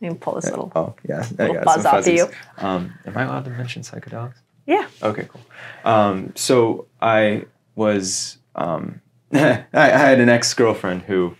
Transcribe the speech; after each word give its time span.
You 0.00 0.10
can 0.10 0.18
pull 0.18 0.34
this 0.34 0.48
little. 0.48 0.70
Oh 0.76 0.94
yeah, 1.08 1.24
I 1.38 1.42
Little 1.42 1.54
got 1.54 1.64
buzz 1.64 1.84
off 1.84 2.04
to 2.04 2.14
you. 2.14 2.28
Um, 2.58 2.94
am 3.04 3.16
I 3.16 3.22
allowed 3.24 3.44
to 3.46 3.50
mention 3.50 3.82
psychedelics? 3.82 4.36
Yeah. 4.66 4.86
Okay, 5.02 5.26
cool. 5.28 5.40
Um, 5.84 6.32
so 6.36 6.86
I 7.00 7.46
was, 7.74 8.38
um, 8.54 9.00
I, 9.32 9.64
I 9.72 9.86
had 9.88 10.20
an 10.20 10.28
ex 10.28 10.52
girlfriend 10.54 11.02
who 11.02 11.36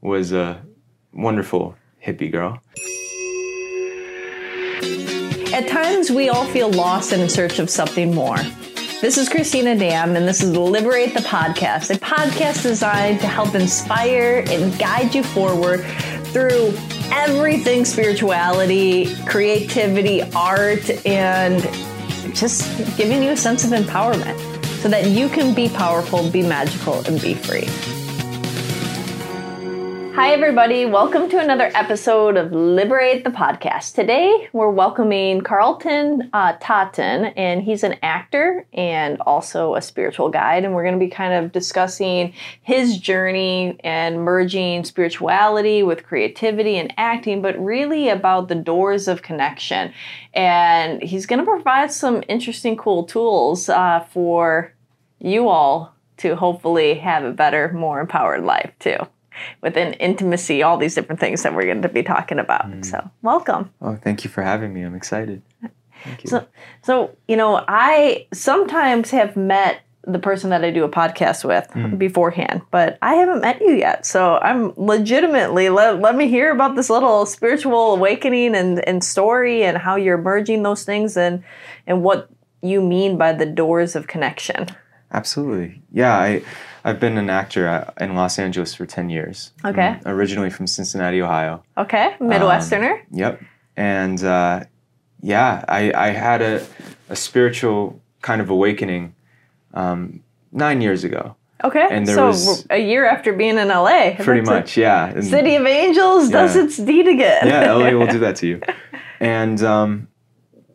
was 0.00 0.32
a 0.32 0.62
wonderful 1.12 1.74
hippie 2.04 2.30
girl. 2.30 2.62
At 5.52 5.66
times, 5.66 6.10
we 6.10 6.28
all 6.28 6.44
feel 6.46 6.70
lost 6.70 7.12
and 7.12 7.20
in 7.20 7.28
search 7.28 7.58
of 7.58 7.68
something 7.68 8.14
more. 8.14 8.36
This 9.00 9.18
is 9.18 9.28
Cristina 9.28 9.76
Dam, 9.76 10.16
and 10.16 10.26
this 10.26 10.42
is 10.42 10.56
Liberate 10.56 11.14
the 11.14 11.20
Podcast, 11.20 11.94
a 11.94 11.98
podcast 11.98 12.62
designed 12.62 13.20
to 13.20 13.26
help 13.26 13.54
inspire 13.54 14.44
and 14.48 14.76
guide 14.78 15.14
you 15.14 15.22
forward 15.22 15.84
through 16.32 16.72
everything 17.12 17.84
spirituality, 17.84 19.14
creativity, 19.24 20.22
art, 20.34 20.88
and 21.06 21.62
just 22.34 22.96
giving 22.96 23.22
you 23.22 23.30
a 23.30 23.36
sense 23.36 23.64
of 23.64 23.70
empowerment 23.70 24.38
so 24.82 24.88
that 24.88 25.06
you 25.06 25.28
can 25.28 25.54
be 25.54 25.68
powerful, 25.68 26.30
be 26.30 26.42
magical, 26.42 27.04
and 27.06 27.20
be 27.20 27.34
free. 27.34 27.68
Hi, 30.18 30.32
everybody. 30.32 30.84
Welcome 30.84 31.30
to 31.30 31.38
another 31.38 31.70
episode 31.76 32.36
of 32.36 32.50
Liberate 32.50 33.22
the 33.22 33.30
Podcast. 33.30 33.94
Today, 33.94 34.48
we're 34.52 34.68
welcoming 34.68 35.42
Carlton 35.42 36.28
uh, 36.32 36.54
Totten, 36.60 37.26
and 37.36 37.62
he's 37.62 37.84
an 37.84 37.94
actor 38.02 38.66
and 38.72 39.20
also 39.20 39.76
a 39.76 39.80
spiritual 39.80 40.28
guide. 40.28 40.64
And 40.64 40.74
we're 40.74 40.82
going 40.82 40.98
to 40.98 41.06
be 41.06 41.08
kind 41.08 41.34
of 41.34 41.52
discussing 41.52 42.34
his 42.62 42.98
journey 42.98 43.78
and 43.84 44.24
merging 44.24 44.82
spirituality 44.82 45.84
with 45.84 46.02
creativity 46.02 46.78
and 46.78 46.92
acting, 46.96 47.40
but 47.40 47.56
really 47.56 48.08
about 48.08 48.48
the 48.48 48.56
doors 48.56 49.06
of 49.06 49.22
connection. 49.22 49.92
And 50.34 51.00
he's 51.00 51.26
going 51.26 51.38
to 51.38 51.44
provide 51.44 51.92
some 51.92 52.24
interesting, 52.28 52.76
cool 52.76 53.04
tools 53.04 53.68
uh, 53.68 54.04
for 54.10 54.74
you 55.20 55.48
all 55.48 55.94
to 56.16 56.34
hopefully 56.34 56.94
have 56.94 57.22
a 57.22 57.30
better, 57.30 57.72
more 57.72 58.00
empowered 58.00 58.42
life, 58.42 58.72
too 58.80 58.98
within 59.60 59.94
intimacy, 59.94 60.62
all 60.62 60.76
these 60.76 60.94
different 60.94 61.20
things 61.20 61.42
that 61.42 61.54
we're 61.54 61.64
going 61.64 61.82
to 61.82 61.88
be 61.88 62.02
talking 62.02 62.38
about. 62.38 62.70
Mm. 62.70 62.84
So, 62.84 63.10
welcome. 63.22 63.70
Oh, 63.80 63.96
thank 63.96 64.24
you 64.24 64.30
for 64.30 64.42
having 64.42 64.72
me. 64.72 64.82
I'm 64.82 64.94
excited. 64.94 65.42
Thank 66.04 66.24
you. 66.24 66.30
So, 66.30 66.46
so 66.82 67.16
you 67.26 67.36
know, 67.36 67.64
I 67.66 68.26
sometimes 68.32 69.10
have 69.10 69.36
met 69.36 69.82
the 70.08 70.18
person 70.18 70.50
that 70.50 70.64
I 70.64 70.70
do 70.70 70.84
a 70.84 70.88
podcast 70.88 71.44
with 71.44 71.68
mm. 71.70 71.98
beforehand, 71.98 72.62
but 72.70 72.98
I 73.02 73.14
haven't 73.14 73.42
met 73.42 73.60
you 73.60 73.72
yet. 73.72 74.06
So 74.06 74.38
I'm 74.38 74.72
legitimately 74.76 75.68
let, 75.68 76.00
let 76.00 76.16
me 76.16 76.28
hear 76.28 76.50
about 76.50 76.76
this 76.76 76.88
little 76.88 77.26
spiritual 77.26 77.94
awakening 77.94 78.54
and, 78.54 78.86
and 78.88 79.04
story 79.04 79.64
and 79.64 79.76
how 79.76 79.96
you're 79.96 80.18
merging 80.18 80.62
those 80.62 80.84
things 80.84 81.16
and 81.16 81.44
and 81.86 82.02
what 82.02 82.30
you 82.62 82.80
mean 82.80 83.18
by 83.18 83.32
the 83.32 83.46
doors 83.46 83.94
of 83.94 84.06
connection. 84.06 84.66
Absolutely. 85.12 85.80
Yeah, 85.92 86.16
I 86.16 86.42
I've 86.84 87.00
been 87.00 87.18
an 87.18 87.28
actor 87.30 87.68
uh, 87.68 87.90
in 88.00 88.14
Los 88.14 88.38
Angeles 88.38 88.74
for 88.74 88.86
10 88.86 89.10
years. 89.10 89.52
Okay. 89.64 89.98
I'm 90.04 90.06
originally 90.06 90.50
from 90.50 90.66
Cincinnati, 90.66 91.20
Ohio. 91.20 91.62
Okay, 91.76 92.14
Midwesterner. 92.20 93.00
Yep. 93.10 93.42
And 93.76 94.22
uh, 94.24 94.64
yeah, 95.20 95.64
I, 95.68 95.92
I 95.92 96.08
had 96.10 96.42
a, 96.42 96.66
a 97.08 97.16
spiritual 97.16 98.00
kind 98.22 98.40
of 98.40 98.50
awakening 98.50 99.14
um, 99.74 100.22
nine 100.52 100.80
years 100.80 101.04
ago. 101.04 101.36
okay, 101.64 101.86
and 101.90 102.06
there 102.06 102.14
so 102.16 102.26
was- 102.28 102.66
a 102.70 102.78
year 102.78 103.04
after 103.04 103.32
being 103.32 103.58
in 103.58 103.68
LA, 103.68 104.14
Pretty 104.18 104.42
much, 104.42 104.76
yeah. 104.76 105.06
And- 105.08 105.24
City 105.26 105.56
of 105.56 105.66
Angels 105.66 106.30
does 106.30 106.56
its 106.56 106.76
deed 106.78 107.06
again. 107.08 107.46
yeah, 107.46 107.72
LA 107.72 107.90
will 107.90 108.06
do 108.06 108.18
that 108.24 108.36
to 108.36 108.46
you. 108.46 108.60
And 109.20 109.60
um, 109.62 110.08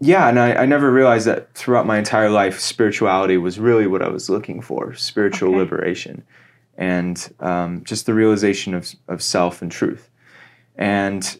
yeah, 0.04 0.28
and 0.28 0.40
I, 0.40 0.54
I 0.54 0.66
never 0.66 0.92
realized 0.92 1.28
that 1.28 1.54
throughout 1.54 1.86
my 1.86 1.98
entire 1.98 2.30
life, 2.30 2.60
spirituality 2.60 3.38
was 3.38 3.60
really 3.60 3.88
what 3.88 4.02
I 4.02 4.10
was 4.10 4.30
looking 4.30 4.62
for 4.62 4.94
spiritual 4.96 5.50
Okay. 5.50 5.60
liberation 5.60 6.24
and 6.78 7.34
um, 7.40 7.84
just 7.84 8.06
the 8.06 8.14
realization 8.14 8.74
of, 8.74 8.94
of 9.08 9.22
self 9.22 9.62
and 9.62 9.72
truth. 9.72 10.10
And 10.76 11.40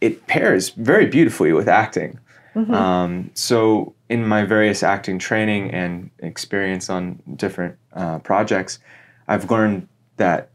it 0.00 0.26
pairs 0.26 0.70
very 0.70 1.06
beautifully 1.06 1.52
with 1.52 1.68
acting. 1.68 2.18
Mm-hmm. 2.54 2.74
Um, 2.74 3.30
so, 3.34 3.94
in 4.08 4.26
my 4.26 4.44
various 4.44 4.82
acting 4.82 5.18
training 5.18 5.70
and 5.70 6.10
experience 6.18 6.90
on 6.90 7.20
different 7.36 7.76
uh, 7.94 8.18
projects, 8.18 8.78
I've 9.26 9.50
learned 9.50 9.88
that 10.18 10.50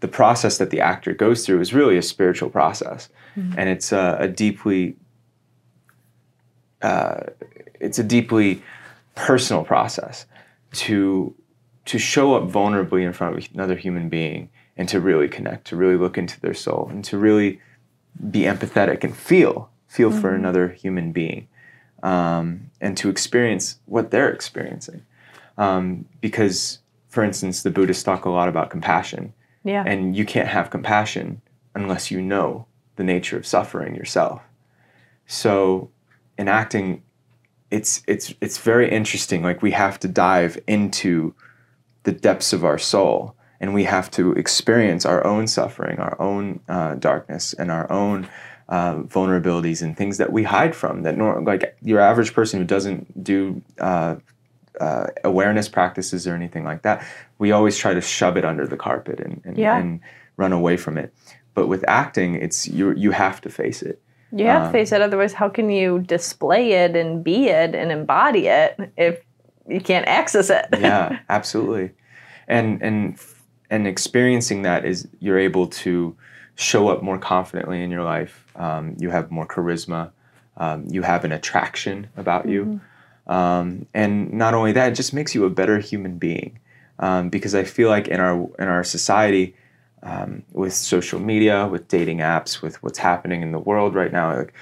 the 0.00 0.08
process 0.08 0.58
that 0.58 0.70
the 0.70 0.80
actor 0.80 1.14
goes 1.14 1.44
through 1.44 1.60
is 1.60 1.72
really 1.72 1.96
a 1.96 2.02
spiritual 2.02 2.50
process, 2.50 3.08
and 3.56 3.68
it's 3.68 3.92
a, 3.92 4.16
a 4.20 4.28
deeply, 4.28 4.96
uh, 6.82 7.20
it's 7.80 7.98
a 7.98 8.04
deeply 8.04 8.62
personal 9.14 9.64
process 9.64 10.26
to 10.72 11.34
to 11.84 11.98
show 11.98 12.34
up 12.34 12.42
vulnerably 12.42 13.04
in 13.04 13.12
front 13.14 13.36
of 13.36 13.48
another 13.54 13.74
human 13.74 14.10
being 14.10 14.50
and 14.76 14.88
to 14.90 15.00
really 15.00 15.26
connect, 15.26 15.66
to 15.66 15.76
really 15.76 15.96
look 15.96 16.18
into 16.18 16.38
their 16.40 16.54
soul, 16.54 16.86
and 16.90 17.02
to 17.04 17.16
really 17.16 17.60
be 18.30 18.42
empathetic 18.42 19.02
and 19.04 19.16
feel 19.16 19.70
feel 19.88 20.10
for 20.10 20.34
another 20.34 20.68
human 20.68 21.12
being, 21.12 21.48
um, 22.02 22.70
and 22.80 22.96
to 22.98 23.08
experience 23.08 23.78
what 23.86 24.10
they're 24.10 24.30
experiencing. 24.30 25.02
Um, 25.56 26.04
because, 26.20 26.78
for 27.08 27.24
instance, 27.24 27.62
the 27.62 27.70
Buddhists 27.70 28.02
talk 28.04 28.26
a 28.26 28.30
lot 28.30 28.48
about 28.48 28.70
compassion, 28.70 29.32
yeah. 29.64 29.82
and 29.86 30.14
you 30.14 30.24
can't 30.24 30.48
have 30.48 30.70
compassion 30.70 31.40
unless 31.74 32.10
you 32.10 32.20
know 32.20 32.66
the 32.96 33.04
nature 33.04 33.36
of 33.36 33.46
suffering 33.46 33.94
yourself. 33.94 34.42
So, 35.26 35.90
in 36.38 36.48
acting, 36.48 37.02
it's 37.70 38.02
it's 38.06 38.32
it's 38.40 38.58
very 38.58 38.90
interesting. 38.90 39.42
Like 39.42 39.60
we 39.60 39.72
have 39.72 39.98
to 40.00 40.08
dive 40.08 40.58
into 40.66 41.34
the 42.04 42.12
depths 42.12 42.52
of 42.52 42.64
our 42.64 42.78
soul, 42.78 43.34
and 43.60 43.74
we 43.74 43.84
have 43.84 44.10
to 44.12 44.32
experience 44.32 45.04
our 45.04 45.26
own 45.26 45.46
suffering, 45.48 45.98
our 45.98 46.18
own 46.20 46.60
uh, 46.68 46.94
darkness, 46.94 47.52
and 47.54 47.70
our 47.70 47.90
own 47.92 48.28
uh, 48.68 48.94
vulnerabilities 49.02 49.82
and 49.82 49.96
things 49.96 50.16
that 50.18 50.32
we 50.32 50.44
hide 50.44 50.74
from. 50.74 51.02
That 51.02 51.18
nor- 51.18 51.42
like 51.42 51.76
your 51.82 52.00
average 52.00 52.32
person 52.32 52.60
who 52.60 52.64
doesn't 52.66 53.22
do 53.22 53.60
uh, 53.80 54.16
uh, 54.80 55.08
awareness 55.24 55.68
practices 55.68 56.26
or 56.26 56.34
anything 56.34 56.64
like 56.64 56.82
that, 56.82 57.04
we 57.38 57.50
always 57.52 57.76
try 57.76 57.92
to 57.94 58.00
shove 58.00 58.36
it 58.36 58.44
under 58.44 58.66
the 58.66 58.76
carpet 58.76 59.20
and 59.20 59.42
and, 59.44 59.58
Yeah. 59.58 59.76
and 59.76 60.00
run 60.36 60.52
away 60.52 60.76
from 60.76 60.96
it. 60.96 61.12
But 61.54 61.66
with 61.66 61.84
acting, 61.88 62.36
it's 62.36 62.68
you 62.68 62.92
you 62.92 63.10
have 63.10 63.40
to 63.42 63.50
face 63.50 63.82
it. 63.82 64.00
You 64.32 64.46
have 64.46 64.62
Um, 64.62 64.66
to 64.68 64.72
face 64.72 64.92
it, 64.92 65.00
otherwise, 65.00 65.32
how 65.32 65.48
can 65.48 65.70
you 65.70 66.00
display 66.00 66.72
it 66.72 66.94
and 66.96 67.24
be 67.24 67.48
it 67.48 67.74
and 67.74 67.90
embody 67.90 68.46
it 68.48 68.78
if 68.96 69.20
you 69.66 69.80
can't 69.80 70.06
access 70.06 70.50
it? 70.50 70.66
yeah 70.78 71.18
absolutely. 71.28 71.92
And 72.46 72.82
and 72.82 73.18
and 73.70 73.86
experiencing 73.86 74.62
that 74.62 74.84
is 74.84 75.06
you're 75.20 75.38
able 75.38 75.66
to 75.66 76.16
show 76.56 76.88
up 76.88 77.02
more 77.02 77.18
confidently 77.18 77.82
in 77.82 77.90
your 77.90 78.02
life. 78.02 78.44
Um, 78.56 78.96
you 78.98 79.10
have 79.10 79.30
more 79.30 79.46
charisma. 79.46 80.10
Um, 80.56 80.86
you 80.90 81.02
have 81.02 81.24
an 81.24 81.32
attraction 81.32 82.08
about 82.16 82.48
you. 82.48 82.80
Um, 83.26 83.86
and 83.94 84.32
not 84.32 84.54
only 84.54 84.72
that 84.72 84.92
it 84.92 84.94
just 84.94 85.12
makes 85.12 85.34
you 85.34 85.44
a 85.44 85.50
better 85.50 85.78
human 85.78 86.18
being. 86.18 86.58
Um, 87.00 87.28
because 87.28 87.54
i 87.54 87.62
feel 87.62 87.88
like 87.88 88.08
in 88.08 88.18
our 88.18 88.36
in 88.58 88.66
our 88.66 88.82
society 88.82 89.54
um, 90.02 90.42
with 90.52 90.72
social 90.74 91.18
media 91.20 91.66
with 91.66 91.88
dating 91.88 92.18
apps 92.18 92.62
with 92.62 92.82
what's 92.82 92.98
happening 92.98 93.42
in 93.42 93.52
the 93.52 93.58
world 93.58 93.94
right 93.94 94.12
now 94.12 94.36
like 94.36 94.52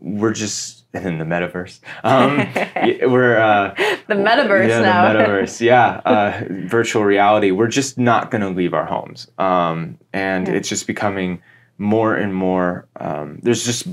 we're 0.00 0.32
just 0.32 0.84
in 0.94 1.18
the 1.18 1.24
metaverse 1.24 1.80
um, 2.04 2.36
we're 3.12 3.38
uh, 3.38 3.74
the 4.08 4.14
metaverse 4.14 4.68
yeah, 4.68 4.80
now. 4.80 5.12
the 5.12 5.18
metaverse. 5.18 5.60
Yeah, 5.60 6.00
uh, 6.04 6.42
virtual 6.68 7.04
reality. 7.04 7.50
We're 7.50 7.66
just 7.68 7.98
not 7.98 8.30
going 8.30 8.40
to 8.42 8.48
leave 8.48 8.72
our 8.74 8.86
homes, 8.86 9.28
um, 9.38 9.98
and 10.12 10.48
Yeah. 10.48 10.54
it's 10.54 10.68
just 10.68 10.86
becoming 10.86 11.42
more 11.78 12.14
and 12.14 12.34
more. 12.34 12.86
Um, 12.98 13.40
there's 13.42 13.64
just 13.64 13.86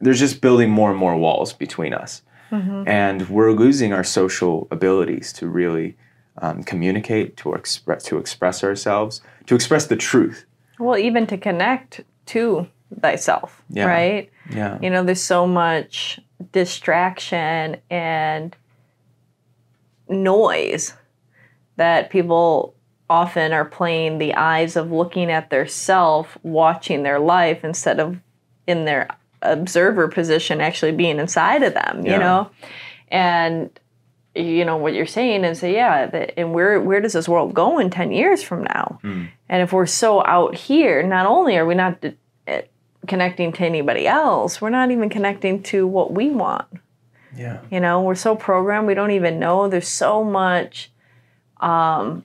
there's 0.00 0.20
just 0.20 0.40
building 0.40 0.70
more 0.70 0.90
and 0.90 0.98
more 0.98 1.16
walls 1.16 1.52
between 1.52 1.92
us, 1.92 2.22
Mm-hmm. 2.52 2.84
and 2.88 3.28
we're 3.28 3.52
losing 3.52 3.92
our 3.92 4.04
social 4.04 4.68
abilities 4.70 5.32
to 5.34 5.48
really 5.48 5.96
um, 6.40 6.62
communicate, 6.62 7.36
to 7.38 7.52
express, 7.54 8.04
to 8.04 8.16
express 8.18 8.62
ourselves, 8.62 9.20
to 9.48 9.54
express 9.54 9.86
the 9.86 9.96
truth. 9.96 10.44
well, 10.78 10.96
even 10.96 11.26
to 11.26 11.36
connect 11.36 12.02
to 12.26 12.66
thyself, 13.00 13.62
Yeah. 13.70 13.86
right? 13.86 14.30
Yeah, 14.50 14.78
You 14.80 14.90
know, 14.90 15.02
there's 15.02 15.20
so 15.22 15.44
much 15.46 16.20
distraction 16.52 17.76
and 17.90 18.54
noise 20.08 20.94
that 21.76 22.10
people 22.10 22.74
often 23.10 23.52
are 23.52 23.64
playing 23.64 24.18
the 24.18 24.34
eyes 24.34 24.76
of 24.76 24.92
looking 24.92 25.30
at 25.32 25.50
their 25.50 25.66
self, 25.66 26.38
watching 26.42 27.02
their 27.02 27.18
life 27.18 27.64
instead 27.64 27.98
of 27.98 28.18
in 28.66 28.84
their 28.84 29.08
observer 29.42 30.08
position 30.08 30.60
actually 30.60 30.92
being 30.92 31.18
inside 31.18 31.62
of 31.62 31.74
them, 31.74 32.04
you 32.04 32.12
Yeah. 32.12 32.18
know? 32.18 32.50
And 33.10 33.70
you 34.34 34.64
know 34.64 34.76
what 34.76 34.94
you're 34.94 35.06
saying 35.06 35.44
is 35.44 35.60
that 35.60 35.70
yeah, 35.70 36.06
that, 36.06 36.38
and 36.38 36.52
where 36.52 36.80
where 36.80 37.00
does 37.00 37.12
this 37.12 37.28
world 37.28 37.54
go 37.54 37.78
in 37.78 37.90
10 37.90 38.12
years 38.12 38.42
from 38.42 38.64
now? 38.64 38.98
Hmm. 39.02 39.24
And 39.48 39.62
if 39.62 39.72
we're 39.72 39.86
so 39.86 40.24
out 40.24 40.54
here, 40.54 41.02
not 41.02 41.26
only 41.26 41.56
are 41.56 41.66
we 41.66 41.74
not 41.74 42.04
eh, 42.46 42.62
connecting 43.08 43.52
to 43.52 43.64
anybody 43.64 44.06
else. 44.06 44.60
We're 44.60 44.70
not 44.70 44.90
even 44.90 45.08
connecting 45.08 45.62
to 45.64 45.86
what 45.86 46.12
we 46.12 46.30
want. 46.30 46.66
Yeah. 47.36 47.60
You 47.70 47.80
know, 47.80 48.02
we're 48.02 48.14
so 48.14 48.36
programmed, 48.36 48.86
we 48.86 48.94
don't 48.94 49.10
even 49.10 49.38
know. 49.38 49.68
There's 49.68 49.88
so 49.88 50.22
much, 50.22 50.90
um, 51.60 52.24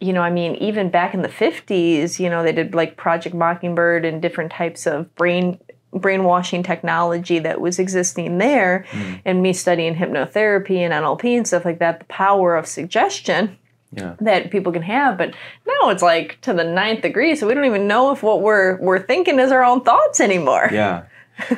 you 0.00 0.12
know, 0.12 0.22
I 0.22 0.30
mean, 0.30 0.56
even 0.56 0.90
back 0.90 1.14
in 1.14 1.22
the 1.22 1.28
50s, 1.28 2.18
you 2.18 2.28
know, 2.28 2.42
they 2.42 2.52
did 2.52 2.74
like 2.74 2.96
Project 2.96 3.34
Mockingbird 3.34 4.04
and 4.04 4.20
different 4.20 4.52
types 4.52 4.86
of 4.86 5.14
brain 5.14 5.58
brainwashing 5.92 6.62
technology 6.62 7.38
that 7.38 7.60
was 7.60 7.78
existing 7.78 8.38
there 8.38 8.84
Mm. 8.92 9.20
and 9.24 9.42
me 9.42 9.52
studying 9.52 9.94
hypnotherapy 9.94 10.78
and 10.78 10.92
NLP 10.92 11.36
and 11.36 11.46
stuff 11.46 11.64
like 11.64 11.78
that, 11.80 11.98
the 12.00 12.04
power 12.06 12.56
of 12.56 12.66
suggestion 12.66 13.58
Yeah. 13.92 14.14
that 14.20 14.50
people 14.50 14.72
can 14.72 14.82
have. 14.82 15.18
But 15.18 15.34
now 15.66 15.90
it's 15.90 16.02
like 16.02 16.38
to 16.42 16.52
the 16.54 16.64
ninth 16.64 17.02
degree, 17.02 17.36
so 17.36 17.46
we 17.46 17.54
don't 17.54 17.66
even 17.66 17.86
know 17.86 18.10
if 18.10 18.22
what 18.22 18.40
we're 18.40 18.76
we're 18.80 18.98
thinking 19.00 19.38
is 19.38 19.52
our 19.52 19.62
own 19.64 19.82
thoughts 19.82 20.20
anymore. 20.20 20.68
Yeah. 20.72 21.02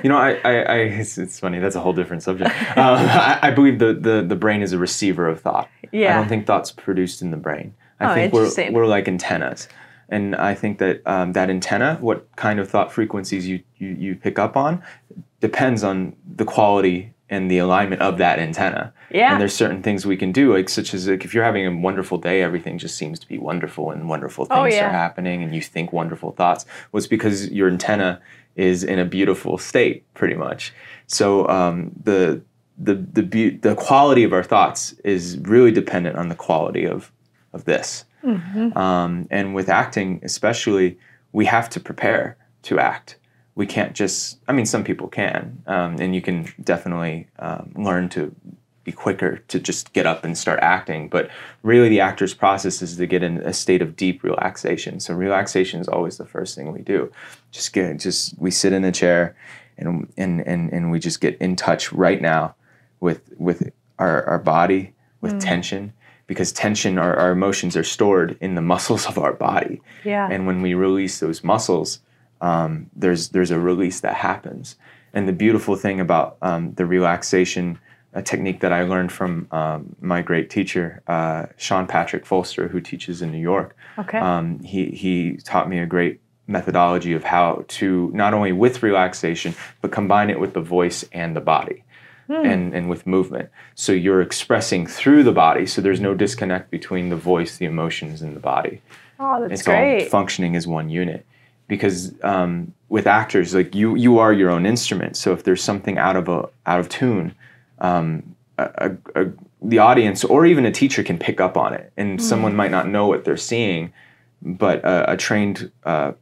You 0.03 0.09
know, 0.09 0.17
I, 0.17 0.39
I, 0.45 0.53
I 0.63 0.77
it's, 1.01 1.19
it's 1.19 1.39
funny. 1.39 1.59
That's 1.59 1.77
a 1.77 1.81
whole 1.81 1.93
different 1.93 2.23
subject. 2.23 2.51
Um, 2.77 2.97
I, 3.09 3.39
I 3.43 3.51
believe 3.51 3.79
the, 3.79 3.93
the, 3.93 4.25
the 4.27 4.37
brain 4.37 4.63
is 4.63 4.73
a 4.73 4.79
receiver 4.79 5.29
of 5.29 5.41
thought. 5.41 5.69
Yeah. 5.93 6.15
I 6.15 6.21
don't 6.21 6.29
think 6.29 6.47
thought's 6.47 6.71
produced 6.73 7.23
in 7.23 7.31
the 7.31 7.37
brain. 7.37 7.75
I 8.01 8.11
Oh, 8.11 8.15
think 8.15 8.33
we're, 8.33 8.71
we're 8.73 8.87
like 8.87 9.07
antennas. 9.09 9.69
And 10.09 10.35
I 10.37 10.55
think 10.55 10.79
that 10.79 11.03
um, 11.07 11.33
that 11.33 11.51
antenna, 11.51 11.99
what 12.01 12.29
kind 12.37 12.61
of 12.61 12.69
thought 12.69 12.93
frequencies 12.93 13.49
you, 13.49 13.61
you, 13.79 13.89
you 13.89 14.15
pick 14.17 14.39
up 14.39 14.57
on, 14.57 14.83
depends 15.41 15.83
on 15.85 16.15
the 16.37 16.45
quality 16.45 17.13
and 17.31 17.51
the 17.51 17.59
alignment 17.59 18.03
of 18.03 18.19
that 18.19 18.39
antenna. 18.39 18.93
Yeah. 19.11 19.33
And 19.33 19.41
there's 19.41 19.55
certain 19.55 19.83
things 19.83 20.05
we 20.05 20.17
can 20.17 20.31
do, 20.31 20.53
like 20.53 20.69
such 20.69 20.93
as 20.93 21.09
like 21.09 21.25
if 21.25 21.33
you're 21.35 21.45
having 21.45 21.67
a 21.67 21.75
wonderful 21.75 22.19
day, 22.19 22.43
everything 22.43 22.79
just 22.79 22.97
seems 22.97 23.19
to 23.21 23.27
be 23.29 23.39
wonderful 23.39 23.91
and 23.91 24.09
wonderful 24.09 24.45
things 24.45 24.59
Oh, 24.59 24.65
yeah. 24.65 24.89
are 24.89 24.93
happening 24.93 25.43
and 25.43 25.55
you 25.55 25.63
think 25.63 25.93
wonderful 25.93 26.33
thoughts. 26.33 26.67
Well, 26.93 26.99
it's 26.99 27.07
because 27.07 27.51
your 27.51 27.69
antenna 27.69 28.21
is 28.57 28.85
in 28.85 28.99
a 28.99 29.05
beautiful 29.05 29.57
state, 29.59 30.05
pretty 30.15 30.35
much. 30.35 30.73
So 31.07 31.49
um, 31.49 31.93
the 32.03 32.43
the 32.79 32.95
the 32.95 33.23
beau- 33.23 33.59
the 33.69 33.75
quality 33.75 34.25
of 34.25 34.33
our 34.33 34.43
thoughts 34.43 34.93
is 35.05 35.39
really 35.39 35.73
dependent 35.73 36.17
on 36.17 36.29
the 36.29 36.35
quality 36.35 36.85
of 36.87 37.11
of 37.53 37.65
this. 37.65 38.05
Um, 38.77 39.27
and 39.31 39.55
with 39.55 39.69
acting, 39.69 40.21
especially, 40.23 40.99
we 41.33 41.45
have 41.47 41.69
to 41.71 41.81
prepare 41.81 42.37
to 42.63 42.79
act. 42.79 43.17
We 43.55 43.67
can't 43.67 43.95
just. 43.95 44.39
I 44.49 44.53
mean, 44.53 44.67
some 44.67 44.83
people 44.83 45.09
can, 45.09 45.63
um, 45.67 45.97
and 46.01 46.15
you 46.15 46.23
can 46.23 46.53
definitely 46.63 47.29
um, 47.39 47.73
learn 47.77 48.09
to 48.11 48.35
be 48.83 48.93
quicker 48.93 49.39
to 49.49 49.59
just 49.59 49.93
get 49.93 50.07
up 50.07 50.25
and 50.25 50.37
start 50.37 50.59
acting. 50.61 51.09
But 51.09 51.31
really, 51.63 51.89
the 51.89 52.01
actor's 52.01 52.35
process 52.35 52.83
is 52.83 52.97
to 52.97 53.07
get 53.07 53.23
in 53.23 53.39
a 53.39 53.53
state 53.53 53.81
of 53.81 53.97
deep 53.97 54.23
relaxation. 54.23 55.01
So 55.01 55.15
relaxation 55.15 55.81
is 55.81 55.89
always 55.89 56.17
the 56.17 56.27
first 56.27 56.55
thing 56.55 56.73
we 56.73 56.83
do. 56.83 57.13
Just 57.51 57.73
get, 57.73 57.99
just 57.99 58.39
we 58.39 58.51
sit 58.51 58.73
in 58.73 58.85
a 58.85 58.93
chair, 58.93 59.37
and 59.79 60.13
and 60.17 60.41
and 60.47 60.73
and 60.73 60.91
we 60.91 60.99
just 60.99 61.21
get 61.21 61.37
in 61.39 61.57
touch 61.57 61.93
right 61.93 62.21
now 62.21 62.55
with 63.01 63.23
with 63.39 63.71
our 63.99 64.25
our 64.25 64.39
body 64.39 64.95
with 65.21 65.41
tension 65.41 65.93
because 66.27 66.53
tension 66.53 66.99
our, 66.99 67.17
our 67.17 67.33
emotions 67.33 67.77
are 67.77 67.85
stored 67.85 68.37
in 68.41 68.55
the 68.55 68.63
muscles 68.63 69.07
of 69.07 69.19
our 69.19 69.33
body 69.33 69.81
Yeah. 70.05 70.29
and 70.31 70.47
when 70.47 70.63
we 70.63 70.75
release 70.75 71.21
those 71.21 71.45
muscles 71.45 72.01
um, 72.41 72.91
there's 72.95 73.31
there's 73.31 73.51
a 73.51 73.59
release 73.59 74.01
that 74.01 74.15
happens 74.15 74.77
and 75.13 75.29
the 75.29 75.33
beautiful 75.33 75.77
thing 75.77 76.01
about 76.01 76.37
um, 76.43 76.75
the 76.75 76.87
relaxation 76.87 77.79
a 78.17 78.23
technique 78.23 78.61
that 78.61 78.73
I 78.73 78.85
learned 78.85 79.11
from 79.11 79.49
um, 79.51 79.97
my 80.01 80.23
great 80.23 80.49
teacher 80.51 81.03
uh, 81.07 81.47
Sean 81.57 81.87
Patrick 81.87 82.25
Folster 82.25 82.71
who 82.71 82.81
teaches 82.81 83.23
in 83.23 83.33
New 83.33 83.39
York 83.41 83.77
okay. 83.99 84.19
um, 84.19 84.61
he 84.61 84.87
he 84.91 85.37
taught 85.39 85.69
me 85.69 85.79
a 85.79 85.87
great 85.87 86.21
methodology 86.47 87.13
of 87.15 87.25
how 87.25 87.65
to 87.69 88.11
not 88.15 88.35
only 88.35 88.53
with 88.53 88.83
relaxation 88.83 89.55
but 89.81 89.91
combine 89.91 90.29
it 90.31 90.39
with 90.39 90.53
the 90.53 90.61
voice 90.61 91.05
and 91.13 91.35
the 91.35 91.41
body 91.41 91.83
and 92.29 92.75
and 92.75 92.89
with 92.89 93.07
movement. 93.07 93.51
So 93.75 93.93
you're 93.93 94.23
expressing 94.23 94.87
through 94.87 95.25
the 95.25 95.33
body 95.33 95.67
so 95.67 95.81
there's 95.81 96.01
no 96.01 96.15
disconnect 96.15 96.71
between 96.71 97.09
the 97.09 97.17
voice 97.17 97.57
the 97.57 97.67
emotions 97.67 98.23
and 98.23 98.35
the 98.35 98.41
body. 98.41 98.81
Oh, 99.21 99.47
that's 99.47 99.63
great. 99.63 99.97
it's 99.97 100.05
all 100.05 100.11
functioning 100.11 100.57
as 100.57 100.67
one 100.67 100.89
unit. 100.89 101.25
Because 101.67 102.13
um, 102.23 102.75
with 102.95 103.09
actors 103.09 103.55
like 103.55 103.75
you 103.75 103.97
you 103.97 104.19
are 104.19 104.33
your 104.33 104.51
own 104.51 104.65
instrument 104.65 105.17
so 105.17 105.33
if 105.33 105.43
there's 105.43 105.61
something 105.61 105.99
out 105.99 106.15
of 106.15 106.29
a 106.29 106.49
out 106.65 106.79
of 106.79 106.89
tune 106.89 107.35
um, 107.81 108.37
a, 108.57 108.71
a, 109.15 109.23
a, 109.23 109.33
the 109.63 109.79
audience 109.79 110.23
or 110.23 110.47
even 110.47 110.65
a 110.65 110.71
teacher 110.71 111.03
can 111.03 111.19
pick 111.19 111.41
up 111.41 111.57
on 111.57 111.75
it 111.75 111.93
and 111.97 112.23
someone 112.23 112.55
might 112.55 112.71
not 112.71 112.87
know 112.87 113.09
what 113.09 113.25
they're 113.25 113.37
seeing 113.37 113.93
but 114.43 114.85
a, 114.85 115.15
a 115.15 115.17
trained 115.17 115.73
uh, 115.85 116.13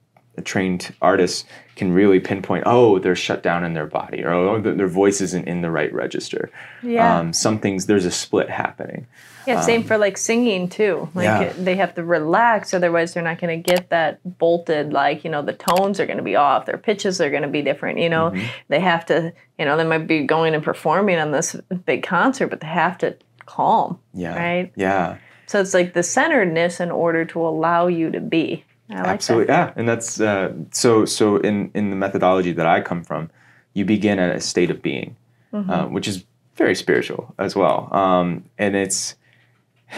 trained 0.41 0.95
artist 1.03 1.45
can 1.77 1.93
really 1.93 2.19
pinpoint 2.21 2.63
oh 2.67 2.99
they're 2.99 3.15
shut 3.15 3.43
down 3.43 3.65
in 3.65 3.75
their 3.75 3.87
body 3.87 4.25
or 4.25 4.31
oh 4.33 4.59
their 4.61 4.89
voice 4.89 5.21
isn't 5.21 5.47
in 5.47 5.61
the 5.61 5.71
right 5.71 5.93
register 5.93 6.51
Yeah. 6.83 7.19
um, 7.19 7.33
some 7.35 7.59
things 7.59 7.85
there's 7.85 8.07
a 8.07 8.11
split 8.11 8.49
happening 8.49 9.07
Yeah, 9.47 9.61
same 9.61 9.83
for 9.83 9.99
like 9.99 10.17
singing 10.17 10.69
too. 10.69 11.09
Like 11.15 11.25
yeah. 11.25 11.53
they 11.59 11.75
have 11.77 11.95
to 11.97 12.05
relax, 12.05 12.73
otherwise 12.73 13.13
they're 13.13 13.25
not 13.25 13.41
going 13.41 13.61
to 13.61 13.71
get 13.73 13.91
that 13.91 14.21
bolted. 14.39 14.93
Like 14.93 15.25
you 15.25 15.31
know, 15.31 15.43
the 15.43 15.53
tones 15.53 15.99
are 15.99 16.07
going 16.07 16.19
to 16.19 16.23
be 16.23 16.37
off, 16.37 16.65
their 16.65 16.79
pitches 16.79 17.21
are 17.21 17.29
going 17.29 17.43
to 17.43 17.49
be 17.49 17.61
different. 17.61 17.99
You 17.99 18.09
know, 18.09 18.31
Mm-hmm. 18.31 18.47
they 18.69 18.79
have 18.79 19.05
to. 19.07 19.33
You 19.59 19.65
know, 19.65 19.77
they 19.77 19.83
might 19.85 20.07
be 20.07 20.27
going 20.27 20.55
and 20.55 20.63
performing 20.63 21.19
on 21.19 21.33
this 21.33 21.57
big 21.87 22.05
concert, 22.05 22.49
but 22.51 22.61
they 22.61 22.69
have 22.69 22.99
to 22.99 23.17
calm. 23.45 23.99
yeah 24.15 24.37
Right. 24.37 24.73
yeah 24.77 25.17
So 25.49 25.61
it's 25.61 25.75
like 25.75 25.93
the 25.93 26.05
centeredness 26.05 26.79
in 26.79 26.93
order 26.93 27.25
to 27.25 27.41
allow 27.41 27.89
you 27.89 28.13
to 28.13 28.21
be. 28.21 28.65
I 28.91 28.97
like 28.97 29.07
Absolutely, 29.07 29.53
yeah, 29.53 29.73
and 29.77 29.89
that's 29.89 30.21
uh, 30.21 30.53
so. 30.71 31.05
So 31.05 31.37
in 31.37 31.71
in 31.75 31.91
the 31.91 31.97
methodology 31.97 32.53
that 32.53 32.67
I 32.67 32.81
come 32.81 33.05
from, 33.05 33.31
you 33.75 33.85
begin 33.85 34.19
at 34.19 34.35
a 34.35 34.41
state 34.41 34.71
of 34.71 34.83
being, 34.83 35.17
uh, 35.53 35.87
which 35.87 36.09
is 36.09 36.25
very 36.57 36.75
spiritual 36.75 37.35
as 37.39 37.57
well. 37.57 37.89
Um, 37.95 38.45
and 38.59 38.77
it's 38.77 39.15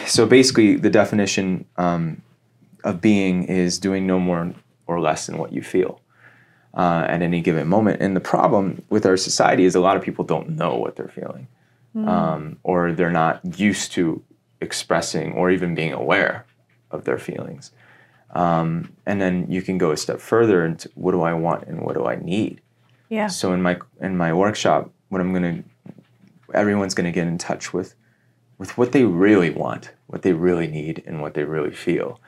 so 0.07 0.27
basically 0.27 0.77
the 0.77 0.91
definition 0.91 1.65
um, 1.77 2.23
of 2.85 3.01
being 3.01 3.45
is 3.45 3.79
doing 3.79 4.07
no 4.07 4.21
more 4.21 4.55
or 4.87 5.01
less 5.01 5.27
than 5.27 5.39
what 5.39 5.53
you 5.53 5.63
feel 5.63 6.01
uh, 6.75 7.07
at 7.09 7.23
any 7.23 7.41
given 7.41 7.67
moment. 7.69 8.01
And 8.01 8.15
the 8.15 8.21
problem 8.21 8.83
with 8.91 9.07
our 9.07 9.17
society 9.17 9.65
is 9.65 9.75
a 9.75 9.81
lot 9.81 9.97
of 9.97 10.03
people 10.03 10.25
don't 10.25 10.51
know 10.51 10.77
what 10.77 10.97
they're 10.97 11.09
feeling, 11.09 11.49
um, 11.97 12.59
or 12.63 12.93
they're 12.93 13.11
not 13.11 13.59
used 13.59 13.93
to 13.93 14.23
expressing 14.61 15.33
or 15.33 15.51
even 15.51 15.75
being 15.75 15.93
aware 15.93 16.45
of 16.91 17.05
their 17.05 17.19
feelings. 17.19 17.71
Um, 18.35 18.93
and 19.07 19.21
then 19.21 19.47
you 19.49 19.63
can 19.63 19.79
go 19.79 19.93
a 19.93 19.97
step 19.97 20.21
further 20.21 20.65
into 20.65 20.91
what 20.95 21.13
do 21.13 21.23
I 21.23 21.35
want 21.35 21.69
and 21.69 21.83
what 21.83 21.95
do 21.95 22.05
I 22.07 22.17
need. 22.17 22.61
Yeah. 23.09 23.29
So 23.29 23.53
in 23.53 23.63
my 23.63 23.79
in 24.01 24.17
my 24.17 24.33
workshop, 24.33 24.91
what 25.09 25.21
I'm 25.21 25.33
gonna 25.33 25.63
everyone's 26.53 26.95
gonna 26.95 27.13
get 27.13 27.27
in 27.27 27.39
touch 27.39 27.73
with 27.73 27.95
with 28.59 28.77
what 28.77 28.93
they 28.93 29.05
really 29.05 29.51
want, 29.51 29.93
what 30.07 30.23
they 30.23 30.33
really 30.33 30.67
need, 30.67 31.03
and 31.07 31.21
what 31.21 31.35
they 31.35 31.45
really 31.45 31.73
feel. 31.73 32.21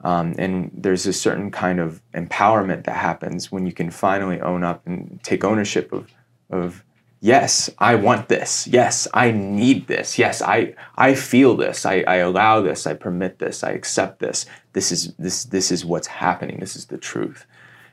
Um, 0.00 0.34
and 0.38 0.70
there's 0.74 1.06
a 1.06 1.12
certain 1.12 1.50
kind 1.50 1.80
of 1.80 2.02
empowerment 2.12 2.84
that 2.84 2.96
happens 2.96 3.50
when 3.50 3.64
you 3.64 3.72
can 3.72 3.90
finally 3.90 4.40
own 4.40 4.62
up 4.62 4.86
and 4.86 5.18
take 5.22 5.44
ownership 5.44 5.92
of 5.92 6.10
of 6.50 6.84
yes, 7.24 7.70
I 7.78 7.94
want 7.94 8.28
this. 8.28 8.66
Yes, 8.66 9.08
I 9.14 9.30
need 9.32 9.86
this. 9.86 10.18
Yes, 10.18 10.42
I 10.42 10.74
I 11.08 11.14
feel 11.14 11.56
this. 11.56 11.86
I, 11.86 11.96
I 12.14 12.16
allow 12.28 12.60
this. 12.68 12.86
I 12.86 12.94
permit 12.94 13.38
this. 13.38 13.64
I 13.64 13.70
accept 13.80 14.18
this. 14.20 14.46
This 14.72 14.92
is 14.92 15.14
this 15.18 15.44
this 15.44 15.70
is 15.70 15.84
what's 15.84 16.08
happening. 16.08 16.60
This 16.60 16.76
is 16.76 16.86
the 16.86 16.98
truth. 16.98 17.46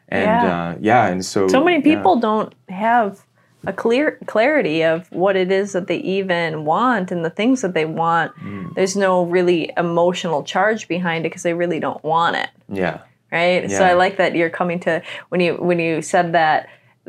And 0.10 0.24
Yeah. 0.26 0.54
uh, 0.56 0.76
yeah, 0.82 1.12
and 1.12 1.24
so 1.26 1.48
So 1.48 1.64
many 1.64 1.78
yeah. 1.78 1.96
people 1.96 2.16
don't 2.20 2.54
have 2.70 3.10
a 3.66 3.72
clear 3.74 4.18
clarity 4.26 4.84
of 4.84 5.08
what 5.12 5.36
it 5.36 5.52
is 5.52 5.72
that 5.74 5.86
they 5.88 6.02
even 6.18 6.66
want 6.66 7.12
and 7.12 7.24
the 7.24 7.30
things 7.30 7.62
that 7.62 7.74
they 7.74 7.86
want. 7.86 8.32
Mm. 8.38 8.74
There's 8.76 8.96
no 8.96 9.24
really 9.36 9.72
emotional 9.78 10.44
charge 10.44 10.88
behind 10.88 11.26
it 11.26 11.30
because 11.30 11.44
they 11.44 11.54
really 11.54 11.80
don't 11.80 12.04
want 12.04 12.36
it. 12.44 12.50
Yeah. 12.84 12.98
right 13.32 13.64
Yeah. 13.70 13.78
so 13.78 13.84
i 13.92 13.94
like 14.04 14.16
that 14.18 14.36
you're 14.36 14.56
coming 14.62 14.80
to 14.88 15.02
when 15.30 15.40
you 15.46 15.52
when 15.70 15.80
you 15.80 16.02
said 16.02 16.28
that 16.40 16.68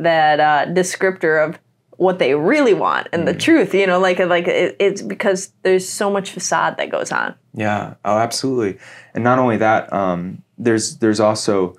that 0.09 0.37
uh, 0.51 0.63
descriptor 0.81 1.35
of 1.45 1.59
what 1.99 2.19
they 2.19 2.35
really 2.35 2.75
want 2.75 3.07
and 3.13 3.23
Mm. 3.23 3.27
the 3.27 3.35
truth 3.35 3.75
you 3.75 3.87
know 3.87 3.99
like 4.01 4.19
like 4.19 4.49
it, 4.49 4.77
it's 4.79 5.03
because 5.03 5.53
there's 5.63 5.89
so 5.89 6.11
much 6.11 6.31
facade 6.31 6.77
that 6.79 6.91
goes 6.91 7.13
on 7.13 7.35
Yeah. 7.55 7.95
Oh, 8.05 8.17
absolutely. 8.19 8.79
And 9.15 9.23
not 9.23 9.39
only 9.39 9.59
that, 9.59 9.93
um, 9.93 10.43
there's 10.59 10.97
there's 10.99 11.21
also 11.21 11.77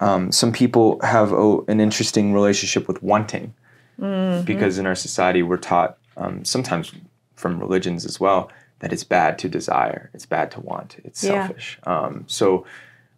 um, 0.00 0.30
some 0.32 0.52
people 0.52 0.98
have 1.02 1.32
oh, 1.32 1.64
an 1.68 1.80
interesting 1.80 2.34
relationship 2.34 2.86
with 2.88 3.02
wanting, 3.02 3.54
Mm-hmm. 4.00 4.44
because 4.44 4.76
in 4.78 4.84
our 4.86 4.94
society 4.96 5.42
we're 5.42 5.56
taught 5.72 5.96
um, 6.18 6.44
sometimes 6.44 6.92
from 7.34 7.58
religions 7.60 8.04
as 8.04 8.20
well 8.20 8.50
that 8.80 8.92
it's 8.92 9.04
bad 9.04 9.38
to 9.38 9.48
desire, 9.48 10.10
it's 10.12 10.26
bad 10.26 10.50
to 10.50 10.60
want, 10.60 10.96
it's 11.04 11.22
Yeah. 11.24 11.46
selfish. 11.46 11.78
Um, 11.84 12.24
so, 12.26 12.66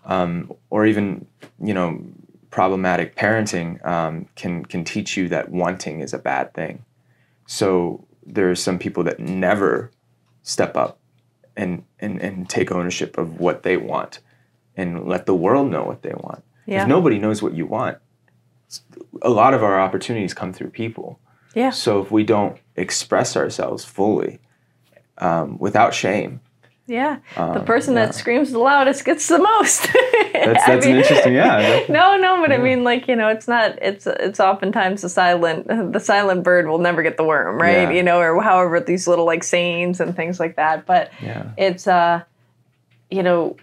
um, 0.05 0.53
or 0.71 0.87
even 0.87 1.27
you 1.61 1.75
know, 1.75 2.01
problematic 2.51 3.15
parenting 3.17 3.85
um, 3.87 4.27
can 4.37 4.65
can 4.65 4.85
teach 4.85 5.17
you 5.17 5.29
that 5.29 5.51
wanting 5.51 6.01
is 6.01 6.13
a 6.15 6.19
bad 6.19 6.55
thing. 6.55 6.85
So 7.47 8.07
there 8.25 8.51
are 8.51 8.55
some 8.55 8.79
people 8.79 9.05
that 9.05 9.19
never 9.21 9.91
step 10.43 10.77
up 10.77 10.99
and, 11.57 11.83
and, 11.99 12.21
and 12.21 12.49
take 12.49 12.71
ownership 12.71 13.17
of 13.19 13.41
what 13.41 13.63
they 13.63 13.77
want 13.77 14.21
and 14.77 15.07
let 15.09 15.27
the 15.27 15.35
world 15.35 15.71
know 15.71 15.83
what 15.85 16.03
they 16.03 16.13
want. 16.15 16.45
Yeah. 16.67 16.83
If 16.83 16.89
nobody 16.89 17.19
knows 17.19 17.43
what 17.43 17.55
you 17.55 17.67
want, 17.67 17.99
a 19.23 19.31
lot 19.31 19.55
of 19.55 19.63
our 19.63 19.81
opportunities 19.81 20.35
come 20.35 20.53
through 20.53 20.71
people. 20.71 21.19
Yeah. 21.55 21.71
So 21.71 22.03
if 22.03 22.11
we 22.11 22.23
don't 22.23 22.59
express 22.77 23.37
ourselves 23.37 23.85
fully, 23.85 24.41
um, 25.19 25.59
without 25.59 25.95
shame, 25.95 26.41
Yeah. 26.87 27.19
the 27.35 27.43
Um, 27.61 27.65
person 27.65 27.95
yeah. 27.95 28.07
that 28.07 28.15
screams 28.15 28.53
the 28.53 28.59
loudest 28.59 29.05
gets 29.05 29.27
the 29.29 29.39
most. 29.39 29.89
that's 30.45 30.67
that's 30.67 30.87
an 30.87 30.97
interesting. 30.97 31.35
Yeah. 31.35 31.85
No, 31.89 32.17
no, 32.17 32.41
but 32.41 32.53
I 32.53 32.59
mean, 32.59 32.85
like 32.85 33.09
you 33.09 33.17
know, 33.17 33.29
it's 33.29 33.49
not. 33.49 33.79
It's 33.83 34.07
it's 34.07 34.41
oftentimes 34.41 35.03
the 35.03 35.09
silent 35.09 35.67
the 35.93 36.01
silent 36.01 36.45
bird 36.45 36.67
will 36.69 36.79
never 36.79 37.03
get 37.03 37.17
the 37.17 37.25
worm, 37.25 37.59
right? 37.59 37.83
Yeah. 37.83 37.91
You 37.91 38.03
know, 38.03 38.19
or 38.21 38.43
however 38.43 38.81
these 38.81 39.09
little 39.09 39.25
like 39.27 39.43
sayings 39.43 40.01
and 40.01 40.15
things 40.15 40.39
like 40.39 40.57
that. 40.57 40.87
But 40.87 41.11
yeah. 41.23 41.51
it's 41.57 41.87
uh, 41.87 42.23
you 43.11 43.23
know, 43.23 43.57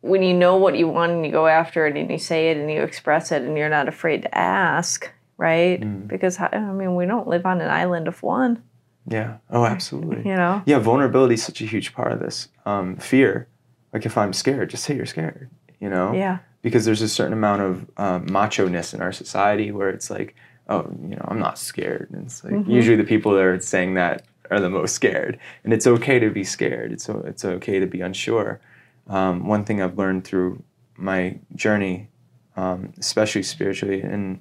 when 0.00 0.22
you 0.22 0.34
know 0.34 0.56
what 0.56 0.76
you 0.76 0.88
want 0.88 1.12
and 1.12 1.24
you 1.24 1.32
go 1.32 1.46
after 1.46 1.86
it 1.86 1.96
and 1.96 2.10
you 2.10 2.18
say 2.18 2.50
it 2.50 2.56
and 2.56 2.70
you 2.70 2.82
express 2.82 3.32
it 3.32 3.42
and 3.42 3.56
you're 3.56 3.68
not 3.68 3.88
afraid 3.88 4.22
to 4.22 4.36
ask, 4.36 5.10
right? 5.36 5.80
Mm. 5.80 6.08
Because 6.08 6.38
I 6.40 6.58
mean, 6.58 6.96
we 6.96 7.06
don't 7.06 7.28
live 7.28 7.46
on 7.46 7.60
an 7.60 7.70
island 7.70 8.08
of 8.08 8.22
one, 8.22 8.62
Yeah. 9.06 9.36
Oh, 9.50 9.64
absolutely. 9.64 10.28
you 10.28 10.36
know. 10.36 10.62
Yeah, 10.66 10.78
vulnerability 10.78 11.34
is 11.34 11.42
such 11.44 11.60
a 11.60 11.66
huge 11.66 11.94
part 11.94 12.12
of 12.12 12.18
this. 12.20 12.48
Um, 12.66 12.96
fear, 12.96 13.46
like 13.92 14.04
if 14.04 14.18
I'm 14.18 14.32
scared, 14.32 14.70
just 14.70 14.84
say 14.84 14.96
you're 14.96 15.06
scared. 15.06 15.50
You 15.82 15.90
know, 15.90 16.12
Yeah. 16.14 16.38
because 16.62 16.84
there's 16.84 17.02
a 17.02 17.08
certain 17.08 17.32
amount 17.32 17.62
of 17.62 17.90
um, 17.96 18.26
macho 18.30 18.68
ness 18.68 18.94
in 18.94 19.02
our 19.02 19.10
society 19.10 19.72
where 19.72 19.90
it's 19.90 20.10
like, 20.10 20.36
oh, 20.68 20.86
you 21.02 21.16
know, 21.16 21.24
I'm 21.26 21.40
not 21.40 21.58
scared. 21.58 22.08
And 22.12 22.24
it's 22.26 22.44
like 22.44 22.54
Mhm. 22.54 22.68
usually 22.68 22.96
the 22.96 23.02
people 23.14 23.32
that 23.32 23.42
are 23.44 23.58
saying 23.60 23.94
that 23.94 24.22
are 24.52 24.60
the 24.60 24.70
most 24.70 24.94
scared, 24.94 25.40
and 25.64 25.72
it's 25.72 25.86
okay 25.88 26.20
to 26.20 26.30
be 26.30 26.44
scared. 26.44 26.92
It's 26.92 27.08
it's 27.08 27.44
okay 27.44 27.80
to 27.80 27.86
be 27.86 28.00
unsure. 28.00 28.60
Um, 29.08 29.46
one 29.48 29.64
thing 29.64 29.82
I've 29.82 29.98
learned 29.98 30.22
through 30.24 30.62
my 30.96 31.38
journey, 31.56 32.08
um, 32.56 32.92
especially 32.98 33.42
spiritually, 33.42 34.00
and 34.02 34.40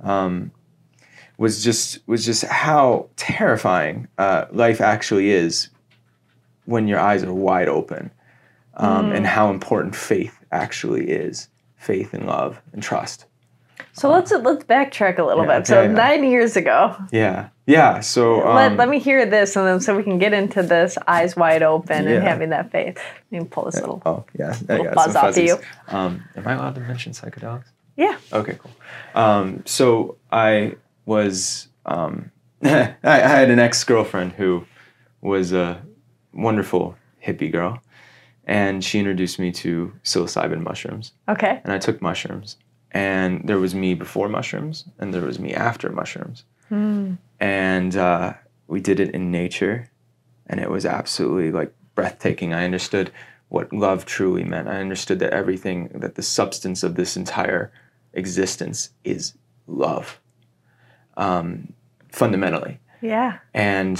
um, 0.00 0.50
was 1.38 1.62
just 1.62 2.00
was 2.08 2.24
just 2.26 2.42
how 2.46 3.08
terrifying 3.14 4.08
uh, 4.18 4.46
life 4.50 4.80
actually 4.80 5.30
is 5.30 5.68
when 6.64 6.88
your 6.88 6.98
eyes 6.98 7.22
are 7.22 7.32
wide 7.32 7.68
open, 7.68 8.10
um, 8.80 9.10
Mm. 9.10 9.16
and 9.16 9.26
how 9.26 9.50
important 9.50 9.94
faith 9.94 10.34
actually 10.50 11.10
is 11.10 11.48
faith 11.76 12.12
and 12.14 12.26
love 12.26 12.60
and 12.72 12.82
trust. 12.82 13.26
So 13.92 14.08
let's 14.10 14.30
let's 14.30 14.64
backtrack 14.64 15.18
a 15.18 15.24
little 15.24 15.44
Yeah, 15.46 15.58
bit. 15.58 15.66
So 15.66 15.82
yeah. 15.82 15.88
nine 15.88 16.24
years 16.24 16.56
ago, 16.56 16.96
Yeah, 17.12 17.48
yeah. 17.66 18.00
So 18.00 18.46
um, 18.46 18.54
let, 18.56 18.76
let 18.76 18.88
me 18.88 18.98
hear 18.98 19.26
this, 19.26 19.56
and 19.56 19.66
then 19.66 19.80
so 19.80 19.96
we 19.96 20.02
can 20.02 20.18
get 20.18 20.32
into 20.32 20.62
this 20.62 20.96
eyes 21.06 21.36
wide 21.36 21.62
open 21.62 22.06
and 22.06 22.22
having 22.22 22.50
that 22.50 22.70
faith. 22.70 22.98
Let 23.30 23.42
me 23.42 23.48
pull 23.50 23.64
this 23.66 23.76
little. 23.76 24.00
Oh 24.06 24.24
yeah, 24.38 24.54
little 24.68 24.92
buzz 24.94 25.16
off 25.16 25.34
to 25.34 25.44
you. 25.44 25.58
Um, 25.88 26.22
am 26.36 26.46
I 26.46 26.52
allowed 26.54 26.74
to 26.76 26.80
mention 26.82 27.12
psychedelics? 27.12 27.64
Yeah. 27.96 28.16
Okay, 28.32 28.56
cool. 28.62 28.70
Um, 29.14 29.62
so 29.66 30.16
I 30.30 30.76
was 31.04 31.68
um, 31.86 32.30
I, 32.62 32.94
I 33.02 33.16
had 33.18 33.50
an 33.50 33.58
ex 33.58 33.82
girlfriend 33.84 34.32
who 34.32 34.64
was 35.20 35.52
a 35.52 35.82
wonderful 36.32 36.94
hippie 37.26 37.50
girl, 37.50 37.82
and 38.50 38.84
she 38.84 38.98
introduced 38.98 39.38
me 39.38 39.52
to 39.52 39.92
psilocybin 40.02 40.62
mushrooms, 40.62 41.12
Okay. 41.28 41.60
and 41.62 41.72
I 41.72 41.78
took 41.78 42.02
mushrooms, 42.02 42.56
and 42.90 43.46
there 43.46 43.60
was 43.60 43.74
me 43.76 43.94
before 43.94 44.28
mushrooms, 44.28 44.84
and 44.98 45.14
there 45.14 45.22
was 45.22 45.38
me 45.38 45.54
after 45.54 45.88
mushrooms, 45.90 46.44
Mm. 46.70 47.18
and 47.38 47.96
uh, 47.96 48.34
we 48.66 48.80
did 48.80 48.98
it 49.00 49.14
in 49.14 49.30
nature, 49.30 49.88
and 50.48 50.58
it 50.60 50.68
was 50.70 50.84
absolutely 50.84 51.52
like 51.52 51.72
breathtaking. 51.94 52.52
I 52.52 52.64
understood 52.64 53.10
what 53.48 53.72
love 53.72 54.04
truly 54.04 54.44
meant. 54.44 54.68
I 54.68 54.80
understood 54.80 55.18
that 55.20 55.32
everything, 55.32 55.88
that 55.94 56.14
the 56.16 56.22
substance 56.22 56.82
of 56.82 56.94
this 56.96 57.16
entire 57.16 57.70
existence 58.12 58.90
is 59.04 59.34
love, 59.68 60.18
um, 61.16 61.72
fundamentally. 62.10 62.78
Yeah. 63.00 63.38
And 63.54 63.96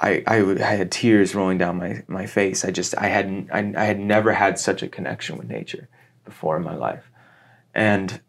I, 0.00 0.22
I, 0.26 0.42
would, 0.42 0.60
I 0.62 0.74
had 0.76 0.92
tears 0.92 1.34
rolling 1.34 1.58
down 1.58 1.76
my, 1.78 2.02
my 2.06 2.26
face. 2.26 2.64
I 2.64 2.70
just, 2.70 2.96
I 2.96 3.06
hadn't, 3.08 3.50
I, 3.52 3.72
I 3.76 3.84
had 3.84 3.98
never 3.98 4.32
had 4.32 4.58
such 4.58 4.82
a 4.82 4.88
connection 4.88 5.36
with 5.36 5.48
nature 5.48 5.88
before 6.24 6.56
in 6.56 6.62
my 6.62 6.74
life. 6.76 7.10
And 7.74 8.20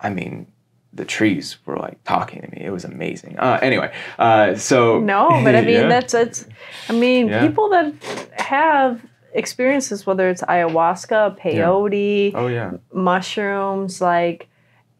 I 0.00 0.10
mean, 0.10 0.50
the 0.92 1.04
trees 1.04 1.58
were 1.64 1.76
like 1.76 2.02
talking 2.04 2.42
to 2.42 2.50
me. 2.50 2.62
It 2.64 2.70
was 2.70 2.84
amazing. 2.84 3.38
Uh, 3.38 3.58
anyway, 3.62 3.94
uh, 4.18 4.56
so 4.56 4.98
No, 5.00 5.40
but 5.44 5.54
I 5.54 5.60
mean 5.70 5.74
Yeah. 5.74 5.88
that's 5.88 6.14
it's. 6.14 6.46
I 6.88 6.92
mean 6.92 7.28
Yeah. 7.28 7.46
people 7.46 7.68
that 7.70 7.92
have 8.38 9.04
experiences, 9.32 10.06
whether 10.06 10.28
it's 10.28 10.42
ayahuasca, 10.42 11.38
peyote, 11.38 12.32
Oh 12.34 12.46
yeah, 12.48 12.72
mushrooms, 12.92 14.00
like 14.00 14.48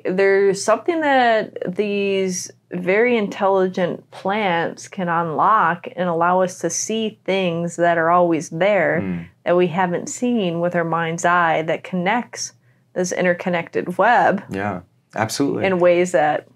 there's 0.05 0.63
something 0.63 1.01
that 1.01 1.75
these 1.77 2.51
very 2.73 3.17
intelligent 3.17 4.11
plants 4.11 4.89
can 4.89 5.09
unlock 5.09 5.87
and 5.95 6.09
allow 6.09 6.41
us 6.43 6.59
to 6.61 6.69
see 6.71 7.19
things 7.25 7.77
that 7.77 7.97
are 7.99 8.11
always 8.11 8.51
there 8.51 9.01
Mm. 9.03 9.27
that 9.45 9.57
we 9.57 9.69
haven't 9.69 10.09
seen 10.09 10.61
with 10.61 10.75
our 10.75 10.85
mind's 10.85 11.25
eye 11.25 11.63
that 11.63 11.85
connects 11.85 12.53
this 12.95 13.13
interconnected 13.13 13.99
web 13.99 14.43
yeah, 14.51 14.81
absolutely. 15.15 15.65
in 15.65 15.79
ways 15.79 16.13
that 16.13 16.47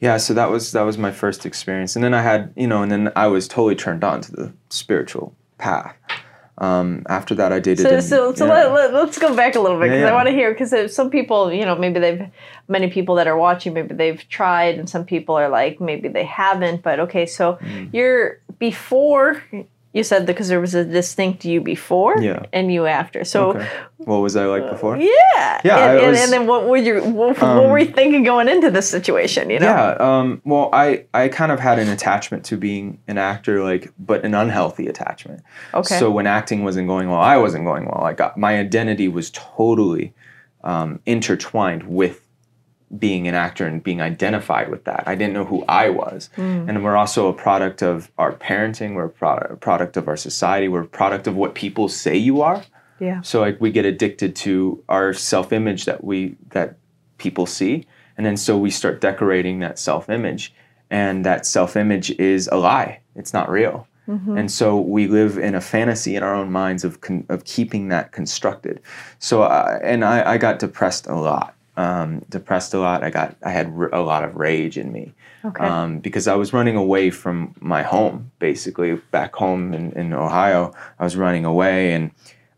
yeah, 0.00 0.16
so 0.16 0.34
that 0.34 0.50
was 0.50 0.72
that 0.72 0.82
was 0.82 0.98
my 0.98 1.12
first 1.12 1.46
experience, 1.46 1.94
and 1.94 2.04
then 2.04 2.12
I 2.12 2.22
had 2.22 2.52
you 2.56 2.66
know, 2.66 2.82
and 2.82 2.90
then 2.90 3.12
I 3.14 3.28
was 3.28 3.46
totally 3.46 3.76
turned 3.76 4.02
on 4.02 4.20
to 4.22 4.32
the 4.32 4.52
spiritual 4.68 5.32
path. 5.58 5.94
Um, 6.62 7.02
after 7.08 7.34
that, 7.34 7.52
I 7.52 7.58
dated. 7.58 7.84
So, 7.84 7.98
so, 7.98 8.34
so 8.34 8.46
yeah. 8.46 8.66
let, 8.66 8.92
let, 8.94 9.08
us 9.08 9.18
go 9.18 9.34
back 9.34 9.56
a 9.56 9.60
little 9.60 9.80
bit 9.80 9.86
because 9.86 10.00
Yeah, 10.02 10.10
I 10.10 10.12
want 10.12 10.28
to 10.28 10.32
hear 10.32 10.52
because 10.52 10.94
some 10.94 11.10
people, 11.10 11.52
you 11.52 11.64
know, 11.64 11.74
maybe 11.74 11.98
they've 11.98 12.22
many 12.68 12.88
people 12.88 13.16
that 13.16 13.26
are 13.26 13.36
watching, 13.36 13.74
maybe 13.74 13.94
they've 13.94 14.28
tried, 14.28 14.78
and 14.78 14.88
some 14.88 15.04
people 15.04 15.34
are 15.34 15.48
like 15.48 15.80
maybe 15.80 16.08
they 16.08 16.24
haven't. 16.24 16.82
But 16.82 17.00
okay, 17.00 17.26
so 17.26 17.58
Mm. 17.62 17.92
you're 17.92 18.38
before 18.60 19.42
you 19.92 20.02
said 20.02 20.24
because 20.26 20.48
there 20.48 20.60
was 20.60 20.74
a 20.74 20.84
distinct 20.84 21.44
you 21.44 21.60
before 21.60 22.16
Yeah. 22.20 22.44
and 22.52 22.72
you 22.72 22.86
after. 22.86 23.24
So 23.24 23.50
Okay. 23.50 23.68
What 23.98 24.16
was 24.18 24.34
I 24.34 24.46
like 24.46 24.68
before? 24.68 24.96
yeah, 24.96 25.60
Yeah, 25.64 25.90
and, 25.90 25.98
and, 26.00 26.10
was- 26.10 26.20
and 26.20 26.32
then 26.32 26.46
what 26.48 26.66
were 26.66 26.76
you 26.76 27.00
what, 27.02 27.38
what 27.40 27.42
Um, 27.42 27.68
were 27.70 27.78
you 27.78 27.86
thinking 27.92 28.24
going 28.24 28.48
into 28.48 28.70
this 28.70 28.88
situation? 28.88 29.48
You 29.50 29.60
know, 29.60 29.66
Yeah. 29.66 29.96
Um, 30.00 30.40
well, 30.44 30.70
I 30.72 31.04
I 31.14 31.28
kind 31.28 31.52
of 31.52 31.60
had 31.60 31.78
an 31.78 31.88
attachment 31.88 32.44
to 32.46 32.56
being 32.56 32.98
an 33.06 33.16
actor, 33.18 33.62
like, 33.62 33.92
but 33.98 34.24
an 34.24 34.34
unhealthy 34.34 34.88
attachment. 34.88 35.42
okay, 35.72 35.98
So 35.98 36.10
when 36.10 36.26
acting 36.26 36.64
wasn't 36.64 36.88
going 36.88 37.08
well, 37.10 37.20
I 37.20 37.36
wasn't 37.36 37.64
going 37.64 37.84
well. 37.84 38.02
I 38.02 38.12
got 38.14 38.36
my 38.36 38.58
identity 38.58 39.06
was 39.08 39.30
totally 39.30 40.14
um, 40.64 40.98
intertwined 41.06 41.82
with 41.84 42.21
being 42.98 43.26
an 43.26 43.34
actor 43.34 43.66
and 43.66 43.82
being 43.82 44.00
identified 44.02 44.68
with 44.70 44.84
that. 44.84 45.04
I 45.06 45.14
didn't 45.14 45.32
know 45.32 45.44
who 45.44 45.64
I 45.68 45.88
was, 45.88 46.28
Mm. 46.36 46.68
and 46.68 46.84
we're 46.84 46.96
also 46.96 47.28
a 47.28 47.32
product 47.32 47.82
of 47.82 48.10
our 48.18 48.32
parenting. 48.32 48.94
We're 48.94 49.06
a 49.06 49.08
product, 49.10 49.60
product 49.60 49.96
of 49.96 50.08
our 50.08 50.16
society. 50.16 50.68
We're 50.68 50.82
a 50.82 50.86
product 50.86 51.26
of 51.26 51.34
what 51.34 51.54
people 51.54 51.88
say 51.88 52.16
you 52.16 52.42
are. 52.42 52.62
yeah, 52.98 53.20
So 53.22 53.40
like 53.40 53.60
we 53.60 53.70
get 53.72 53.84
addicted 53.84 54.36
to 54.36 54.82
our 54.88 55.12
self-image 55.12 55.86
that 55.86 56.04
we 56.04 56.36
that 56.50 56.76
people 57.18 57.46
see, 57.46 57.86
and 58.16 58.24
then 58.26 58.36
so 58.36 58.56
we 58.58 58.70
start 58.70 59.00
decorating 59.00 59.60
that 59.60 59.78
self-image, 59.78 60.54
and 60.90 61.24
that 61.24 61.46
self-image 61.46 62.10
is 62.18 62.48
a 62.52 62.56
lie. 62.56 62.98
It's 63.16 63.32
not 63.32 63.48
real. 63.50 63.86
Mhm. 64.08 64.38
And 64.38 64.50
so 64.50 64.78
we 64.78 65.06
live 65.06 65.38
in 65.38 65.54
a 65.54 65.60
fantasy 65.60 66.14
in 66.16 66.22
our 66.22 66.34
own 66.34 66.50
minds 66.52 66.84
of 66.84 67.00
con- 67.00 67.24
of 67.28 67.44
keeping 67.44 67.88
that 67.88 68.12
constructed. 68.12 68.80
So 69.18 69.42
uh, 69.42 69.78
and 69.82 70.04
I, 70.04 70.32
I 70.32 70.36
got 70.38 70.58
depressed 70.58 71.06
a 71.06 71.14
lot. 71.14 71.54
Um, 71.74 72.22
depressed 72.28 72.74
a 72.74 72.78
lot. 72.78 73.02
I 73.02 73.08
got 73.08 73.34
I 73.42 73.50
had 73.50 73.72
r- 73.74 73.94
a 73.94 74.02
lot 74.02 74.24
of 74.24 74.36
rage 74.36 74.76
in 74.76 74.92
me 74.92 75.14
okay, 75.42 75.64
um, 75.64 76.00
because 76.00 76.28
I 76.28 76.34
was 76.34 76.52
running 76.52 76.76
away 76.76 77.08
from 77.10 77.54
my 77.60 77.82
home, 77.82 78.30
basically 78.38 78.94
back 79.10 79.34
home 79.34 79.72
in, 79.72 79.92
in 79.92 80.12
Ohio. 80.12 80.74
I 80.98 81.04
was 81.04 81.16
running 81.16 81.46
away, 81.46 81.94
and 81.94 82.10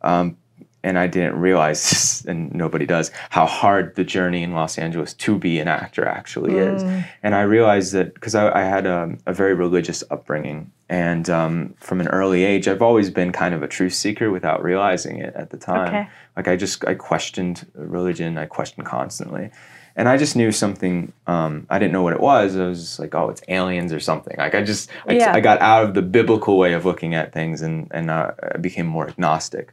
um, 0.02 0.36
and 0.84 0.98
I 0.98 1.06
didn't 1.06 1.40
realize, 1.40 2.24
and 2.28 2.54
nobody 2.54 2.86
does, 2.86 3.10
how 3.30 3.46
hard 3.46 3.96
the 3.96 4.04
journey 4.04 4.42
in 4.42 4.52
Los 4.52 4.78
Angeles 4.78 5.14
to 5.14 5.38
be 5.38 5.58
an 5.58 5.66
actor 5.66 6.06
actually 6.06 6.58
is. 6.58 6.84
Mm. 6.84 7.06
And 7.22 7.34
I 7.34 7.42
realized 7.42 7.92
that 7.94 8.14
because 8.14 8.34
I, 8.34 8.60
I 8.60 8.62
had 8.64 8.86
um, 8.86 9.18
a 9.26 9.32
very 9.32 9.54
religious 9.54 10.04
upbringing, 10.10 10.70
and 10.88 11.28
um, 11.30 11.74
from 11.80 12.00
an 12.00 12.08
early 12.08 12.44
age, 12.44 12.68
I've 12.68 12.82
always 12.82 13.10
been 13.10 13.32
kind 13.32 13.54
of 13.54 13.62
a 13.62 13.68
truth 13.68 13.94
seeker 13.94 14.30
without 14.30 14.62
realizing 14.62 15.18
it 15.18 15.34
at 15.34 15.50
the 15.50 15.56
time. 15.56 15.88
okay, 15.88 16.08
Like 16.36 16.46
I 16.46 16.56
just 16.56 16.86
I 16.86 16.94
questioned 16.94 17.66
religion. 17.74 18.36
I 18.36 18.44
questioned 18.44 18.86
constantly, 18.86 19.50
and 19.96 20.06
I 20.06 20.18
just 20.18 20.36
knew 20.36 20.52
something. 20.52 21.14
Um, 21.26 21.66
I 21.70 21.78
didn't 21.78 21.92
know 21.92 22.02
what 22.02 22.12
it 22.12 22.20
was. 22.20 22.54
I 22.54 22.66
was 22.66 22.80
just 22.80 22.98
like, 22.98 23.14
oh, 23.14 23.30
it's 23.30 23.40
aliens 23.48 23.94
or 23.94 24.00
something. 24.00 24.36
Like 24.36 24.54
I 24.54 24.62
just 24.62 24.90
I, 25.08 25.14
Yeah. 25.14 25.32
I 25.34 25.40
got 25.40 25.58
out 25.62 25.84
of 25.84 25.94
the 25.94 26.02
biblical 26.02 26.58
way 26.58 26.74
of 26.74 26.84
looking 26.84 27.14
at 27.14 27.32
things, 27.32 27.62
and 27.62 27.88
and 27.90 28.10
uh, 28.10 28.32
I 28.54 28.58
became 28.58 28.86
more 28.86 29.08
agnostic. 29.08 29.72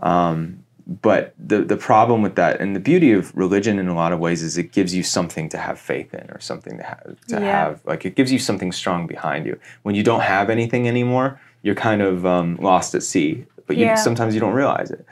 Um, 0.00 0.62
but 1.02 1.34
the 1.38 1.62
the 1.62 1.76
problem 1.76 2.22
with 2.22 2.36
that, 2.36 2.60
and 2.60 2.76
the 2.76 2.80
beauty 2.80 3.12
of 3.12 3.36
religion 3.36 3.78
in 3.78 3.88
a 3.88 3.94
lot 3.94 4.12
of 4.12 4.20
ways, 4.20 4.42
is 4.42 4.56
it 4.56 4.70
gives 4.70 4.94
you 4.94 5.02
something 5.02 5.48
to 5.48 5.58
have 5.58 5.80
faith 5.80 6.14
in, 6.14 6.30
or 6.30 6.38
something 6.40 6.76
to 6.78 6.84
have 6.84 7.04
to 7.28 7.36
Yeah. 7.40 7.40
have 7.40 7.80
like 7.84 8.04
it 8.06 8.14
gives 8.14 8.30
you 8.30 8.38
something 8.38 8.70
strong 8.72 9.06
behind 9.08 9.46
you. 9.46 9.58
When 9.82 9.94
you 9.96 10.04
don't 10.04 10.20
have 10.20 10.48
anything 10.48 10.86
anymore, 10.86 11.40
you're 11.62 11.74
kind 11.74 12.02
of 12.02 12.24
um, 12.24 12.56
lost 12.60 12.94
at 12.94 13.02
sea. 13.02 13.46
But 13.66 13.76
you, 13.76 13.86
Yeah. 13.86 13.94
sometimes 13.96 14.34
you 14.34 14.40
don't 14.40 14.54
realize 14.54 14.92
it. 14.92 15.04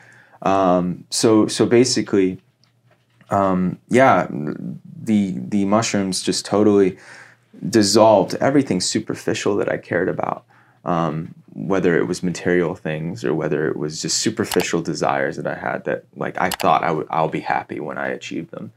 Um, 0.42 1.04
so 1.10 1.48
so 1.48 1.66
basically, 1.66 2.38
um, 3.30 3.78
yeah, 3.88 4.28
the 4.30 5.34
the 5.36 5.64
mushrooms 5.64 6.22
just 6.22 6.46
totally 6.46 6.98
dissolved 7.68 8.34
everything 8.40 8.80
superficial 8.80 9.56
that 9.56 9.68
I 9.68 9.78
cared 9.78 10.08
about. 10.08 10.44
Um, 10.84 11.34
whether 11.54 11.96
it 11.96 12.08
was 12.08 12.22
material 12.22 12.74
things 12.74 13.24
or 13.24 13.32
whether 13.32 13.68
it 13.68 13.76
was 13.76 14.02
just 14.02 14.18
superficial 14.18 14.82
desires 14.82 15.36
that 15.36 15.46
I 15.46 15.54
had 15.54 15.84
that 15.84 16.04
like 16.16 16.36
I 16.40 16.50
thought 16.50 16.82
I 16.82 16.90
would 16.90 17.06
I'll 17.10 17.28
be 17.28 17.40
happy 17.40 17.78
when 17.78 17.96
I 17.96 18.08
achieve 18.08 18.50
them. 18.50 18.72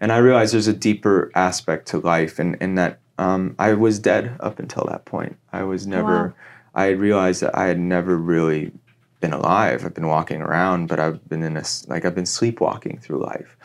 And 0.00 0.12
I 0.12 0.18
realized 0.18 0.54
there's 0.54 0.68
a 0.68 0.72
deeper 0.72 1.30
aspect 1.34 1.86
to 1.88 1.98
life 1.98 2.38
and, 2.38 2.56
and 2.60 2.78
that 2.78 3.00
um, 3.18 3.54
I 3.58 3.74
was 3.74 3.98
dead 3.98 4.36
up 4.40 4.58
until 4.58 4.84
that 4.88 5.04
point. 5.04 5.36
I 5.52 5.64
was 5.64 5.86
never 5.86 6.28
Wow. 6.28 6.34
I 6.74 6.84
had 6.86 7.00
realized 7.00 7.42
that 7.42 7.56
I 7.56 7.66
had 7.66 7.78
never 7.78 8.16
really 8.16 8.72
been 9.20 9.32
alive. 9.32 9.84
I've 9.84 9.94
been 9.94 10.06
walking 10.06 10.40
around, 10.42 10.86
but 10.86 10.98
I've 10.98 11.28
been 11.28 11.42
in 11.42 11.56
a 11.56 11.64
like 11.88 12.04
I've 12.04 12.14
been 12.14 12.26
sleepwalking 12.26 12.98
through 12.98 13.22
life. 13.22 13.56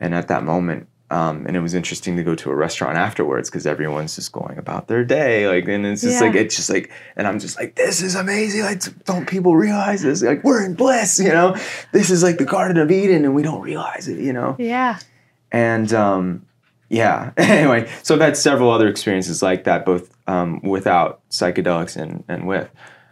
And 0.00 0.14
at 0.14 0.28
that 0.28 0.42
moment, 0.44 0.88
um, 1.12 1.44
and 1.46 1.54
it 1.56 1.60
was 1.60 1.74
interesting 1.74 2.16
to 2.16 2.22
go 2.22 2.34
to 2.34 2.50
a 2.50 2.54
restaurant 2.54 2.96
afterwards 2.96 3.50
because 3.50 3.66
everyone's 3.66 4.14
just 4.16 4.32
going 4.32 4.56
about 4.56 4.88
their 4.88 5.04
day, 5.04 5.46
like, 5.46 5.68
and 5.68 5.84
it's 5.84 6.00
just 6.00 6.20
Yeah. 6.20 6.28
like 6.28 6.34
it's 6.36 6.56
just 6.56 6.70
like, 6.70 6.90
and 7.16 7.26
I'm 7.26 7.38
just 7.38 7.58
like, 7.58 7.74
this 7.74 8.00
is 8.00 8.14
amazing. 8.14 8.62
Like, 8.62 8.80
don't 9.04 9.26
people 9.28 9.54
realize 9.54 10.00
this? 10.02 10.22
Like, 10.22 10.42
we're 10.42 10.64
in 10.64 10.74
bliss, 10.74 11.18
you 11.18 11.28
know. 11.28 11.54
This 11.92 12.10
is 12.10 12.22
like 12.22 12.38
the 12.38 12.46
Garden 12.46 12.78
of 12.78 12.90
Eden, 12.90 13.24
and 13.26 13.34
we 13.34 13.42
don't 13.42 13.60
realize 13.60 14.08
it, 14.08 14.18
you 14.20 14.32
know. 14.32 14.56
Yeah. 14.58 14.98
And 15.52 15.92
um, 15.92 16.46
yeah, 16.88 17.32
anyway, 17.36 17.90
so 18.02 18.14
I've 18.14 18.20
had 18.22 18.36
several 18.36 18.70
other 18.70 18.88
experiences 18.88 19.42
like 19.42 19.64
that, 19.64 19.84
both 19.84 20.16
um, 20.26 20.60
without 20.62 21.20
psychedelics 21.28 21.94
and, 21.96 22.24
and 22.26 22.46
with. 22.46 22.70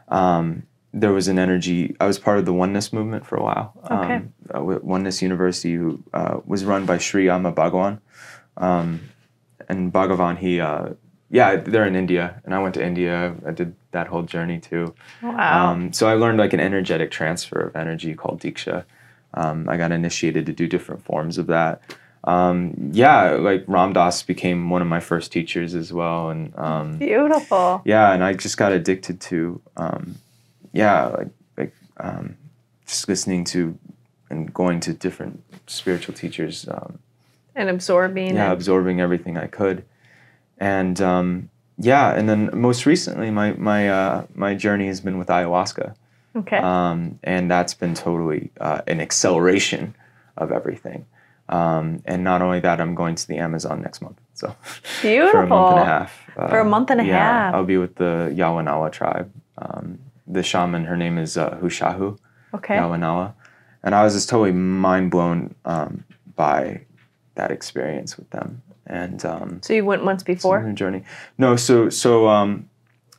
Um, 0.09 0.63
there 0.93 1.13
was 1.13 1.29
an 1.29 1.39
energy, 1.39 1.95
I 2.01 2.07
was 2.07 2.19
part 2.19 2.39
of 2.39 2.45
the 2.45 2.53
Oneness 2.53 2.93
movement 2.93 3.27
for 3.27 3.37
a 3.37 3.43
while. 3.43 3.73
Okay. 3.91 4.15
Um, 4.17 4.33
uh, 4.53 4.79
Oneness 4.83 5.23
University, 5.23 5.75
who 5.75 6.03
uh, 6.13 6.41
was 6.45 6.65
run 6.65 6.87
by 6.87 6.99
Sri 6.99 7.29
Amma 7.29 7.53
Bhagavan. 7.53 8.01
Um, 8.57 9.01
and 9.69 9.93
Bhagavan, 9.93 10.39
he, 10.39 10.61
uh, 10.61 10.91
yeah, 11.31 11.57
they're 11.57 11.87
in 11.87 11.95
India, 11.95 12.43
and 12.45 12.55
I 12.55 12.59
went 12.59 12.75
to 12.75 12.85
India. 12.85 13.35
I 13.47 13.53
did 13.53 13.77
that 13.93 14.09
whole 14.09 14.23
journey 14.23 14.59
too. 14.59 14.95
Wow. 15.23 15.71
Um, 15.71 15.93
so 15.93 16.09
I 16.09 16.15
learned 16.15 16.39
like 16.39 16.53
an 16.53 16.61
energetic 16.61 17.13
transfer 17.13 17.61
of 17.61 17.77
energy 17.77 18.15
called 18.15 18.41
Diksha. 18.41 18.85
Um, 19.35 19.69
I 19.69 19.77
got 19.77 19.93
initiated 19.93 20.47
to 20.47 20.53
do 20.53 20.67
different 20.67 21.05
forms 21.05 21.39
of 21.39 21.47
that. 21.47 21.83
Um, 22.25 22.91
yeah, 22.93 23.31
like 23.31 23.65
Ram 23.67 23.93
Dass 23.93 24.23
became 24.23 24.69
one 24.71 24.83
of 24.83 24.89
my 24.89 25.01
first 25.01 25.33
teachers 25.33 25.75
as 25.75 25.93
well, 25.93 26.31
and 26.31 26.53
um, 26.59 26.99
Beautiful. 26.99 27.81
yeah, 27.85 28.13
and 28.13 28.23
I 28.23 28.35
just 28.35 28.57
got 28.57 28.73
addicted 28.73 29.21
to, 29.23 29.61
um, 29.77 30.17
yeah, 30.73 31.07
like 31.07 31.29
like 31.57 31.75
um, 31.99 32.37
just 32.87 33.09
listening 33.09 33.45
to 33.45 33.77
and 34.31 34.53
going 34.55 34.81
to 34.81 34.93
different 34.93 35.43
spiritual 35.67 36.15
teachers. 36.15 36.67
Um, 36.69 36.99
And 37.57 37.69
absorbing. 37.69 38.35
yeah, 38.37 38.53
absorbing 38.53 39.01
everything 39.01 39.37
I 39.37 39.47
could, 39.49 39.85
and 40.59 41.01
um, 41.01 41.49
yeah, 41.79 42.15
and 42.15 42.29
then 42.29 42.51
most 42.53 42.87
recently, 42.87 43.31
my 43.31 43.53
my 43.55 43.89
uh, 43.89 44.25
my 44.35 44.55
journey 44.55 44.87
has 44.87 45.01
been 45.01 45.19
with 45.19 45.29
ayahuasca 45.29 45.95
Okay. 46.37 46.59
um, 46.59 47.19
and 47.25 47.51
that's 47.51 47.75
been 47.75 47.95
totally 47.95 48.51
uh, 48.61 48.83
an 48.87 49.01
acceleration 49.01 49.95
of 50.37 50.53
everything. 50.53 51.07
Um, 51.49 52.03
and 52.07 52.23
not 52.23 52.41
only 52.41 52.61
that, 52.61 52.81
I'm 52.81 52.95
going 52.95 53.17
to 53.17 53.27
the 53.27 53.39
Amazon 53.39 53.83
next 53.83 54.01
month, 54.01 54.21
so 54.35 54.55
Beautiful. 55.03 55.33
for 55.33 55.43
a 55.43 55.47
month 55.49 55.71
and 55.73 55.81
a 55.81 55.85
half. 55.85 56.13
Uh, 56.37 56.49
For 56.49 56.59
a 56.61 56.65
month 56.65 56.91
and 56.91 57.01
a 57.01 57.05
yeah, 57.05 57.19
half. 57.19 57.55
I'll 57.55 57.65
be 57.65 57.77
with 57.79 57.97
the 57.97 58.31
Yawanawa 58.33 58.93
tribe. 58.93 59.33
Um, 59.59 59.99
the 60.33 60.43
shaman, 60.43 60.85
her 60.85 60.97
name 60.97 61.19
is 61.19 61.37
uh, 61.37 61.59
Hushahu 61.63 62.19
Okay. 62.55 62.75
Yawanawa, 62.77 63.35
and 63.83 63.95
I 63.95 64.03
was 64.05 64.15
just 64.15 64.29
totally 64.29 64.53
mind 64.53 65.11
blown 65.11 65.55
um, 65.65 66.05
by 66.37 66.83
that 67.37 67.51
experience 67.51 68.17
with 68.17 68.29
them. 68.31 68.63
And 68.87 69.25
um, 69.25 69.61
So 69.63 69.73
you 69.73 69.85
went 69.85 70.05
once 70.05 70.23
before? 70.25 70.73
journey. 70.73 71.05
No, 71.39 71.55
so 71.57 71.91
so 71.91 72.29
um, 72.29 72.69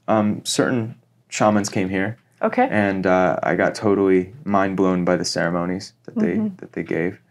um, 0.07 0.43
certain 0.43 0.95
shamans 1.29 1.69
came 1.69 1.87
here 1.89 2.17
Okay. 2.41 2.67
and 2.69 3.05
uh, 3.07 3.39
I 3.41 3.55
got 3.55 3.73
totally 3.75 4.33
mind 4.43 4.75
blown 4.75 5.05
by 5.05 5.15
the 5.15 5.23
ceremonies 5.25 5.93
that 6.05 6.15
they 6.19 6.35
Mm-hmm. 6.35 6.55
that 6.57 6.73
they 6.73 6.83
gave, 6.83 7.21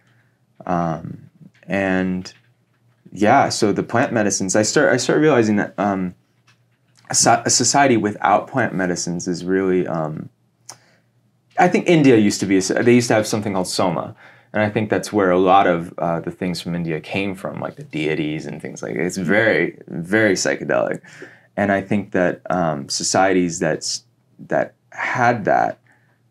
um, 0.66 1.28
and 1.66 2.32
yeah. 3.12 3.48
So 3.50 3.72
the 3.72 3.82
plant 3.82 4.12
medicines, 4.12 4.56
I 4.56 4.62
start 4.62 4.92
I 4.92 4.96
start 4.96 5.20
realizing 5.20 5.56
that 5.56 5.74
um, 5.78 6.14
so- 7.12 7.42
a 7.44 7.50
society 7.50 7.96
without 7.96 8.48
plant 8.48 8.74
medicines 8.74 9.26
is 9.28 9.44
really. 9.44 9.86
Um, 9.86 10.28
I 11.58 11.68
think 11.68 11.88
India 11.88 12.16
used 12.16 12.40
to 12.40 12.46
be. 12.46 12.56
A, 12.58 12.60
they 12.82 12.94
used 12.94 13.08
to 13.08 13.14
have 13.14 13.26
something 13.26 13.52
called 13.52 13.68
soma, 13.68 14.14
and 14.52 14.62
I 14.62 14.70
think 14.70 14.88
that's 14.90 15.12
where 15.12 15.30
a 15.30 15.38
lot 15.38 15.66
of 15.66 15.92
uh, 15.98 16.20
the 16.20 16.30
things 16.30 16.60
from 16.60 16.74
India 16.74 17.00
came 17.00 17.34
from, 17.34 17.60
like 17.60 17.76
the 17.76 17.82
deities 17.82 18.46
and 18.46 18.62
things 18.62 18.82
like. 18.82 18.94
That. 18.94 19.04
It's 19.04 19.16
very 19.16 19.78
very 19.88 20.34
psychedelic, 20.34 21.00
and 21.56 21.70
I 21.72 21.80
think 21.82 22.12
that 22.12 22.40
um, 22.50 22.88
societies 22.88 23.58
that's 23.58 24.04
that 24.48 24.74
had 24.92 25.44
that 25.44 25.78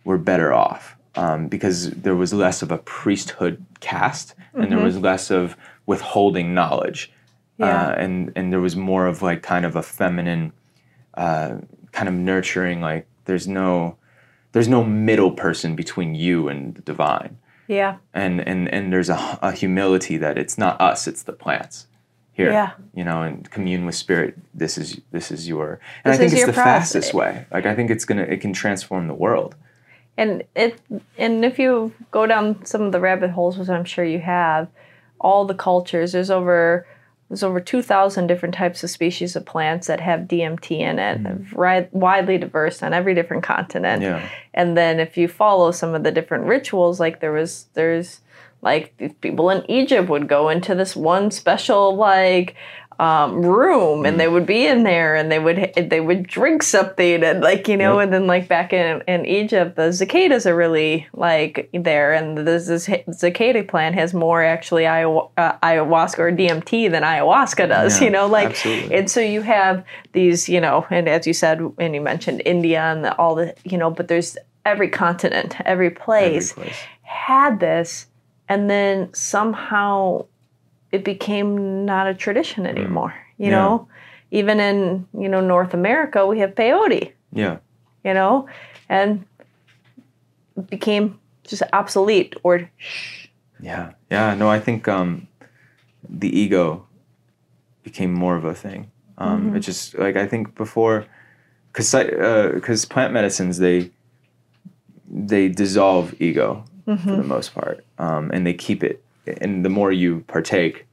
were 0.04 0.18
better 0.18 0.52
off 0.54 0.96
um, 1.16 1.48
because 1.48 1.92
there 1.92 2.16
was 2.16 2.34
less 2.34 2.62
of 2.62 2.72
a 2.72 2.78
priesthood 2.80 3.64
caste 3.80 4.34
and 4.54 4.72
there 4.72 4.80
was 4.80 4.98
less 4.98 5.30
of 5.30 5.56
withholding 5.86 6.54
knowledge 6.54 7.12
Yeah. 7.58 7.90
uh, 7.90 7.92
and 7.92 8.32
and 8.36 8.52
there 8.52 8.60
was 8.60 8.76
more 8.76 9.06
of 9.06 9.22
like 9.22 9.44
kind 9.44 9.66
of 9.66 9.76
a 9.76 9.84
feminine 9.84 10.52
uh, 11.26 11.58
kind 11.92 12.08
of 12.08 12.14
nurturing 12.16 12.82
like 12.82 13.06
there's 13.26 13.48
no 13.48 13.96
there's 14.54 14.68
no 14.68 14.84
middle 14.84 15.32
person 15.46 15.76
between 15.76 16.16
you 16.16 16.48
and 16.52 16.76
the 16.76 16.82
divine 16.82 17.38
Yeah. 17.68 17.98
and 18.14 18.40
and 18.52 18.68
and 18.76 18.92
there's 18.94 19.10
a, 19.10 19.20
a 19.42 19.52
humility 19.52 20.18
that 20.18 20.36
it's 20.38 20.58
not 20.58 20.74
us 20.82 21.08
it's 21.08 21.24
the 21.24 21.34
plants 21.44 21.88
here 22.32 22.52
Yeah. 22.52 22.72
you 23.00 23.04
know 23.04 23.22
and 23.28 23.50
commune 23.56 23.86
with 23.86 23.96
spirit 23.96 24.32
this 24.54 24.78
is 24.78 25.02
this 25.12 25.30
is 25.36 25.48
your 25.52 25.80
and 26.04 26.14
This 26.14 26.16
i 26.16 26.18
think 26.20 26.32
it's 26.34 26.46
the 26.46 26.54
process. 26.54 26.94
fastest 26.94 27.14
way 27.14 27.46
like 27.56 27.66
i 27.72 27.74
think 27.76 27.90
it's 27.92 28.06
gonna 28.06 28.24
it 28.36 28.40
can 28.42 28.54
transform 28.54 29.08
the 29.08 29.20
world 29.26 29.56
And 30.18 30.44
it 30.64 30.74
and 31.18 31.46
if 31.46 31.56
you 31.64 31.92
go 32.12 32.26
down 32.28 32.46
some 32.66 32.82
of 32.88 32.92
the 32.92 33.00
rabbit 33.00 33.32
holes, 33.38 33.58
which 33.58 33.70
I'm 33.70 33.86
sure 33.94 34.04
you 34.16 34.20
have, 34.20 34.68
all 35.28 35.46
the 35.52 35.56
cultures, 35.70 36.12
there's 36.12 36.30
over 36.40 36.86
there's 37.30 37.44
over 37.44 37.60
2,000 37.60 38.26
different 38.28 38.56
types 38.56 38.84
of 38.84 38.90
species 38.90 39.36
of 39.36 39.46
plants 39.46 39.88
that 39.88 40.00
have 40.00 40.22
DMT 40.22 40.80
in 40.80 40.98
it, 40.98 41.24
mm-hmm. 41.24 41.60
ri- 41.60 41.88
widely 41.92 42.40
diverse 42.40 42.82
on 42.82 42.94
every 42.94 43.14
different 43.14 43.44
continent. 43.44 44.02
yeah 44.02 44.28
And 44.54 44.76
then 44.76 45.00
if 45.00 45.16
you 45.16 45.28
follow 45.28 45.72
some 45.72 45.94
of 45.94 46.04
the 46.04 46.12
different 46.12 46.46
rituals, 46.46 47.00
like 47.00 47.20
there 47.20 47.32
was 47.32 47.68
there's 47.76 48.22
like 48.62 49.16
people 49.22 49.50
in 49.52 49.70
Egypt 49.70 50.10
would 50.10 50.28
go 50.28 50.50
into 50.50 50.76
this 50.76 50.96
one 50.96 51.32
special 51.32 51.96
like 51.96 52.56
um, 53.00 53.46
room 53.46 54.06
and 54.06 54.20
they 54.20 54.28
would 54.28 54.46
be 54.46 54.66
in 54.68 54.84
there 54.84 55.16
and 55.16 55.32
they 55.32 55.40
would 55.40 55.72
they 55.90 56.02
would 56.02 56.28
drink 56.28 56.62
something 56.62 57.24
and 57.24 57.40
like 57.42 57.68
you 57.70 57.78
know 57.78 57.98
Yep. 57.98 58.04
and 58.04 58.14
then 58.14 58.28
like 58.28 58.50
back 58.50 58.74
in, 58.74 59.02
in 59.08 59.26
Egypt 59.26 59.78
the 59.78 59.94
cicadas 59.94 60.46
are 60.46 60.56
really 60.56 61.08
like 61.14 61.70
there 61.74 62.12
and 62.14 62.38
this 62.40 62.68
this 62.68 62.90
cicada 63.12 63.64
plant 63.64 63.96
has 63.96 64.14
more 64.14 64.44
actually 64.44 64.84
ayahu- 64.84 65.30
uh, 65.38 65.54
ayahuasca 65.64 66.20
or 66.20 66.32
DMT 66.34 66.92
than 66.92 67.04
ayahuasca 67.04 67.70
does 67.70 68.00
Yeah, 68.02 68.06
you 68.06 68.12
know 68.12 68.28
like 68.28 68.50
absolutely. 68.50 68.96
and 68.98 69.10
so 69.10 69.22
you 69.22 69.42
have 69.44 69.86
these 70.12 70.50
you 70.50 70.60
know 70.60 70.86
and 70.90 71.08
as 71.08 71.26
you 71.26 71.34
said 71.34 71.62
and 71.78 71.96
you 71.96 72.02
mentioned 72.02 72.42
India 72.46 72.82
and 72.82 73.06
the, 73.06 73.16
all 73.18 73.34
the 73.36 73.56
you 73.64 73.78
know 73.78 73.90
but 73.90 74.10
there's 74.10 74.38
every 74.66 74.90
continent 74.90 75.56
every 75.62 75.88
every 75.88 75.90
place 75.92 76.52
place. 76.52 76.76
had 77.04 77.62
this 77.62 78.08
and 78.50 78.70
then 78.70 79.14
somehow 79.14 80.26
it 80.92 81.04
became 81.04 81.86
not 81.86 82.08
a 82.08 82.14
tradition 82.14 82.66
anymore 82.66 83.14
you 83.38 83.48
Mm. 83.48 83.52
Yeah. 83.52 83.56
know? 83.62 83.88
Even 84.32 84.60
in 84.60 85.08
you 85.18 85.30
know 85.30 85.42
north 85.42 85.74
america 85.74 86.26
we 86.28 86.40
have 86.40 86.54
peyote 86.56 87.14
yeah. 87.34 87.58
you 88.04 88.14
know? 88.14 88.48
And 88.90 89.26
it 90.58 90.68
became 90.70 91.20
just 91.48 91.64
obsolete 91.74 92.36
or 92.44 92.70
yeah. 93.62 93.92
Yeah 94.12 94.34
no 94.36 94.50
i 94.50 94.60
think 94.60 94.88
um 94.88 95.28
the 96.22 96.30
ego 96.42 96.86
became 97.84 98.14
more 98.14 98.36
of 98.36 98.46
a 98.46 98.54
thing. 98.54 98.92
Um 99.18 99.56
it 99.56 99.60
just 99.62 99.98
like 99.98 100.16
i 100.16 100.26
think 100.28 100.56
before 100.56 101.06
because 101.72 101.92
because 102.54 102.86
plant 102.86 103.14
medicines 103.14 103.58
they 103.58 103.92
they 105.10 105.50
dissolve 105.50 106.14
ego 106.22 106.64
for 106.86 107.16
the 107.22 107.24
most 107.36 107.54
part 107.54 107.84
um 107.98 108.32
and 108.34 108.46
they 108.48 108.54
keep 108.54 108.84
it 108.84 109.04
and 109.28 109.64
the 109.66 109.70
more 109.70 109.92
you 109.92 110.22
partake 110.28 110.86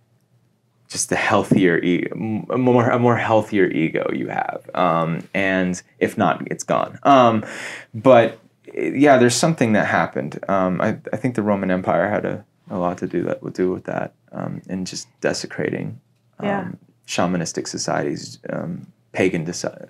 just 0.89 1.09
the 1.09 1.17
healthier 1.17 1.79
a 1.79 2.57
more 2.59 2.89
a 2.91 2.99
more 2.99 3.17
healthier 3.17 3.67
ego 3.67 4.09
you 4.15 4.29
have, 4.29 4.71
um, 4.75 5.27
and 5.35 5.83
if 5.99 6.17
not, 6.17 6.47
it's 6.51 6.63
gone. 6.65 6.99
Um, 7.03 7.45
but 7.93 8.39
yeah, 8.73 9.17
there's 9.19 9.35
something 9.35 9.73
that 9.73 9.87
happened. 9.87 10.39
Um, 10.49 10.81
I, 10.81 10.99
I 11.13 11.17
think 11.17 11.35
the 11.35 11.43
Roman 11.43 11.71
Empire 11.73 12.09
had 12.09 12.25
a, 12.25 12.45
a 12.71 12.79
lot 12.79 12.99
to 12.99 13.07
do 13.09 13.23
that 13.25 13.43
would 13.43 13.55
do 13.55 13.73
with 13.73 13.85
that, 13.85 14.13
um, 14.33 14.63
and 14.69 14.87
just 14.87 15.09
desecrating 15.21 16.01
um, 16.39 16.47
Yeah. 16.47 16.69
shamanistic 17.09 17.67
societies, 17.67 18.39
um, 18.51 18.87
pagan 19.13 19.45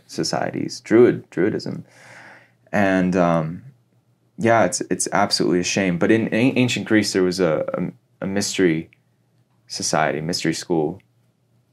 societies, 0.06 0.80
druid 0.80 1.30
druidism, 1.30 1.82
and 2.72 3.16
um, 3.16 3.62
yeah, 4.38 4.64
it's 4.64 4.80
it's 4.82 5.08
absolutely 5.12 5.60
a 5.60 5.64
shame. 5.64 5.98
But 5.98 6.10
in, 6.10 6.28
a- 6.32 6.52
ancient 6.56 6.86
Greece, 6.86 7.12
there 7.12 7.22
was 7.22 7.38
a, 7.40 7.64
a, 7.74 7.92
a 8.20 8.26
mystery 8.26 8.90
society, 9.66 10.20
mystery 10.20 10.54
school, 10.54 11.00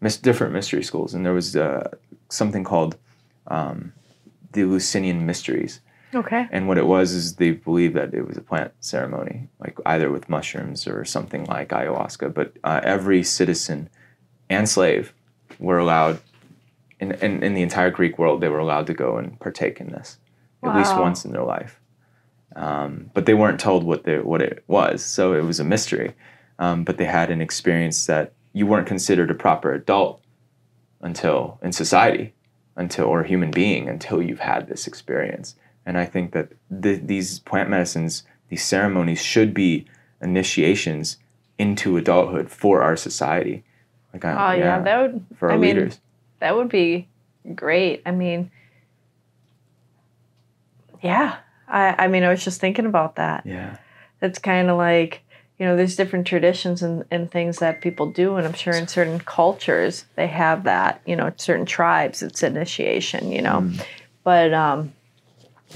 mis- 0.01 0.17
different 0.17 0.53
mystery 0.53 0.83
schools, 0.83 1.13
and 1.13 1.25
there 1.25 1.33
was 1.33 1.55
uh, 1.55 1.89
something 2.29 2.63
called 2.63 2.97
um, 3.47 3.93
the 4.51 4.61
Eleusinian 4.61 5.25
Mysteries. 5.25 5.79
Okay. 6.15 6.47
And 6.51 6.67
what 6.67 6.77
it 6.77 6.85
was 6.85 7.11
is 7.13 7.37
they 7.37 7.51
believed 7.51 7.95
that 7.95 8.13
it 8.13 8.27
was 8.27 8.37
a 8.37 8.41
plant 8.41 8.71
ceremony, 8.81 9.47
like 9.59 9.77
either 9.85 10.11
with 10.11 10.29
mushrooms 10.29 10.87
or 10.87 11.03
something 11.05 11.45
like 11.45 11.69
ayahuasca. 11.69 12.33
But 12.33 12.53
uh, 12.63 12.81
every 12.83 13.23
citizen 13.23 13.89
and 14.47 14.69
slave 14.69 15.13
were 15.57 15.79
allowed, 15.79 16.19
in, 16.99 17.13
in, 17.13 17.41
in 17.41 17.55
the 17.55 17.63
entire 17.63 17.89
Greek 17.89 18.19
world, 18.19 18.41
they 18.41 18.49
were 18.49 18.59
allowed 18.59 18.85
to 18.87 18.93
go 18.93 19.17
and 19.17 19.39
partake 19.39 19.81
in 19.81 19.89
this 19.89 20.17
at 20.63 20.77
least 20.77 20.95
once 20.97 21.25
in 21.25 21.31
their 21.31 21.43
life. 21.43 21.79
Um, 22.55 23.09
but 23.13 23.25
they 23.25 23.33
weren't 23.33 23.59
told 23.59 23.83
what 23.83 24.03
they, 24.03 24.19
what 24.19 24.41
it 24.41 24.63
was, 24.67 25.03
so 25.03 25.33
it 25.33 25.43
was 25.43 25.59
a 25.59 25.63
mystery. 25.63 26.13
Um, 26.59 26.83
but 26.83 26.97
they 26.97 27.05
had 27.05 27.31
an 27.31 27.41
experience 27.41 28.05
that 28.05 28.33
you 28.53 28.65
weren't 28.67 28.87
considered 28.87 29.31
a 29.31 29.33
proper 29.35 29.73
adult 29.73 30.21
until 31.01 31.59
in 31.61 31.71
society, 31.71 32.33
until 32.75 33.05
or 33.05 33.21
a 33.21 33.27
human 33.27 33.51
being 33.51 33.89
until 33.89 34.21
you've 34.21 34.39
had 34.39 34.67
this 34.67 34.87
experience. 34.87 35.55
And 35.85 35.97
I 35.97 36.05
think 36.05 36.31
that 36.31 36.49
th- 36.81 37.01
these 37.03 37.39
plant 37.39 37.69
medicines, 37.69 38.23
these 38.49 38.63
ceremonies, 38.63 39.21
should 39.21 39.53
be 39.53 39.85
initiations 40.21 41.17
into 41.57 41.97
adulthood 41.97 42.49
for 42.49 42.81
our 42.81 42.95
society. 42.95 43.63
Like, 44.13 44.23
Oh 44.25 44.29
I, 44.29 44.55
yeah, 44.55 44.79
that 44.79 45.01
would 45.01 45.25
for 45.35 45.49
our 45.49 45.55
I 45.55 45.57
mean, 45.57 45.75
leaders. 45.75 45.99
that 46.39 46.55
would 46.55 46.69
be 46.69 47.07
great. 47.55 48.01
I 48.05 48.11
mean, 48.11 48.51
yeah. 51.01 51.37
I 51.67 52.05
I 52.05 52.07
mean, 52.07 52.23
I 52.23 52.29
was 52.29 52.43
just 52.43 52.61
thinking 52.61 52.85
about 52.85 53.15
that. 53.15 53.45
Yeah. 53.45 53.77
It's 54.21 54.39
kind 54.39 54.69
of 54.69 54.77
like 54.77 55.22
you 55.59 55.65
know, 55.67 55.75
there's 55.77 55.95
different 55.95 56.25
traditions 56.27 56.81
and, 56.81 57.05
and 57.11 57.31
things 57.31 57.59
that 57.59 57.79
people 57.81 58.07
do, 58.11 58.35
and 58.35 58.45
I'm 58.47 58.53
sure 58.53 58.73
in 58.73 58.87
certain 58.87 59.19
cultures 59.19 60.05
they 60.15 60.27
have 60.27 60.63
that. 60.63 61.01
You 61.05 61.15
know, 61.15 61.31
certain 61.37 61.65
tribes, 61.65 62.21
it's 62.23 62.43
initiation. 62.43 63.31
You 63.31 63.41
know, 63.41 63.61
Mm. 63.61 63.85
but 64.23 64.53
um, 64.53 64.93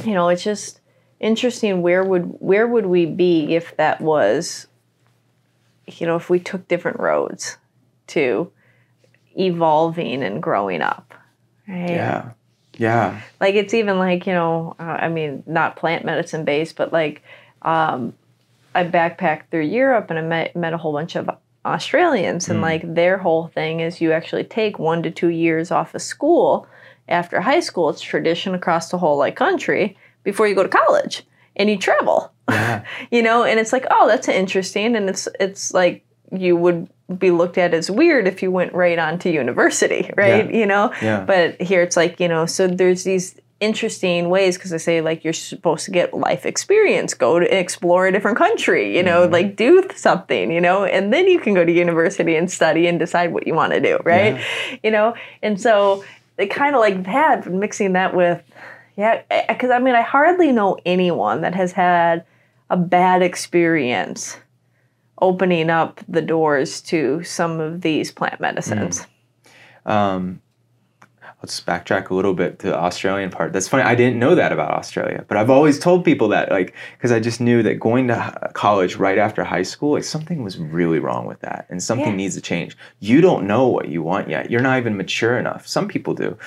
you 0.04 0.13
know, 0.13 0.30
it's 0.30 0.44
just 0.44 0.80
interesting. 1.20 1.82
Where 1.82 2.04
would 2.04 2.24
where 2.40 2.68
would 2.68 2.88
we 2.88 3.06
be 3.06 3.56
if 3.56 3.76
that 3.78 4.02
was, 4.02 4.68
you 5.88 6.06
know, 6.08 6.16
if 6.16 6.30
we 6.30 6.40
took 6.40 6.68
different 6.68 7.00
roads 7.00 7.58
to 8.08 8.52
evolving 9.38 10.24
and 10.24 10.42
growing 10.42 10.82
up, 10.82 11.13
right? 11.68 11.90
Yeah. 11.92 12.32
Yeah. 12.80 13.22
like 13.42 13.56
it's 13.56 13.74
even 13.74 13.98
like 13.98 14.28
you 14.28 14.34
know 14.34 14.76
uh, 14.80 14.84
i 14.84 15.10
mean 15.10 15.42
not 15.48 15.76
plant 15.78 16.06
medicine 16.06 16.46
based 16.46 16.76
but 16.76 16.94
like 16.94 17.24
um, 17.63 18.13
i 18.80 18.84
backpacked 18.98 19.44
through 19.50 19.66
europe 19.82 20.08
and 20.12 20.20
i 20.20 20.22
met, 20.22 20.56
met 20.56 20.74
a 20.74 20.78
whole 20.78 20.94
bunch 21.00 21.16
of 21.16 21.30
australians 21.66 22.48
and 22.50 22.60
Mm. 22.60 22.63
like 22.72 22.94
their 22.96 23.18
whole 23.18 23.48
thing 23.48 23.80
is 23.82 24.00
you 24.02 24.12
actually 24.13 24.44
take 24.46 24.80
one 24.80 25.04
to 25.04 25.12
two 25.12 25.30
years 25.30 25.72
off 25.72 25.94
of 25.96 26.02
school 26.02 26.66
after 27.10 27.42
high 27.42 27.60
school 27.70 27.90
it's 27.90 28.02
tradition 28.02 28.54
across 28.56 28.90
the 28.90 28.98
whole 28.98 29.18
like 29.18 29.36
country 29.36 29.98
before 30.24 30.48
you 30.48 30.56
go 30.56 30.63
to 30.63 30.70
college 30.70 31.24
and 31.58 31.70
you 31.70 31.78
travel 31.78 32.32
Yeah. 32.50 32.84
you 33.12 33.22
know 33.22 33.44
and 33.44 33.60
it's 33.60 33.74
like 33.74 33.86
oh 33.92 34.08
that's 34.08 34.28
interesting 34.28 34.96
and 34.96 35.10
it's 35.10 35.28
it's 35.40 35.74
like 35.74 36.04
you 36.32 36.56
would 36.58 36.88
be 37.18 37.32
looked 37.32 37.58
at 37.58 37.74
as 37.74 37.90
weird 37.90 38.28
if 38.28 38.44
you 38.44 38.52
went 38.52 38.74
right 38.74 39.00
on 39.00 39.18
to 39.20 39.30
university 39.32 40.10
right 40.18 40.54
you 40.54 40.66
know 40.66 40.94
Yeah. 41.02 41.24
but 41.26 41.62
here 41.62 41.82
it's 41.82 41.98
like 41.98 42.20
you 42.20 42.28
know 42.28 42.46
so 42.46 42.68
there's 42.68 43.04
these 43.04 43.36
interesting 43.60 44.30
ways 44.30 44.56
because 44.56 44.72
i 44.72 44.78
say 44.78 45.02
like 45.02 45.24
you're 45.24 45.34
supposed 45.34 45.86
to 45.86 45.91
get 45.91 46.13
life 46.13 46.46
experience 46.46 47.13
go 47.13 47.39
to 47.39 47.58
explore 47.58 48.06
a 48.06 48.12
different 48.12 48.38
country 48.38 48.96
you 48.96 49.02
know 49.02 49.24
Mm-hmm. 49.24 49.34
like 49.34 49.56
do 49.56 49.84
something 49.96 50.52
you 50.52 50.62
know 50.62 50.86
and 50.86 51.12
then 51.12 51.28
you 51.28 51.39
can 51.39 51.56
go 51.56 51.65
to 51.65 51.72
university 51.72 52.36
and 52.36 52.52
study 52.52 52.86
and 52.88 53.00
decide 53.00 53.34
what 53.34 53.48
you 53.48 53.56
want 53.56 53.74
to 53.74 53.80
do 53.80 53.98
right? 54.06 54.39
You 54.84 54.91
know 54.91 55.15
and 55.41 55.60
so 55.60 56.04
it 56.38 56.48
kind 56.48 56.76
of 56.76 56.82
like 56.82 57.04
that 57.06 57.52
mixing 57.52 57.93
that 57.93 58.15
with 58.15 58.43
yeah 58.96 59.24
because 59.48 59.72
i 59.72 59.80
mean 59.80 59.96
i 59.96 60.02
hardly 60.02 60.52
know 60.52 60.78
anyone 60.86 61.41
that 61.41 61.56
has 61.56 61.72
had 61.72 62.26
a 62.70 62.78
bad 62.78 63.22
experience 63.24 64.38
opening 65.20 65.70
up 65.70 66.00
the 66.08 66.22
doors 66.22 66.82
to 66.82 67.24
some 67.24 67.60
of 67.60 67.82
these 67.82 68.12
plant 68.12 68.39
medicines. 68.39 69.08
Um, 69.86 70.41
let's 71.41 71.62
backtrack 71.62 72.10
a 72.10 72.13
little 72.15 72.34
bit 72.34 72.60
to 72.60 72.67
the 72.67 72.78
Australian 72.78 73.30
part. 73.30 73.54
That's 73.54 73.67
funny. 73.67 73.84
I 73.84 73.93
didn't 73.93 74.17
know 74.17 74.34
that 74.36 74.52
about 74.52 74.71
Australia, 74.71 75.23
but 75.28 75.38
I've 75.38 75.52
always 75.52 75.78
told 75.78 76.04
people 76.04 76.28
that, 76.30 76.50
like, 76.50 76.73
because 76.97 77.12
I 77.12 77.19
just 77.19 77.39
knew 77.39 77.62
that 77.63 77.80
going 77.80 78.08
to 78.08 78.50
college 78.54 78.95
right 78.95 79.17
after 79.19 79.43
high 79.43 79.63
school, 79.63 79.93
like, 79.93 80.04
something 80.04 80.43
was 80.43 80.58
really 80.58 81.00
wrong 81.00 81.26
with 81.28 81.39
that, 81.41 81.67
and 81.69 81.82
something 81.82 82.08
Yeah. 82.10 82.15
needs 82.15 82.36
to 82.36 82.41
change. 82.41 82.76
You 83.00 83.21
don't 83.21 83.45
know 83.45 83.67
what 83.67 83.88
you 83.89 84.02
want 84.02 84.30
yet. 84.30 84.50
You're 84.50 84.62
not 84.62 84.80
even 84.80 84.97
mature 84.97 85.38
enough. 85.38 85.67
Some 85.67 85.88
people 85.88 86.15
do, 86.15 86.38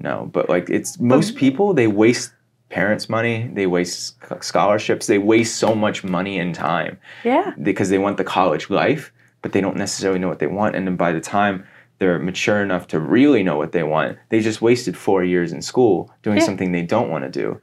no, 0.00 0.30
but 0.32 0.48
like, 0.48 0.70
it's 0.70 0.98
most 0.98 1.36
people 1.36 1.74
they 1.74 1.86
waste 1.86 2.32
parents' 2.70 3.08
money, 3.08 3.50
they 3.52 3.66
waste 3.66 4.16
scholarships, 4.42 5.06
they 5.06 5.18
waste 5.18 5.56
so 5.56 5.74
much 5.74 6.04
money 6.04 6.38
and 6.38 6.54
time 6.54 6.98
yeah 7.24 7.52
because 7.62 7.88
they 7.88 7.96
want 7.98 8.18
the 8.18 8.24
college 8.24 8.68
life, 8.68 9.10
but 9.40 9.52
they 9.52 9.60
don't 9.60 9.76
necessarily 9.76 10.18
know 10.18 10.28
what 10.28 10.38
they 10.38 10.46
want. 10.46 10.76
And 10.76 10.86
then 10.86 10.96
by 10.96 11.12
the 11.12 11.20
time 11.20 11.64
they're 11.98 12.18
mature 12.18 12.62
enough 12.62 12.86
to 12.88 13.00
really 13.00 13.42
know 13.42 13.56
what 13.56 13.72
they 13.72 13.82
want, 13.82 14.18
they 14.28 14.40
just 14.40 14.62
wasted 14.62 14.96
four 14.96 15.24
years 15.24 15.52
in 15.52 15.62
school 15.62 16.12
doing 16.22 16.38
Yeah. 16.38 16.44
something 16.44 16.72
they 16.72 16.82
don't 16.82 17.10
want 17.10 17.24
to 17.24 17.30
do. 17.30 17.60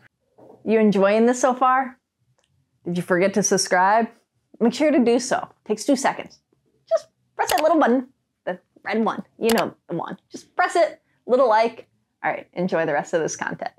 You 0.63 0.79
enjoying 0.79 1.25
this 1.25 1.39
so 1.41 1.53
far? 1.53 1.97
Did 2.85 2.97
you 2.97 3.03
forget 3.03 3.33
to 3.35 3.43
subscribe? 3.43 4.07
Make 4.59 4.73
sure 4.73 4.91
to 4.91 4.99
do 4.99 5.19
so. 5.19 5.47
Takes 5.65 5.85
two 5.85 5.95
seconds. 5.95 6.39
Just 6.89 7.07
press 7.35 7.51
that 7.51 7.61
little 7.61 7.79
button, 7.79 8.07
the 8.45 8.59
red 8.83 9.03
one. 9.03 9.23
You 9.37 9.49
know 9.51 9.73
the 9.89 9.95
one. 9.95 10.17
Just 10.31 10.55
press 10.55 10.75
it. 10.75 11.01
Little 11.25 11.49
like. 11.49 11.87
All 12.23 12.31
right. 12.31 12.47
Enjoy 12.53 12.85
the 12.85 12.93
rest 12.93 13.13
of 13.13 13.21
this 13.21 13.35
content. 13.35 13.71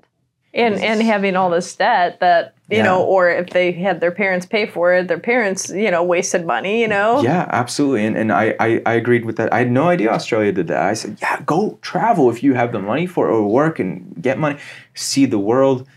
And 0.57 0.75
and 0.83 1.01
having 1.01 1.35
all 1.35 1.49
this 1.49 1.75
debt 1.75 2.19
that 2.19 2.53
you 2.69 2.77
Yeah. 2.77 2.83
know, 2.83 3.03
or 3.03 3.29
if 3.29 3.51
they 3.51 3.71
had 3.71 4.01
their 4.01 4.11
parents 4.11 4.45
pay 4.45 4.65
for 4.65 4.93
it, 4.93 5.07
their 5.07 5.19
parents 5.19 5.69
you 5.69 5.89
know 5.91 6.03
wasted 6.03 6.45
money. 6.45 6.81
You 6.81 6.87
know. 6.87 7.21
Yeah, 7.21 7.45
absolutely. 7.49 8.05
And, 8.05 8.17
and 8.17 8.31
I, 8.31 8.55
I, 8.59 8.81
I 8.85 8.93
agreed 8.95 9.23
with 9.23 9.37
that. 9.37 9.53
I 9.53 9.59
had 9.59 9.71
no 9.71 9.87
idea 9.87 10.09
Australia 10.11 10.51
did 10.51 10.67
that. 10.67 10.81
I 10.81 10.93
said, 10.93 11.17
yeah, 11.21 11.41
go 11.45 11.77
travel 11.81 12.29
if 12.29 12.43
you 12.43 12.55
have 12.55 12.71
the 12.71 12.79
money 12.79 13.05
for 13.05 13.29
it, 13.29 13.31
or 13.31 13.47
work 13.47 13.79
and 13.79 14.13
get 14.21 14.37
money, 14.39 14.57
see 14.95 15.25
the 15.25 15.39
world, 15.39 15.87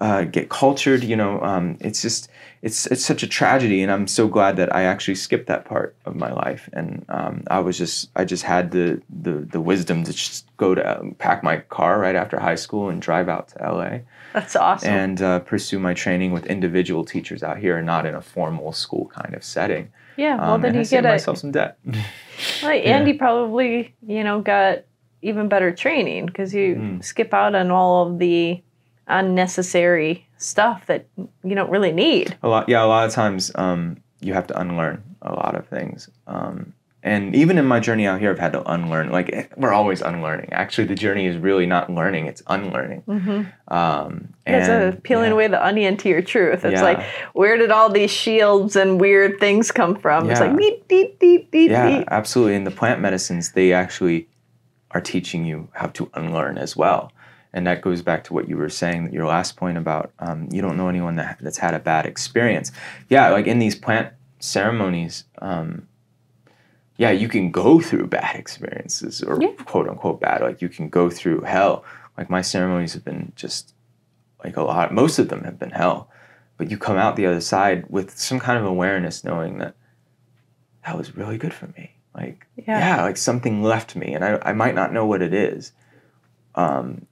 uh, 0.00 0.24
get 0.24 0.48
cultured. 0.48 1.02
You 1.04 1.16
know, 1.16 1.40
um, 1.42 1.76
it's 1.80 2.02
just, 2.02 2.28
it's, 2.62 2.86
it's 2.86 3.04
such 3.04 3.22
a 3.22 3.26
tragedy. 3.26 3.82
And 3.82 3.92
I'm 3.92 4.06
so 4.06 4.28
glad 4.28 4.56
that 4.56 4.74
I 4.74 4.82
actually 4.84 5.14
skipped 5.16 5.46
that 5.48 5.64
part 5.64 5.94
of 6.04 6.16
my 6.16 6.32
life. 6.32 6.68
And 6.72 7.04
um, 7.08 7.44
I 7.48 7.58
was 7.60 7.76
just, 7.78 8.10
I 8.16 8.24
just 8.24 8.42
had 8.44 8.70
the, 8.70 9.00
the, 9.08 9.32
the 9.32 9.60
wisdom 9.60 10.04
to 10.04 10.12
just 10.12 10.46
go 10.56 10.74
to 10.74 11.00
um, 11.00 11.14
pack 11.18 11.42
my 11.42 11.58
car 11.58 11.98
right 11.98 12.16
after 12.16 12.38
high 12.40 12.54
school 12.54 12.88
and 12.88 13.00
drive 13.00 13.28
out 13.28 13.48
to 13.48 13.58
LA 13.62 13.98
That's 14.32 14.56
awesome. 14.56 14.88
and 14.92 15.22
uh, 15.22 15.38
pursue 15.40 15.78
my 15.78 15.94
training 15.94 16.32
with 16.32 16.46
individual 16.46 17.04
teachers 17.04 17.42
out 17.42 17.58
here, 17.58 17.76
and 17.76 17.86
not 17.86 18.06
in 18.06 18.14
a 18.14 18.22
formal 18.22 18.72
school 18.72 19.06
kind 19.14 19.34
of 19.34 19.44
setting. 19.44 19.90
yeah. 20.16 20.36
Well, 20.36 20.54
Um, 20.54 20.62
then 20.62 20.74
I 20.74 20.78
you 20.78 20.84
saved 20.84 21.02
get 21.02 21.10
a. 21.10 21.12
myself 21.14 21.38
some 21.38 21.52
debt. 21.52 21.78
Well, 22.62 22.70
Andy 22.72 23.14
probably, 23.14 23.94
you 24.06 24.22
know, 24.22 24.40
got 24.42 24.80
even 25.22 25.48
better 25.48 25.72
training 25.72 26.26
because 26.26 26.52
you 26.54 26.74
Mm. 26.76 27.04
skip 27.04 27.32
out 27.32 27.54
on 27.54 27.70
all 27.70 28.06
of 28.08 28.18
the 28.18 28.62
unnecessary 29.08 30.26
stuff 30.38 30.86
that 30.86 31.06
you 31.16 31.54
don't 31.54 31.70
really 31.70 31.92
need. 31.92 32.36
a 32.42 32.48
lot, 32.48 32.68
yeah. 32.68 32.84
A 32.84 32.86
lot 32.86 33.06
of 33.06 33.12
times, 33.12 33.50
um, 33.54 33.98
you 34.20 34.34
have 34.34 34.46
to 34.48 34.58
unlearn 34.60 35.02
a 35.22 35.32
lot 35.32 35.54
of 35.54 35.66
things. 35.68 36.08
Um, 36.26 36.72
and 37.02 37.36
even 37.36 37.56
in 37.56 37.66
my 37.66 37.78
journey 37.78 38.04
out 38.04 38.18
here, 38.18 38.30
I've 38.30 38.38
had 38.38 38.52
to 38.54 38.68
unlearn. 38.68 39.10
Like 39.12 39.30
eh, 39.32 39.46
we're 39.56 39.72
always 39.72 40.02
unlearning. 40.02 40.52
Actually, 40.52 40.88
the 40.88 40.96
journey 40.96 41.26
is 41.26 41.36
really 41.36 41.64
not 41.64 41.88
learning; 41.88 42.26
it's 42.26 42.42
unlearning. 42.48 43.02
Mm-hmm. 43.06 43.72
Um, 43.72 44.34
It's 44.44 44.68
a 44.68 44.88
and, 44.88 45.02
peeling 45.04 45.26
yeah. 45.28 45.32
away 45.34 45.46
the 45.46 45.64
onion 45.64 45.96
to 45.98 46.08
your 46.08 46.22
truth. 46.22 46.64
It's 46.64 46.80
Yeah. 46.80 46.82
like, 46.82 47.02
where 47.32 47.56
did 47.56 47.70
all 47.70 47.90
these 47.90 48.10
shields 48.10 48.74
and 48.74 49.00
weird 49.00 49.38
things 49.38 49.70
come 49.70 49.94
from? 49.94 50.28
It's 50.30 50.40
like, 50.40 50.56
deep, 50.56 50.88
deep, 50.88 51.18
deep, 51.20 51.50
deep, 51.52 51.70
Yeah, 51.70 52.02
absolutely. 52.08 52.56
In 52.56 52.64
the 52.64 52.72
plant 52.72 53.00
medicines, 53.00 53.52
they 53.52 53.72
actually 53.72 54.26
are 54.90 55.00
teaching 55.00 55.44
you 55.44 55.68
how 55.74 55.86
to 55.88 56.10
unlearn 56.14 56.58
as 56.58 56.76
well. 56.76 57.12
And 57.56 57.66
that 57.66 57.80
goes 57.80 58.02
back 58.02 58.22
to 58.24 58.34
what 58.34 58.50
you 58.50 58.58
were 58.58 58.68
saying, 58.68 59.14
your 59.14 59.26
last 59.26 59.56
point 59.56 59.78
about 59.78 60.12
um, 60.18 60.46
you 60.52 60.60
don't 60.60 60.76
know 60.76 60.88
anyone 60.90 61.16
that, 61.16 61.38
that's 61.40 61.56
had 61.56 61.72
a 61.72 61.78
bad 61.78 62.04
experience. 62.04 62.70
Yeah, 63.08 63.30
like 63.30 63.46
in 63.46 63.58
these 63.58 63.74
plant 63.74 64.12
ceremonies, 64.40 65.24
um, 65.40 65.88
yeah, 66.98 67.12
you 67.12 67.28
can 67.28 67.50
go 67.50 67.80
through 67.80 68.08
bad 68.08 68.36
experiences 68.36 69.22
or 69.22 69.40
Yeah. 69.40 69.52
quote 69.64 69.88
unquote 69.88 70.20
bad. 70.20 70.42
Like 70.42 70.60
you 70.60 70.68
can 70.68 70.90
go 70.90 71.08
through 71.08 71.40
hell. 71.40 71.82
Like 72.18 72.28
my 72.28 72.42
ceremonies 72.42 72.92
have 72.92 73.06
been 73.06 73.32
just 73.36 73.72
like 74.44 74.58
a 74.58 74.62
lot, 74.62 74.92
most 74.92 75.18
of 75.18 75.30
them 75.30 75.42
have 75.44 75.58
been 75.58 75.70
hell. 75.70 76.10
But 76.58 76.70
you 76.70 76.76
come 76.76 76.98
out 76.98 77.16
the 77.16 77.24
other 77.24 77.40
side 77.40 77.86
with 77.88 78.18
some 78.18 78.38
kind 78.38 78.58
of 78.58 78.66
awareness, 78.66 79.24
knowing 79.24 79.56
that 79.60 79.76
that 80.84 80.98
was 80.98 81.16
really 81.16 81.38
good 81.38 81.54
for 81.54 81.68
me. 81.68 81.92
Like, 82.14 82.46
Yeah. 82.56 82.78
yeah, 82.96 83.02
like 83.02 83.16
something 83.16 83.62
left 83.62 83.96
me, 83.96 84.12
and 84.12 84.22
I, 84.22 84.38
I 84.42 84.52
might 84.52 84.74
not 84.74 84.92
know 84.92 85.06
what 85.06 85.22
it 85.22 85.32
is. 85.32 85.72
Um, 86.54 87.06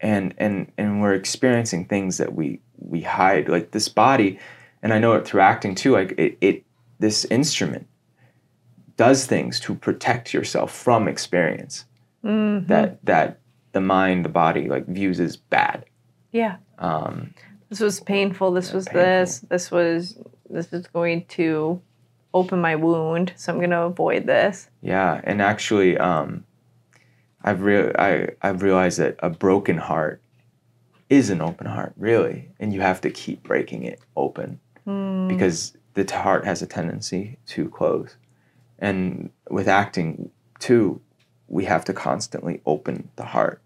and 0.00 0.34
and 0.38 0.70
and 0.78 1.00
we're 1.00 1.14
experiencing 1.14 1.84
things 1.86 2.18
that 2.18 2.34
we 2.34 2.60
we 2.78 3.00
hide, 3.02 3.48
like 3.48 3.70
this 3.72 3.88
body, 3.88 4.38
and 4.82 4.92
I 4.92 4.98
know 4.98 5.12
it 5.14 5.26
through 5.26 5.40
acting 5.42 5.74
too. 5.74 5.92
Like 5.92 6.14
it, 6.18 6.38
it 6.40 6.64
this 6.98 7.24
instrument 7.26 7.86
does 8.96 9.26
things 9.26 9.60
to 9.60 9.74
protect 9.74 10.34
yourself 10.34 10.72
from 10.74 11.08
experience 11.08 11.86
Mhm. 12.24 12.66
that 12.68 13.04
that 13.06 13.38
the 13.72 13.80
mind, 13.80 14.24
the 14.24 14.28
body, 14.30 14.68
like 14.68 14.86
views 14.86 15.20
as 15.20 15.36
bad. 15.36 15.84
yeah. 16.32 16.56
Um, 16.78 17.34
This 17.68 17.80
was 17.80 18.00
painful. 18.00 18.50
This 18.52 18.72
was 18.72 18.86
painful. 18.86 19.00
this. 19.02 19.40
This 19.40 19.70
was 19.70 20.18
this 20.48 20.72
is 20.72 20.86
going 20.88 21.24
to 21.26 21.80
open 22.34 22.60
my 22.60 22.74
wound. 22.76 23.32
So 23.36 23.52
I'm 23.52 23.58
going 23.58 23.70
to 23.70 23.82
avoid 23.82 24.26
this. 24.26 24.68
yeah, 24.82 25.20
and 25.24 25.40
actually, 25.42 25.96
um, 25.98 26.44
I've 27.42 27.62
real 27.62 27.92
I 27.98 28.28
I've 28.42 28.62
realized 28.62 28.98
that 28.98 29.16
a 29.20 29.30
broken 29.30 29.78
heart 29.78 30.20
is 31.08 31.30
an 31.30 31.40
open 31.40 31.66
heart, 31.66 31.92
really, 31.96 32.50
and 32.60 32.72
you 32.72 32.80
have 32.82 33.00
to 33.00 33.10
keep 33.10 33.42
breaking 33.42 33.82
it 33.84 34.00
open 34.16 34.60
Hmm. 34.84 35.28
because 35.28 35.76
the 35.94 36.04
heart 36.16 36.44
has 36.44 36.62
a 36.62 36.66
tendency 36.66 37.36
to 37.48 37.68
close, 37.68 38.16
and 38.78 39.30
with 39.50 39.68
acting 39.68 40.30
too, 40.58 41.00
we 41.48 41.64
have 41.64 41.84
to 41.86 41.92
constantly 41.92 42.60
open 42.66 43.08
the 43.16 43.24
heart. 43.24 43.60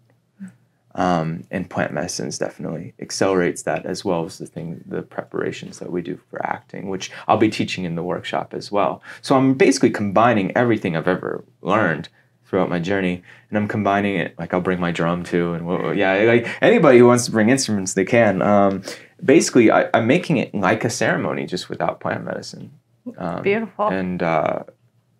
Um, 0.97 1.43
and 1.51 1.69
plant 1.69 1.91
medicines 1.91 2.37
definitely 2.37 2.93
accelerates 3.01 3.63
that 3.63 3.85
as 3.85 4.05
well 4.05 4.23
as 4.23 4.37
the 4.37 4.45
thing 4.47 4.81
the 4.87 5.01
preparations 5.01 5.79
that 5.79 5.91
we 5.91 6.01
do 6.01 6.17
for 6.29 6.41
acting 6.45 6.87
which 6.87 7.11
i'll 7.27 7.35
be 7.35 7.49
teaching 7.49 7.83
in 7.83 7.95
the 7.95 8.01
workshop 8.03 8.53
as 8.53 8.71
well 8.71 9.03
so 9.21 9.35
i'm 9.35 9.55
basically 9.55 9.89
combining 9.89 10.55
everything 10.55 10.95
i've 10.95 11.09
ever 11.09 11.43
learned 11.61 12.07
throughout 12.45 12.69
my 12.69 12.79
journey 12.79 13.23
and 13.49 13.57
i'm 13.57 13.67
combining 13.67 14.15
it 14.15 14.37
like 14.37 14.53
i'll 14.53 14.61
bring 14.61 14.79
my 14.79 14.91
drum 14.91 15.23
too 15.23 15.53
and 15.53 15.97
yeah 15.97 16.13
like 16.23 16.47
anybody 16.61 16.99
who 16.99 17.05
wants 17.05 17.25
to 17.25 17.31
bring 17.31 17.49
instruments 17.49 17.93
they 17.93 18.05
can. 18.05 18.41
Um, 18.41 18.83
basically 19.23 19.71
I, 19.71 19.89
i'm 19.93 20.07
making 20.07 20.37
it 20.37 20.53
like 20.53 20.83
a 20.83 20.89
ceremony 20.89 21.45
just 21.45 21.69
without 21.69 21.99
plant 21.99 22.23
medicine. 22.23 22.71
Um, 23.17 23.43
Beautiful. 23.43 23.87
and 23.87 24.21
uh, 24.23 24.63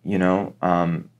you 0.04 0.18
know 0.18 0.54
um, 0.62 1.10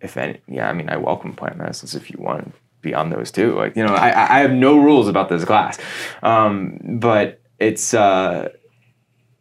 if 0.00 0.16
any 0.16 0.40
yeah 0.48 0.68
i 0.68 0.72
mean 0.72 0.88
i 0.88 0.96
welcome 0.96 1.34
plant 1.34 1.58
medicines 1.58 1.94
if 1.94 2.10
you 2.10 2.16
want 2.18 2.44
to 2.44 2.52
be 2.82 2.94
on 2.94 3.10
those 3.10 3.30
too. 3.30 3.54
Like 3.54 3.76
you 3.76 3.84
know 3.84 3.94
i, 3.94 4.10
I 4.10 4.36
I 4.36 4.38
have 4.40 4.52
no 4.52 4.78
rules 4.78 5.08
about 5.08 5.28
this 5.28 5.44
class. 5.44 5.78
Um, 6.22 6.78
but 7.00 7.40
it's 7.58 7.94
uh, 7.94 8.50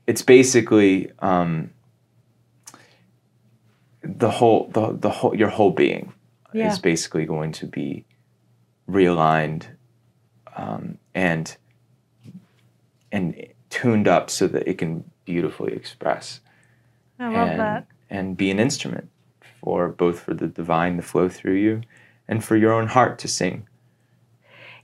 it's 0.07 0.21
basically 0.21 1.11
um, 1.19 1.71
the 4.05 4.29
whole 4.29 4.69
the, 4.73 4.93
the 4.93 5.09
whole 5.09 5.35
your 5.35 5.49
whole 5.49 5.71
being 5.71 6.13
Yeah. 6.53 6.67
is 6.67 6.79
basically 6.79 7.25
going 7.25 7.51
to 7.53 7.65
be 7.65 8.05
realigned 8.89 9.65
um, 10.55 10.97
and 11.13 11.55
and 13.11 13.47
tuned 13.69 14.07
up 14.07 14.29
so 14.29 14.47
that 14.47 14.67
it 14.67 14.77
can 14.77 15.03
beautifully 15.25 15.73
express 15.73 16.39
I 17.19 17.29
love 17.29 17.49
and, 17.49 17.59
that. 17.59 17.87
and 18.09 18.37
be 18.37 18.51
an 18.51 18.59
instrument 18.59 19.09
for 19.61 19.89
both 19.89 20.19
for 20.19 20.33
the 20.33 20.47
divine 20.47 20.97
to 20.97 21.01
flow 21.01 21.27
through 21.29 21.55
you 21.55 21.81
and 22.27 22.43
for 22.43 22.55
your 22.55 22.73
own 22.73 22.87
heart 22.87 23.17
to 23.19 23.27
sing. 23.27 23.67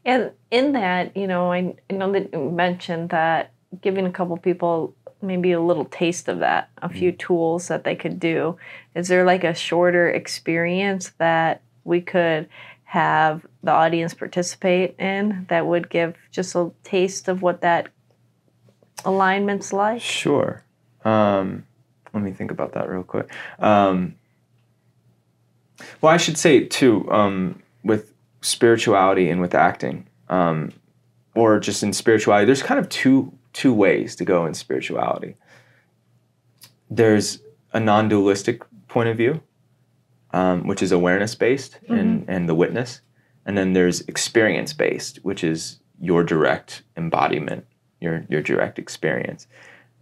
And 0.03 0.31
in 0.49 0.71
that, 0.73 1.15
you 1.15 1.27
know, 1.27 1.51
I, 1.51 1.75
I 1.89 1.93
know 1.93 2.11
that 2.13 2.33
you 2.33 2.49
mentioned 2.49 3.09
that 3.11 3.51
giving 3.81 4.05
a 4.07 4.11
couple 4.11 4.35
people 4.37 4.95
maybe 5.21 5.51
a 5.51 5.61
little 5.61 5.85
taste 5.85 6.27
of 6.27 6.39
that, 6.39 6.69
a 6.81 6.89
few 6.89 7.11
tools 7.11 7.67
that 7.67 7.83
they 7.83 7.95
could 7.95 8.19
do. 8.19 8.57
Is 8.95 9.07
there 9.07 9.25
like 9.25 9.43
a 9.43 9.53
shorter 9.53 10.09
experience 10.09 11.11
that 11.17 11.61
we 11.83 12.01
could 12.01 12.47
have 12.83 13.45
the 13.63 13.71
audience 13.71 14.13
participate 14.13 14.95
in 14.99 15.45
that 15.49 15.65
would 15.65 15.89
give 15.89 16.15
just 16.31 16.55
a 16.55 16.71
taste 16.83 17.27
of 17.27 17.41
what 17.41 17.61
that 17.61 17.87
alignment's 19.05 19.71
like? 19.71 20.01
Sure. 20.01 20.63
Um, 21.05 21.65
let 22.13 22.23
me 22.23 22.31
think 22.31 22.51
about 22.51 22.73
that 22.73 22.89
real 22.89 23.03
quick. 23.03 23.31
Um, 23.59 24.15
well, 26.01 26.13
I 26.13 26.17
should 26.17 26.37
say 26.37 26.65
too, 26.65 27.09
um, 27.11 27.61
with 27.83 28.13
spirituality 28.41 29.29
and 29.29 29.39
with 29.41 29.55
acting, 29.55 30.07
um, 30.29 30.73
or 31.33 31.59
just 31.59 31.83
in 31.83 31.93
spirituality, 31.93 32.45
there's 32.45 32.61
kind 32.61 32.79
of 32.79 32.89
two 32.89 33.31
two 33.53 33.73
ways 33.73 34.15
to 34.15 34.25
go 34.25 34.45
in 34.45 34.53
spirituality. 34.53 35.35
There's 36.89 37.39
a 37.73 37.79
non-dualistic 37.79 38.61
point 38.87 39.09
of 39.09 39.17
view, 39.17 39.41
um, 40.31 40.67
which 40.67 40.81
is 40.81 40.91
awareness 40.91 41.35
based 41.35 41.79
and 41.87 42.25
and 42.27 42.47
the 42.49 42.55
witness, 42.55 43.01
and 43.45 43.57
then 43.57 43.73
there's 43.73 44.01
experience 44.01 44.73
based, 44.73 45.17
which 45.23 45.43
is 45.43 45.79
your 45.99 46.23
direct 46.23 46.83
embodiment, 46.97 47.65
your 47.99 48.25
your 48.29 48.41
direct 48.41 48.77
experience 48.79 49.47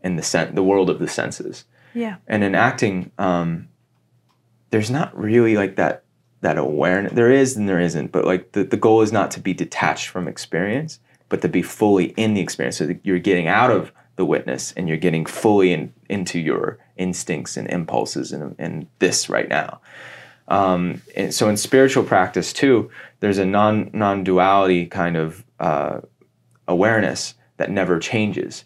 in 0.03 0.15
the 0.15 0.23
sen- 0.23 0.55
the 0.55 0.63
world 0.63 0.89
of 0.89 0.99
the 0.99 1.07
senses 1.09 1.65
Yeah. 1.93 2.15
and 2.25 2.41
in 2.43 2.55
acting 2.55 3.11
um, 3.17 3.67
there's 4.69 4.89
not 4.89 5.15
really 5.17 5.57
like 5.57 5.75
that 5.75 6.03
that 6.39 6.57
awareness 6.57 7.11
there 7.11 7.29
is 7.29 7.57
and 7.57 7.67
there 7.67 7.81
isn't 7.81 8.13
but 8.13 8.23
like 8.23 8.53
the, 8.53 8.63
the 8.63 8.77
goal 8.77 9.01
is 9.01 9.11
not 9.11 9.29
to 9.31 9.41
be 9.41 9.53
detached 9.53 10.07
from 10.07 10.25
experience 10.29 11.01
but 11.29 11.41
to 11.41 11.47
be 11.47 11.61
fully 11.61 12.05
in 12.17 12.33
the 12.33 12.41
experience. 12.41 12.77
So 12.77 12.87
that 12.87 12.99
you're 13.03 13.19
getting 13.19 13.47
out 13.47 13.71
of 13.71 13.91
the 14.15 14.25
witness 14.25 14.73
and 14.73 14.87
you're 14.87 14.97
getting 14.97 15.25
fully 15.25 15.71
in, 15.71 15.93
into 16.09 16.39
your 16.39 16.77
instincts 16.97 17.55
and 17.55 17.69
impulses 17.69 18.33
and, 18.33 18.55
and 18.59 18.87
this 18.99 19.29
right 19.29 19.47
now. 19.47 19.79
Um, 20.49 21.01
and 21.15 21.33
so 21.33 21.47
in 21.47 21.57
spiritual 21.57 22.03
practice 22.03 22.51
too 22.51 22.89
there's 23.19 23.37
a 23.37 23.45
non 23.45 23.91
non-duality 23.93 24.87
kind 24.87 25.15
of 25.15 25.45
uh, 25.59 26.01
awareness 26.67 27.35
that 27.57 27.69
never 27.69 27.99
changes. 27.99 28.65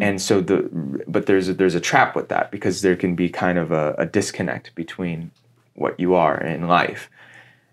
And 0.00 0.22
so 0.22 0.40
the 0.40 1.02
but 1.06 1.26
there's 1.26 1.50
a, 1.50 1.54
there's 1.54 1.74
a 1.74 1.80
trap 1.80 2.16
with 2.16 2.30
that 2.30 2.50
because 2.50 2.80
there 2.80 2.96
can 2.96 3.14
be 3.14 3.28
kind 3.28 3.58
of 3.58 3.70
a, 3.70 3.94
a 3.98 4.06
disconnect 4.06 4.74
between 4.74 5.30
what 5.74 6.00
you 6.00 6.14
are 6.14 6.40
in 6.40 6.66
life 6.66 7.10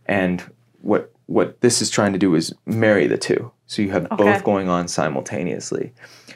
and 0.06 0.43
what 0.82 1.13
what 1.32 1.60
this 1.62 1.82
is 1.82 1.89
trying 1.89 2.13
to 2.13 2.20
do 2.20 2.36
is 2.36 2.54
marry 2.65 3.08
the 3.08 3.17
two 3.17 3.52
so 3.65 3.82
you 3.82 3.91
have 3.91 4.06
Okay. 4.06 4.15
both 4.24 4.44
going 4.44 4.67
on 4.70 4.88
simultaneously 4.88 5.94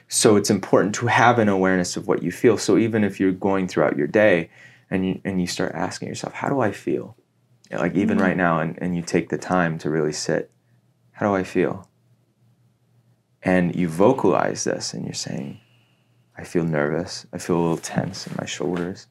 so 0.08 0.36
it's 0.36 0.50
important 0.50 0.96
to 0.96 1.08
have 1.08 1.40
an 1.40 1.50
awareness 1.50 1.98
of 1.98 2.08
what 2.08 2.24
you 2.24 2.32
feel 2.32 2.58
so 2.58 2.78
even 2.78 3.04
if 3.04 3.20
you're 3.20 3.32
going 3.32 3.68
throughout 3.68 3.98
your 3.98 4.08
day 4.08 4.50
and 4.90 5.06
you 5.06 5.22
and 5.26 5.42
you 5.42 5.48
start 5.48 5.74
asking 5.76 6.08
yourself 6.08 6.34
how 6.34 6.50
do 6.50 6.60
i 6.62 6.72
feel 6.72 7.16
like 7.72 7.96
even 7.96 8.18
right 8.20 8.38
now 8.38 8.60
and, 8.60 8.78
and 8.82 8.96
you 8.96 9.02
take 9.02 9.30
the 9.30 9.38
time 9.38 9.78
to 9.78 9.90
really 9.90 10.14
sit 10.14 10.50
how 11.12 11.28
do 11.28 11.36
i 11.36 11.44
feel 11.44 11.90
and 13.44 13.76
you 13.76 13.88
vocalize 13.90 14.64
this 14.64 14.94
and 14.94 15.04
you're 15.06 15.14
saying 15.14 15.60
I 16.38 16.44
feel 16.44 16.66
nervous. 16.66 17.26
I 17.32 17.38
feel 17.38 17.56
a 17.56 17.62
little 17.62 17.78
tense 17.78 18.28
in 18.28 18.36
my 18.38 18.46
shoulders. 18.46 19.08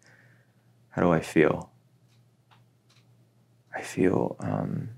How 0.91 1.01
do 1.01 1.11
I 1.11 1.21
feel? 1.21 1.71
I 3.75 3.81
feel 3.81 4.37
um, 4.41 4.91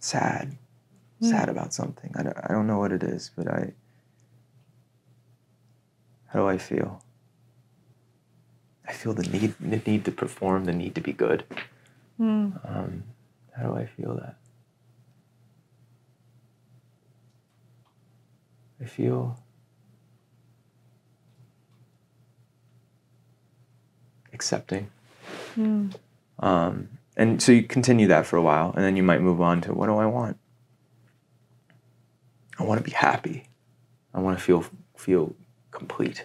sad, 0.00 0.56
sad 1.20 1.48
about 1.48 1.72
something. 1.72 2.12
I 2.16 2.22
don't, 2.24 2.36
I 2.36 2.48
don't 2.48 2.66
know 2.66 2.78
what 2.78 2.90
it 2.92 3.02
is, 3.02 3.30
but 3.36 3.46
I. 3.48 3.72
How 6.28 6.40
do 6.40 6.48
I 6.48 6.58
feel? 6.58 7.02
I 8.86 8.92
feel 8.92 9.12
the 9.12 9.22
need, 9.28 9.54
the 9.60 9.80
need 9.88 10.04
to 10.06 10.12
perform, 10.12 10.64
the 10.64 10.72
need 10.72 10.94
to 10.96 11.00
be 11.00 11.12
good. 11.12 11.44
Um, 12.64 13.04
how 13.56 13.68
do 13.68 13.74
I 13.76 13.86
feel 13.86 14.14
that? 14.16 14.36
I 18.82 18.86
feel 18.86 19.38
accepting. 24.32 24.90
Um, 26.38 26.88
and 27.20 27.42
so 27.42 27.52
you 27.52 27.62
continue 27.62 28.06
that 28.06 28.24
for 28.24 28.38
a 28.38 28.42
while, 28.42 28.72
and 28.74 28.82
then 28.82 28.96
you 28.96 29.02
might 29.02 29.20
move 29.20 29.42
on 29.42 29.60
to 29.62 29.74
what 29.74 29.88
do 29.88 29.96
I 29.96 30.06
want? 30.06 30.38
I 32.58 32.62
want 32.62 32.78
to 32.78 32.84
be 32.84 32.92
happy. 32.92 33.44
I 34.14 34.20
want 34.20 34.38
to 34.38 34.42
feel 34.42 34.64
feel 34.96 35.34
complete. 35.70 36.24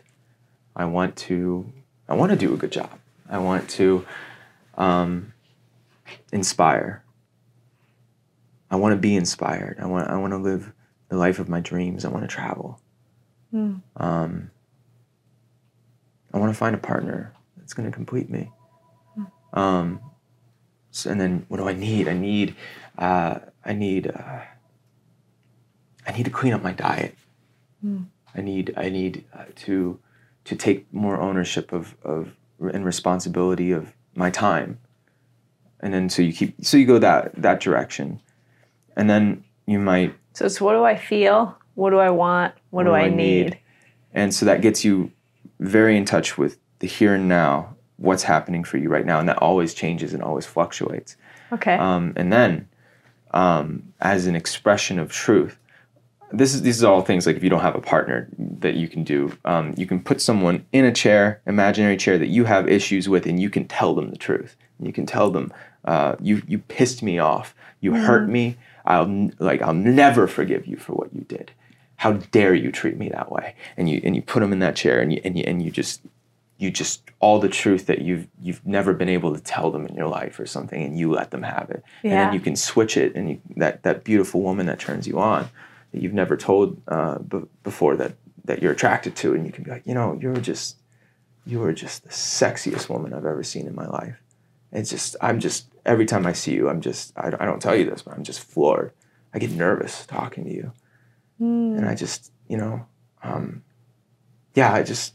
I 0.74 0.86
want 0.86 1.18
to 1.18 1.70
I 2.08 2.16
want 2.16 2.32
to 2.32 2.38
do 2.38 2.54
a 2.54 2.58
good 2.58 2.72
job. 2.72 2.98
I 3.30 3.40
want 3.40 3.70
to 3.72 4.06
um, 4.78 5.34
inspire. 6.32 7.04
I 8.72 8.78
want 8.78 8.94
to 8.94 8.98
be 8.98 9.18
inspired. 9.18 9.78
I 9.82 9.88
want 9.88 10.10
I 10.10 10.16
want 10.16 10.32
to 10.32 10.38
live 10.38 10.72
the 11.10 11.18
life 11.18 11.40
of 11.40 11.50
my 11.50 11.60
dreams. 11.60 12.06
I 12.06 12.08
want 12.08 12.24
to 12.24 12.34
travel. 12.34 12.80
Um, 13.98 14.52
I 16.34 16.38
want 16.38 16.54
to 16.54 16.58
find 16.58 16.74
a 16.74 16.80
partner 16.80 17.34
that's 17.58 17.74
going 17.74 17.92
to 17.92 17.94
complete 17.94 18.30
me. 18.30 18.54
Um, 19.52 20.00
so, 20.96 21.12
and 21.12 21.20
then 21.20 21.46
what 21.50 21.58
do 21.58 21.68
I 21.68 21.74
need? 21.74 22.08
I 22.08 22.14
need, 22.14 22.56
uh, 22.98 23.40
I 23.66 23.74
need, 23.74 24.08
uh, 24.08 24.40
I 26.08 26.12
need 26.14 26.24
to 26.24 26.32
clean 26.32 26.54
up 26.54 26.64
my 26.64 26.72
diet. 26.72 27.18
I 28.34 28.42
need, 28.42 28.74
I 28.78 28.90
need 28.90 29.26
uh, 29.34 29.44
to, 29.56 30.00
to 30.46 30.56
take 30.56 30.92
more 30.94 31.20
ownership 31.20 31.74
of, 31.74 31.98
of 32.02 32.32
and 32.62 32.86
responsibility 32.86 33.72
of 33.72 33.94
my 34.16 34.30
time. 34.30 34.80
And 35.82 35.94
then 35.94 36.10
so 36.10 36.22
you 36.22 36.32
keep, 36.32 36.64
so 36.64 36.78
you 36.78 36.86
go 36.86 36.98
that 37.00 37.36
that 37.36 37.60
direction, 37.60 38.22
and 38.96 39.10
then 39.10 39.44
you 39.68 39.78
might 39.78 40.16
So 40.34 40.46
it's 40.46 40.62
what 40.62 40.74
do 40.74 40.86
I 40.86 40.96
feel? 40.96 41.58
What 41.76 41.90
do 41.90 42.00
I 42.00 42.10
want? 42.10 42.54
What, 42.70 42.86
do, 42.86 42.94
I, 42.94 43.10
need? 43.10 43.60
and 44.14 44.34
so 44.34 44.46
that 44.46 44.62
gets 44.62 44.86
you 44.86 45.12
very 45.60 45.98
in 45.98 46.06
touch 46.06 46.38
with 46.38 46.58
the 46.80 46.88
here 46.88 47.14
and 47.14 47.28
now 47.28 47.75
what's 47.98 48.24
happening 48.24 48.64
for 48.64 48.78
you 48.78 48.90
right 48.90 49.06
now, 49.06 49.20
and 49.20 49.30
that 49.30 49.38
always 49.38 49.74
changes 49.74 50.14
and 50.14 50.22
always 50.22 50.46
fluctuates. 50.46 51.16
Okay. 51.52 51.76
Um, 51.76 52.14
and 52.16 52.32
then, 52.32 52.68
um, 53.32 53.94
as 54.02 54.28
an 54.28 54.36
expression 54.36 55.00
of 55.00 55.12
truth, 55.12 55.58
this 56.32 56.54
is 56.54 56.62
these 56.64 56.84
are 56.84 56.92
all 56.92 57.02
things 57.02 57.26
like 57.26 57.36
if 57.36 57.44
you 57.44 57.50
don't 57.50 57.62
have 57.62 57.76
a 57.76 57.82
partner 57.82 58.28
that 58.38 58.76
you 58.76 58.88
can 58.88 59.04
do, 59.04 59.38
um, 59.46 59.74
you 59.78 59.86
can 59.86 60.00
put 60.00 60.22
someone 60.22 60.66
in 60.72 60.86
a 60.86 60.92
chair, 60.92 61.42
imaginary 61.46 61.98
chair 61.98 62.18
that 62.18 62.28
you 62.28 62.46
have 62.46 62.68
issues 62.68 63.08
with, 63.08 63.26
and 63.26 63.40
you 63.40 63.50
can 63.50 63.68
tell 63.68 63.94
them 63.94 64.10
the 64.10 64.18
truth. 64.18 64.56
You 64.80 64.92
can 64.92 65.06
tell 65.06 65.32
them, 65.32 65.54
uh, 65.86 66.16
you 66.20 66.42
you 66.48 66.60
pissed 66.60 67.04
me 67.04 67.20
off, 67.20 67.56
you 67.80 67.94
hurt 67.94 68.28
me. 68.28 68.58
I'll 68.86 69.30
like 69.40 69.62
I'll 69.62 69.74
never 69.74 70.28
forgive 70.28 70.66
you 70.66 70.78
for 70.78 70.94
what 70.94 71.14
you 71.14 71.22
did. 71.22 71.52
How 71.98 72.14
dare 72.14 72.54
you 72.54 72.72
treat 72.72 72.98
me 72.98 73.10
that 73.10 73.32
way? 73.32 73.56
And 73.78 73.90
you 73.90 74.02
and 74.04 74.16
you 74.16 74.22
put 74.22 74.42
them 74.42 74.52
in 74.52 74.60
that 74.60 74.76
chair, 74.76 75.00
and 75.00 75.14
you 75.14 75.22
and 75.24 75.38
you 75.38 75.44
and 75.48 75.62
you 75.62 75.72
just 75.72 76.02
you 76.58 76.72
just 76.72 77.04
all 77.20 77.40
the 77.40 77.50
truth 77.50 77.86
that 77.88 78.02
you've 78.02 78.28
you've 78.42 78.66
never 78.66 78.94
been 78.94 79.10
able 79.10 79.34
to 79.34 79.42
tell 79.42 79.72
them 79.72 79.86
in 79.86 79.96
your 79.96 80.08
life 80.08 80.40
or 80.40 80.46
something 80.46 80.82
and 80.82 80.98
you 80.98 81.12
let 81.12 81.32
them 81.32 81.44
have 81.44 81.70
it. 81.70 81.84
And 82.04 82.14
Yeah. 82.14 82.26
then 82.26 82.34
you 82.34 82.40
can 82.40 82.56
switch 82.56 82.96
it 82.98 83.14
and 83.16 83.30
you, 83.30 83.42
that 83.58 83.84
that 83.84 84.04
beautiful 84.04 84.42
woman 84.42 84.66
that 84.68 84.80
turns 84.80 85.06
you 85.08 85.20
on 85.20 85.50
that 85.92 86.02
you've 86.02 86.14
never 86.14 86.38
told 86.38 86.82
uh, 86.88 87.20
b- 87.20 87.44
before 87.64 87.96
that 87.98 88.14
that 88.46 88.62
you're 88.62 88.72
attracted 88.72 89.16
to 89.18 89.34
and 89.34 89.46
you 89.46 89.52
can 89.52 89.64
be 89.64 89.72
like 89.72 89.86
you 89.86 89.94
know 89.94 90.18
you're 90.22 90.38
just 90.38 90.78
you 91.46 91.62
are 91.64 91.74
just 91.74 92.04
the 92.04 92.10
sexiest 92.10 92.90
woman 92.90 93.14
I've 93.14 93.26
ever 93.26 93.44
seen 93.44 93.68
in 93.68 93.76
my 93.76 93.86
life. 93.88 94.16
It's 94.72 94.90
just 94.90 95.16
I'm 95.22 95.40
just 95.40 95.68
every 95.86 96.06
time 96.06 96.26
I 96.26 96.34
see 96.34 96.54
you 96.54 96.70
I'm 96.70 96.80
just 96.82 97.12
I, 97.18 97.28
I 97.40 97.46
don't 97.46 97.62
tell 97.62 97.76
you 97.76 97.86
this 97.90 98.02
but 98.04 98.14
I'm 98.14 98.24
just 98.24 98.40
floored. 98.40 98.92
I 99.34 99.40
get 99.40 99.52
nervous 99.52 100.06
talking 100.06 100.46
to 100.46 100.54
you. 100.54 100.72
And 101.40 101.86
I 101.86 101.96
just 101.96 102.32
you 102.48 102.58
know 102.58 102.86
um, 103.24 103.64
yeah 104.54 104.72
I 104.74 104.84
just 104.84 105.14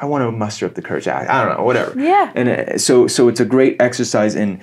I 0.00 0.06
want 0.06 0.22
to 0.22 0.32
muster 0.32 0.66
up 0.66 0.74
the 0.74 0.82
courage. 0.82 1.06
I, 1.06 1.26
I 1.28 1.44
don't 1.44 1.58
know, 1.58 1.64
whatever. 1.64 1.98
Yeah. 2.00 2.32
And 2.34 2.48
uh, 2.48 2.78
so, 2.78 3.06
so 3.06 3.28
it's 3.28 3.40
a 3.40 3.44
great 3.44 3.80
exercise 3.80 4.34
in 4.34 4.60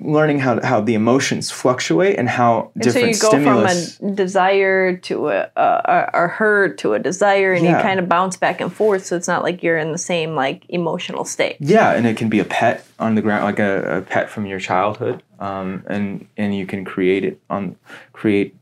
learning 0.00 0.40
how 0.40 0.60
how 0.62 0.80
the 0.80 0.94
emotions 0.94 1.50
fluctuate 1.50 2.18
and 2.18 2.28
how 2.28 2.70
And 2.74 2.84
so 2.84 2.92
different 2.92 3.14
you 3.14 3.20
go 3.20 3.28
stimulus. 3.28 3.96
from 3.96 4.08
a 4.08 4.14
desire 4.14 4.96
to 4.96 5.28
a, 5.28 5.50
a, 5.56 6.10
a 6.14 6.28
hurt 6.28 6.78
to 6.78 6.94
a 6.94 6.98
desire, 6.98 7.52
and 7.52 7.64
you 7.64 7.72
kind 7.72 8.00
of 8.00 8.08
bounce 8.08 8.36
back 8.36 8.60
and 8.60 8.72
forth. 8.72 9.04
So 9.06 9.16
it's 9.16 9.28
not 9.28 9.42
like 9.42 9.62
you're 9.62 9.78
in 9.78 9.92
the 9.92 9.98
same 9.98 10.34
like 10.34 10.64
emotional 10.68 11.24
state. 11.24 11.56
yeah, 11.60 11.92
and 11.92 12.06
it 12.06 12.16
can 12.16 12.28
be 12.28 12.40
a 12.40 12.44
pet 12.44 12.84
on 12.98 13.14
the 13.14 13.22
ground, 13.22 13.44
like 13.44 13.58
a, 13.58 13.98
a 13.98 14.02
pet 14.02 14.30
from 14.30 14.46
your 14.46 14.58
childhood, 14.58 15.22
um, 15.38 15.84
and 15.86 16.26
and 16.36 16.56
you 16.56 16.66
can 16.66 16.84
create 16.84 17.24
it 17.24 17.40
on 17.48 17.76
create. 18.12 18.56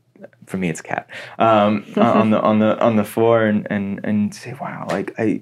For 0.45 0.57
me, 0.57 0.69
it's 0.69 0.81
cat 0.81 1.07
um, 1.39 1.85
on 1.95 2.29
the 2.29 2.41
on 2.41 2.59
the 2.59 2.79
on 2.79 2.95
the 2.97 3.05
floor, 3.05 3.45
and 3.45 3.65
and 3.71 4.01
and 4.03 4.35
say, 4.35 4.53
wow, 4.53 4.85
like 4.89 5.13
I. 5.17 5.41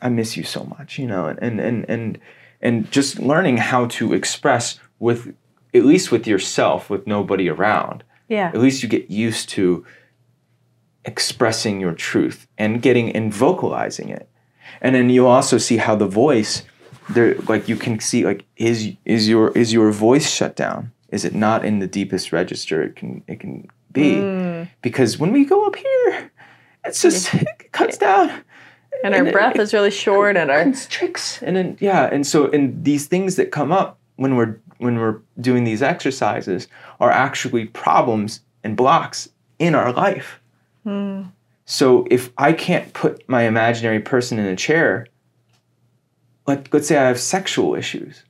I 0.00 0.08
miss 0.08 0.36
you 0.36 0.44
so 0.44 0.64
much, 0.64 0.98
you 0.98 1.06
know, 1.06 1.26
and 1.26 1.60
and 1.60 1.84
and 1.88 2.18
and, 2.60 2.90
just 2.90 3.18
learning 3.18 3.56
how 3.56 3.86
to 3.86 4.12
express 4.12 4.78
with 4.98 5.34
at 5.74 5.84
least 5.84 6.12
with 6.12 6.26
yourself 6.26 6.90
with 6.90 7.06
nobody 7.06 7.48
around. 7.48 8.04
Yeah. 8.28 8.48
At 8.48 8.58
least 8.58 8.82
you 8.82 8.88
get 8.88 9.10
used 9.10 9.48
to 9.50 9.84
expressing 11.04 11.80
your 11.80 11.92
truth 11.92 12.46
and 12.58 12.80
getting 12.80 13.10
and 13.12 13.32
vocalizing 13.32 14.08
it. 14.08 14.28
And 14.80 14.94
then 14.94 15.10
you 15.10 15.26
also 15.26 15.58
see 15.58 15.76
how 15.76 15.96
the 15.96 16.06
voice 16.06 16.62
there 17.10 17.34
like 17.48 17.68
you 17.68 17.76
can 17.76 17.98
see 18.00 18.24
like 18.24 18.44
is 18.56 18.92
is 19.04 19.28
your 19.28 19.50
is 19.50 19.72
your 19.72 19.90
voice 19.90 20.30
shut 20.30 20.56
down? 20.56 20.92
Is 21.08 21.24
it 21.24 21.34
not 21.34 21.64
in 21.64 21.80
the 21.80 21.86
deepest 21.86 22.32
register 22.32 22.82
it 22.82 22.96
can 22.96 23.22
it 23.26 23.40
can 23.40 23.68
be? 23.90 24.14
Mm. 24.14 24.68
Because 24.82 25.18
when 25.18 25.32
we 25.32 25.44
go 25.44 25.66
up 25.66 25.76
here, 25.76 26.30
it's 26.84 27.02
just 27.02 27.34
it 27.34 27.72
cuts 27.72 27.98
down 27.98 28.44
And 29.04 29.14
our 29.14 29.20
And 29.20 29.28
it- 29.28 29.32
breath 29.32 29.58
is 29.58 29.72
really 29.72 29.90
short, 29.90 30.36
and 30.36 30.50
our 30.50 30.72
tricks. 30.88 31.42
And 31.42 31.56
then 31.56 31.76
yeah 31.80 32.08
and 32.12 32.26
so 32.26 32.50
and 32.50 32.84
these 32.84 33.06
things 33.06 33.36
that 33.36 33.50
come 33.50 33.72
up 33.72 33.98
when 34.16 34.36
we're 34.36 34.56
when 34.78 34.98
we're 34.98 35.18
doing 35.40 35.64
these 35.64 35.82
exercises 35.82 36.68
are 37.00 37.10
actually 37.10 37.66
problems 37.66 38.40
and 38.64 38.76
blocks 38.76 39.28
in 39.58 39.74
our 39.74 39.92
life. 39.92 40.40
Hmm. 40.84 41.22
So 41.64 42.06
if 42.10 42.30
i 42.36 42.52
can't 42.52 42.92
put 42.92 43.28
my 43.28 43.42
imaginary 43.42 44.00
person 44.00 44.38
in 44.38 44.46
a 44.46 44.56
chair 44.56 45.06
like 46.46 46.72
let's 46.72 46.88
say 46.88 46.96
i 46.96 47.06
have 47.06 47.20
sexual 47.20 47.74
issues 47.74 48.22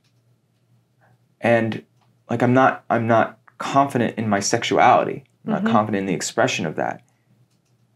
and 1.41 1.83
like 2.29 2.41
i'm 2.41 2.53
not 2.53 2.83
i'm 2.89 3.07
not 3.07 3.39
confident 3.57 4.17
in 4.17 4.29
my 4.29 4.39
sexuality 4.39 5.23
i'm 5.45 5.51
not 5.51 5.63
mm-hmm. 5.63 5.71
confident 5.71 6.01
in 6.01 6.05
the 6.05 6.13
expression 6.13 6.65
of 6.65 6.75
that 6.75 7.01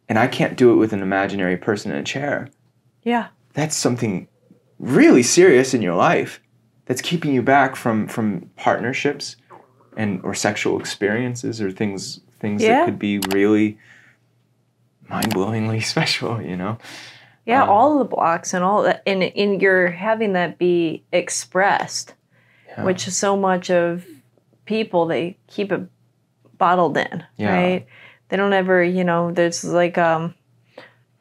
and 0.09 0.17
i 0.17 0.27
can't 0.27 0.57
do 0.57 0.71
it 0.71 0.75
with 0.75 0.93
an 0.93 1.01
imaginary 1.01 1.57
person 1.57 1.91
in 1.91 1.97
a 1.97 2.03
chair 2.03 2.49
yeah. 3.07 3.27
that's 3.53 3.75
something 3.75 4.27
really 4.79 5.23
serious 5.23 5.73
in 5.73 5.81
your 5.81 5.95
life 5.95 6.39
that's 6.85 7.01
keeping 7.01 7.31
you 7.33 7.41
back 7.41 7.75
from 7.75 8.07
from 8.07 8.49
partnerships 8.55 9.35
and 10.01 10.21
or 10.23 10.33
sexual 10.33 10.79
experiences 10.79 11.59
or 11.61 11.69
things 11.71 12.19
things 12.41 12.61
Yeah. 12.61 12.69
that 12.69 12.85
could 12.85 12.99
be 12.99 13.19
really 13.33 13.77
mind-blowingly 15.09 15.81
special 15.93 16.41
you 16.41 16.55
know 16.57 16.77
Yeah, 17.45 17.63
Um, 17.63 17.69
all 17.69 17.97
the 17.99 18.05
blocks 18.15 18.53
and 18.53 18.63
all 18.63 18.83
that, 18.83 19.01
and 19.07 19.23
and 19.23 19.61
you're 19.61 19.89
having 19.89 20.33
that 20.33 20.57
be 20.57 21.03
expressed, 21.13 22.13
Yeah. 22.67 22.83
which 22.83 23.07
is 23.07 23.15
so 23.15 23.37
much 23.37 23.69
of 23.71 24.05
people 24.65 25.05
they 25.07 25.37
keep 25.47 25.71
it 25.71 25.83
bottled 26.57 26.97
in, 26.97 27.23
Yeah. 27.37 27.53
right? 27.55 27.87
They 28.27 28.35
don't 28.35 28.51
ever, 28.53 28.83
you 28.83 29.05
know, 29.05 29.31
there's 29.31 29.63
like 29.63 29.97
um 29.97 30.33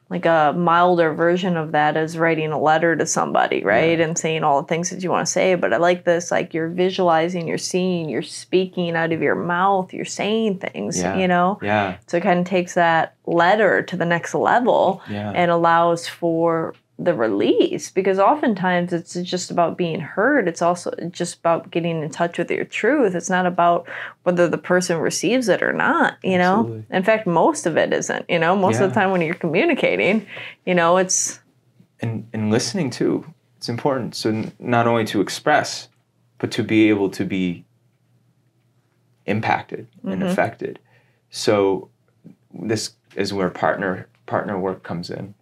like 0.09 0.25
a 0.25 0.53
milder 0.55 1.13
version 1.13 1.57
of 1.57 1.73
that 1.73 1.97
is 1.97 2.17
writing 2.17 2.51
a 2.53 2.59
letter 2.59 2.95
to 2.95 3.05
somebody, 3.05 3.61
right? 3.63 3.99
And 3.99 4.17
saying 4.17 4.43
all 4.43 4.61
the 4.61 4.67
things 4.67 4.89
that 4.89 5.03
you 5.03 5.09
want 5.11 5.27
to 5.27 5.31
say. 5.31 5.55
But 5.55 5.73
I 5.73 5.77
like 5.77 6.05
this, 6.05 6.31
like 6.31 6.53
you're 6.53 6.69
visualizing, 6.69 7.45
you're 7.47 7.57
seeing, 7.57 8.07
you're 8.07 8.21
speaking 8.21 8.95
out 8.95 9.11
of 9.11 9.21
your 9.21 9.35
mouth, 9.35 9.93
you're 9.93 10.05
saying 10.05 10.59
things, 10.59 10.97
Yeah. 10.97 11.17
you 11.17 11.27
know? 11.27 11.59
yeah 11.61 11.97
So 12.07 12.17
it 12.17 12.23
kind 12.23 12.39
of 12.39 12.45
takes 12.45 12.73
that 12.75 13.15
letter 13.25 13.81
to 13.83 13.97
the 13.97 14.05
next 14.05 14.33
level 14.33 15.01
yeah 15.09 15.31
and 15.35 15.51
allows 15.51 16.07
for 16.07 16.73
the 16.99 17.13
release 17.13 17.91
because 17.91 18.17
oftentimes 18.17 18.91
it's 18.91 19.13
just 19.13 19.51
about 19.51 19.77
being 19.77 19.99
heard. 19.99 20.47
It's 20.47 20.63
also 20.63 20.91
just 21.11 21.37
about 21.37 21.69
getting 21.69 22.01
in 22.01 22.09
touch 22.09 22.39
with 22.39 22.49
your 22.49 22.65
truth. 22.65 23.13
It's 23.13 23.29
not 23.29 23.45
about 23.45 23.87
whether 24.23 24.47
the 24.49 24.57
person 24.57 24.97
receives 24.97 25.47
it 25.47 25.61
or 25.61 25.73
not 25.73 26.17
you 26.23 26.37
know? 26.39 26.61
Absolutely. 26.61 26.85
in 26.89 27.03
fact 27.03 27.27
most 27.27 27.65
of 27.67 27.77
it 27.77 27.93
isn't 27.93 28.25
you 28.27 28.39
know? 28.39 28.55
Most 28.55 28.79
of 28.81 28.89
the 28.89 28.95
time 28.95 29.11
when 29.11 29.21
you're 29.21 29.35
communicating 29.35 30.25
you 30.65 30.73
know 30.73 30.97
it's 30.97 31.39
and 32.01 32.27
and 32.33 32.49
listening 32.49 32.89
too 32.89 33.23
it's 33.57 33.69
important. 33.69 34.15
So 34.15 34.29
n- 34.29 34.51
not 34.59 34.87
only 34.87 35.05
to 35.05 35.21
express 35.21 35.89
but 36.39 36.49
to 36.51 36.63
be 36.63 36.89
able 36.89 37.09
to 37.11 37.25
be 37.25 37.63
impacted 39.25 39.87
and 40.03 40.21
Mhm. 40.23 40.31
affected. 40.31 40.79
So 41.29 41.89
this 42.53 42.93
is 43.15 43.33
where 43.33 43.49
partner 43.49 44.07
partner 44.25 44.59
work 44.59 44.83
comes 44.83 45.09
in 45.09 45.33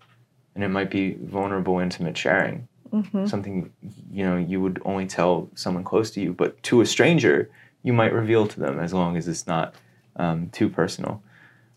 and 0.55 0.63
it 0.63 0.69
might 0.69 0.89
be 0.89 1.13
vulnerable 1.21 1.79
intimate 1.79 2.17
sharing. 2.17 2.67
Mhm. 2.93 3.27
something 3.27 3.71
you 4.09 4.23
know 4.23 4.37
you 4.37 4.61
would 4.61 4.81
only 4.85 5.05
tell 5.05 5.49
someone 5.55 5.83
close 5.83 6.11
to 6.11 6.21
you 6.21 6.31
but 6.31 6.61
to 6.63 6.79
a 6.79 6.85
stranger 6.85 7.49
you 7.83 7.91
might 7.91 8.13
reveal 8.13 8.47
to 8.47 8.59
them 8.59 8.79
as 8.79 8.93
long 8.93 9.17
as 9.17 9.27
it's 9.27 9.45
not 9.47 9.75
um, 10.15 10.49
too 10.51 10.69
personal. 10.69 11.21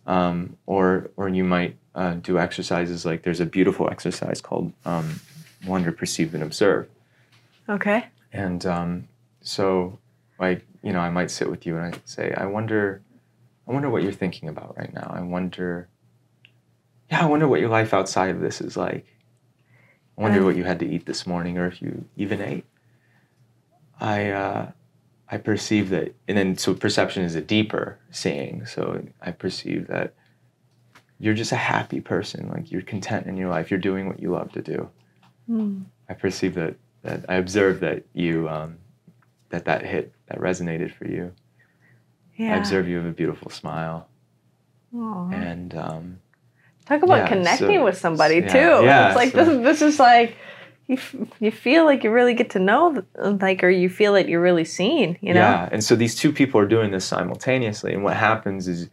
Um, 0.06 0.56
or 0.66 1.10
or 1.16 1.28
you 1.28 1.44
might 1.44 1.76
uh, 1.94 2.14
do 2.14 2.38
exercises 2.38 3.04
like 3.04 3.22
there's 3.24 3.40
a 3.40 3.46
beautiful 3.46 3.90
exercise 3.90 4.40
called 4.40 4.72
um, 4.84 5.20
wonder 5.66 5.90
perceive 5.92 6.34
and 6.34 6.42
observe. 6.42 6.88
Okay. 7.68 8.06
And 8.32 8.64
um, 8.64 9.08
so 9.40 9.98
like 10.38 10.64
you 10.82 10.92
know 10.92 11.00
i 11.00 11.10
might 11.10 11.30
sit 11.30 11.50
with 11.50 11.66
you 11.66 11.76
and 11.76 11.94
i 11.94 11.98
say 12.04 12.32
i 12.36 12.46
wonder 12.46 13.00
i 13.66 13.72
wonder 13.72 13.90
what 13.90 14.02
you're 14.04 14.12
thinking 14.12 14.48
about 14.48 14.76
right 14.78 14.94
now. 14.94 15.10
I 15.12 15.20
wonder 15.20 15.88
yeah 17.10 17.22
i 17.22 17.26
wonder 17.26 17.46
what 17.48 17.60
your 17.60 17.68
life 17.68 17.92
outside 17.94 18.30
of 18.30 18.40
this 18.40 18.60
is 18.60 18.76
like 18.76 19.06
i 20.16 20.22
wonder 20.22 20.44
what 20.44 20.56
you 20.56 20.64
had 20.64 20.78
to 20.78 20.86
eat 20.88 21.06
this 21.06 21.26
morning 21.26 21.58
or 21.58 21.66
if 21.66 21.80
you 21.82 22.04
even 22.16 22.40
ate 22.40 22.64
i 24.00 24.30
uh, 24.30 24.70
i 25.30 25.36
perceive 25.36 25.88
that 25.90 26.14
and 26.26 26.36
then 26.38 26.56
so 26.56 26.74
perception 26.74 27.22
is 27.24 27.34
a 27.34 27.40
deeper 27.42 27.98
seeing 28.10 28.64
so 28.66 29.02
i 29.22 29.30
perceive 29.30 29.86
that 29.88 30.14
you're 31.20 31.34
just 31.34 31.52
a 31.52 31.56
happy 31.56 32.00
person 32.00 32.48
like 32.48 32.70
you're 32.70 32.82
content 32.82 33.26
in 33.26 33.36
your 33.36 33.48
life 33.48 33.70
you're 33.70 33.80
doing 33.80 34.06
what 34.06 34.20
you 34.20 34.30
love 34.30 34.50
to 34.52 34.62
do 34.62 34.88
Mm. 35.50 35.86
I 36.10 36.12
perceive 36.12 36.54
that 36.56 36.74
that 37.00 37.24
I 37.26 37.36
observed 37.36 37.80
that 37.80 38.04
you 38.12 38.46
um, 38.50 38.76
that 39.48 39.64
that 39.64 39.82
hit 39.82 40.12
that 40.26 40.38
resonated 40.40 40.92
for 40.92 41.06
you. 41.06 41.32
yeah 42.36 42.52
I 42.54 42.58
observe 42.58 42.86
you 42.86 42.98
have 42.98 43.06
a 43.06 43.12
beautiful 43.12 43.50
smile, 43.50 44.08
Aw. 44.94 45.30
and 45.30 45.74
um, 45.74 46.18
talk 46.88 47.02
about 47.02 47.18
yeah, 47.18 47.28
connecting 47.28 47.78
so- 47.80 47.84
with 47.84 47.96
somebody 47.98 48.36
yeah, 48.36 48.48
too 48.52 48.84
yeah, 48.84 49.06
it's 49.08 49.16
like 49.16 49.32
so- 49.32 49.44
this, 49.44 49.62
this 49.62 49.82
is 49.82 49.98
like 50.00 50.36
you, 50.86 50.96
f- 50.96 51.14
you 51.38 51.50
feel 51.50 51.84
like 51.84 52.02
you 52.02 52.10
really 52.10 52.34
get 52.34 52.50
to 52.50 52.58
know 52.58 53.02
like 53.40 53.62
or 53.62 53.68
you 53.68 53.88
feel 53.90 54.14
that 54.14 54.28
you're 54.28 54.40
really 54.40 54.64
seen 54.64 55.18
you 55.20 55.34
know 55.34 55.40
yeah, 55.40 55.68
and 55.70 55.84
so 55.84 55.94
these 55.94 56.14
two 56.14 56.32
people 56.32 56.58
are 56.60 56.66
doing 56.66 56.90
this 56.90 57.04
simultaneously, 57.04 57.92
and 57.92 58.02
what 58.02 58.16
happens 58.16 58.66
is 58.68 58.88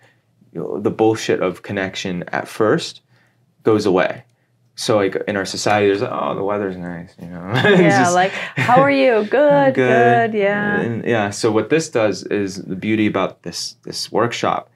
you 0.53 0.59
know, 0.61 0.79
the 0.79 0.91
bullshit 0.91 1.41
of 1.41 1.61
connection 1.63 2.23
at 2.33 2.47
first 2.47 3.01
goes 3.63 3.85
away, 3.85 4.23
so 4.75 4.97
like 4.97 5.15
in 5.27 5.37
our 5.37 5.45
society, 5.45 5.87
there's 5.87 6.01
oh 6.03 6.33
the 6.35 6.43
weather's 6.43 6.75
nice, 6.77 7.15
you 7.21 7.27
know. 7.27 7.51
Yeah, 7.63 8.03
Just- 8.03 8.13
like 8.13 8.31
how 8.31 8.81
are 8.81 8.91
you? 8.91 9.23
Good, 9.29 9.73
good, 9.75 10.33
yeah. 10.33 10.81
And, 10.81 11.05
yeah. 11.05 11.29
So 11.29 11.49
what 11.51 11.69
this 11.69 11.89
does 11.89 12.23
is 12.23 12.61
the 12.63 12.75
beauty 12.75 13.07
about 13.07 13.43
this 13.43 13.77
this 13.83 14.11
workshop 14.11 14.69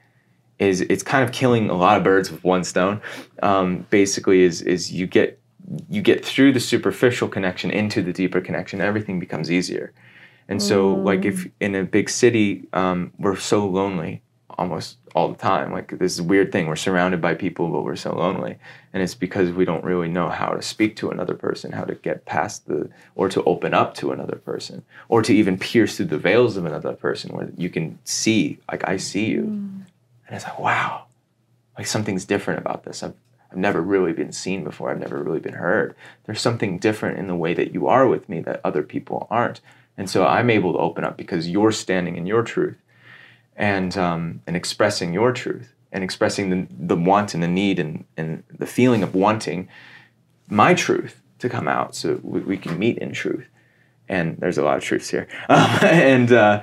is 0.60 0.82
it's 0.82 1.02
kind 1.02 1.24
of 1.24 1.32
killing 1.32 1.70
a 1.70 1.74
lot 1.74 1.96
of 1.96 2.04
birds 2.04 2.30
with 2.30 2.44
one 2.44 2.62
stone. 2.62 3.00
Um, 3.42 3.86
basically, 3.90 4.42
is 4.42 4.62
is 4.62 4.92
you 4.92 5.06
get 5.08 5.40
you 5.88 6.02
get 6.02 6.24
through 6.24 6.52
the 6.52 6.60
superficial 6.60 7.28
connection 7.28 7.70
into 7.70 8.02
the 8.02 8.12
deeper 8.12 8.40
connection. 8.40 8.80
Everything 8.80 9.18
becomes 9.18 9.50
easier. 9.50 9.92
And 10.48 10.60
so, 10.60 10.94
like 10.94 11.24
if 11.24 11.46
in 11.60 11.74
a 11.76 11.84
big 11.84 12.10
city, 12.10 12.66
um, 12.72 13.12
we're 13.18 13.36
so 13.36 13.66
lonely 13.66 14.20
almost 14.58 14.98
all 15.14 15.28
the 15.28 15.36
time. 15.36 15.72
Like 15.72 15.98
this 15.98 16.20
weird 16.20 16.52
thing, 16.52 16.66
we're 16.66 16.76
surrounded 16.76 17.20
by 17.20 17.34
people, 17.34 17.68
but 17.70 17.82
we're 17.82 17.96
so 17.96 18.14
lonely, 18.14 18.58
and 18.92 19.02
it's 19.02 19.14
because 19.14 19.50
we 19.52 19.64
don't 19.64 19.84
really 19.84 20.08
know 20.08 20.28
how 20.28 20.50
to 20.50 20.60
speak 20.60 20.96
to 20.96 21.10
another 21.10 21.34
person, 21.34 21.72
how 21.72 21.84
to 21.84 21.94
get 21.94 22.26
past 22.26 22.66
the, 22.66 22.90
or 23.14 23.28
to 23.28 23.42
open 23.44 23.74
up 23.74 23.94
to 23.94 24.10
another 24.10 24.36
person, 24.36 24.84
or 25.08 25.22
to 25.22 25.32
even 25.32 25.56
pierce 25.56 25.96
through 25.96 26.06
the 26.06 26.18
veils 26.18 26.56
of 26.56 26.66
another 26.66 26.94
person, 26.94 27.34
where 27.34 27.48
you 27.56 27.70
can 27.70 27.98
see, 28.04 28.58
like 28.70 28.86
I 28.88 28.96
see 28.96 29.26
you, 29.26 29.70
and 30.30 30.36
it's 30.36 30.44
like 30.44 30.60
wow, 30.60 31.06
like 31.76 31.86
something's 31.86 32.24
different 32.24 32.60
about 32.60 32.84
this. 32.84 33.02
I've 33.02 33.14
I've 33.50 33.58
never 33.58 33.82
really 33.82 34.12
been 34.12 34.30
seen 34.30 34.62
before. 34.62 34.90
I've 34.90 35.00
never 35.00 35.20
really 35.20 35.40
been 35.40 35.54
heard. 35.54 35.96
There's 36.24 36.40
something 36.40 36.78
different 36.78 37.18
in 37.18 37.26
the 37.26 37.34
way 37.34 37.52
that 37.54 37.74
you 37.74 37.88
are 37.88 38.06
with 38.06 38.28
me 38.28 38.40
that 38.42 38.60
other 38.62 38.84
people 38.84 39.26
aren't. 39.28 39.60
And 39.96 40.08
so 40.08 40.24
I'm 40.24 40.50
able 40.50 40.72
to 40.72 40.78
open 40.78 41.04
up 41.04 41.16
because 41.16 41.48
you're 41.48 41.72
standing 41.72 42.16
in 42.16 42.26
your 42.26 42.44
truth 42.44 42.76
and 43.56 43.96
um, 43.98 44.40
and 44.46 44.56
expressing 44.56 45.12
your 45.12 45.32
truth 45.32 45.74
and 45.92 46.04
expressing 46.04 46.50
the, 46.50 46.66
the 46.70 46.96
want 46.96 47.34
and 47.34 47.42
the 47.42 47.48
need 47.48 47.80
and, 47.80 48.04
and 48.16 48.44
the 48.56 48.66
feeling 48.66 49.02
of 49.02 49.14
wanting 49.14 49.68
my 50.48 50.72
truth 50.72 51.20
to 51.40 51.48
come 51.48 51.66
out 51.66 51.96
so 51.96 52.20
we, 52.22 52.40
we 52.40 52.56
can 52.56 52.78
meet 52.78 52.98
in 52.98 53.12
truth. 53.12 53.48
And 54.08 54.36
there's 54.38 54.58
a 54.58 54.62
lot 54.62 54.76
of 54.76 54.84
truths 54.84 55.10
here. 55.10 55.26
Um, 55.48 55.78
and 55.82 56.32
uh, 56.32 56.62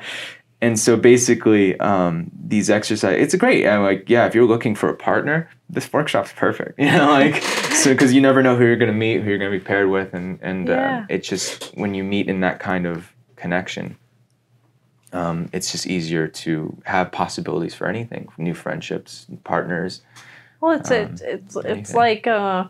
and 0.62 0.80
so 0.80 0.98
basically, 0.98 1.80
um, 1.80 2.32
these 2.48 2.70
exercises, 2.70 3.22
it's 3.22 3.36
great. 3.36 3.68
I'm 3.68 3.84
like, 3.84 4.10
yeah, 4.10 4.26
if 4.26 4.34
you're 4.34 4.46
looking 4.46 4.74
for 4.76 4.90
a 4.90 4.96
partner, 4.96 5.50
this 5.70 5.92
workshop's 5.94 6.34
perfect. 6.34 6.80
You 6.80 6.92
know, 6.92 7.10
like, 7.10 7.42
so 7.74 7.92
because 7.94 8.14
you 8.14 8.22
never 8.22 8.42
know 8.42 8.56
who 8.56 8.66
you're 8.66 8.76
going 8.78 8.92
to 8.92 8.98
meet, 8.98 9.22
who 9.22 9.30
you're 9.30 9.38
going 9.38 9.52
to 9.52 9.58
be 9.60 9.64
paired 9.64 9.90
with, 9.90 10.14
and 10.14 10.40
and 10.42 10.68
Yeah. 10.68 11.02
uh, 11.02 11.06
it's 11.10 11.28
just 11.28 11.72
when 11.76 11.94
you 11.94 12.04
meet 12.04 12.28
in 12.28 12.40
that 12.42 12.60
kind 12.60 12.88
of 12.88 13.12
connection, 13.36 13.98
um, 15.14 15.50
it's 15.54 15.72
just 15.72 15.86
easier 15.88 16.28
to 16.28 16.76
have 16.86 17.12
possibilities 17.12 17.76
for 17.76 17.88
anything, 17.88 18.28
new 18.38 18.54
friendships, 18.54 19.28
partners. 19.44 20.02
Well, 20.60 20.72
it's 20.80 20.90
Um, 20.90 20.98
it's 20.98 21.22
it's 21.22 21.56
it's 21.56 21.94
like 21.94 22.26
uh, 22.26 22.66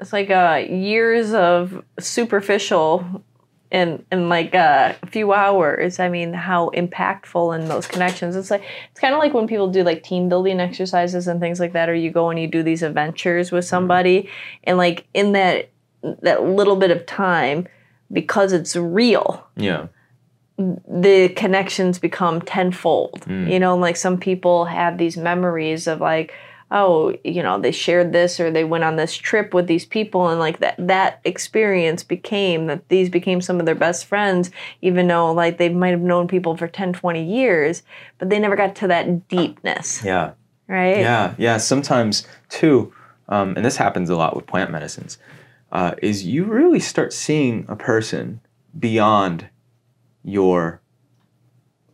it's 0.00 0.12
like 0.12 0.30
uh, 0.30 0.64
years 0.70 1.34
of 1.34 1.84
superficial 1.98 3.22
in 3.70 4.04
in 4.10 4.28
like 4.28 4.54
a 4.54 4.96
few 5.06 5.32
hours. 5.32 6.00
I 6.00 6.08
mean, 6.08 6.32
how 6.32 6.70
impactful 6.70 7.58
in 7.58 7.68
those 7.68 7.86
connections. 7.86 8.36
It's 8.36 8.50
like 8.50 8.62
it's 8.90 9.00
kind 9.00 9.14
of 9.14 9.20
like 9.20 9.34
when 9.34 9.46
people 9.46 9.68
do 9.68 9.82
like 9.82 10.02
team 10.02 10.28
building 10.28 10.60
exercises 10.60 11.28
and 11.28 11.40
things 11.40 11.60
like 11.60 11.72
that, 11.74 11.88
or 11.88 11.94
you 11.94 12.10
go 12.10 12.30
and 12.30 12.38
you 12.38 12.46
do 12.46 12.62
these 12.62 12.82
adventures 12.82 13.52
with 13.52 13.64
mm-hmm. 13.64 13.70
somebody, 13.70 14.28
and 14.64 14.78
like 14.78 15.06
in 15.14 15.32
that 15.32 15.70
that 16.22 16.44
little 16.44 16.76
bit 16.76 16.90
of 16.90 17.04
time, 17.06 17.66
because 18.12 18.52
it's 18.52 18.76
real 18.76 19.46
Yeah, 19.56 19.88
the 20.56 21.28
connections 21.36 21.98
become 21.98 22.40
tenfold. 22.40 23.20
Mm. 23.26 23.50
You 23.50 23.60
know, 23.60 23.76
like 23.76 23.96
some 23.96 24.18
people 24.18 24.64
have 24.64 24.98
these 24.98 25.16
memories 25.16 25.86
of 25.86 26.00
like, 26.00 26.32
oh, 26.70 27.16
you 27.24 27.42
know, 27.42 27.58
they 27.58 27.72
shared 27.72 28.12
this 28.12 28.38
or 28.38 28.50
they 28.50 28.64
went 28.64 28.84
on 28.84 28.96
this 28.96 29.16
trip 29.16 29.54
with 29.54 29.66
these 29.66 29.86
people 29.86 30.28
and 30.28 30.38
like 30.38 30.60
that 30.60 30.74
that 30.78 31.20
experience 31.24 32.02
became 32.02 32.66
that 32.66 32.88
these 32.88 33.08
became 33.08 33.40
some 33.40 33.58
of 33.58 33.66
their 33.66 33.74
best 33.74 34.04
friends 34.04 34.50
even 34.82 35.06
though 35.08 35.32
like 35.32 35.58
they 35.58 35.68
might 35.68 35.90
have 35.90 36.00
known 36.00 36.28
people 36.28 36.56
for 36.56 36.68
10 36.68 36.92
20 36.92 37.24
years 37.24 37.82
but 38.18 38.28
they 38.28 38.38
never 38.38 38.56
got 38.56 38.74
to 38.74 38.86
that 38.86 39.28
deepness 39.28 40.04
yeah. 40.04 40.32
right 40.66 40.98
Yeah, 40.98 41.34
yeah. 41.38 41.56
Sometimes 41.56 42.26
too, 42.48 42.92
um, 43.28 43.56
and 43.56 43.64
this 43.64 43.76
happens 43.76 44.10
a 44.10 44.16
lot 44.16 44.36
with 44.36 44.46
plant 44.46 44.70
medicines, 44.70 45.18
uh, 45.72 45.94
is 46.02 46.24
you 46.24 46.44
really 46.44 46.80
start 46.80 47.12
seeing 47.12 47.64
a 47.68 47.76
person 47.76 48.40
beyond 48.78 49.48
your 50.22 50.80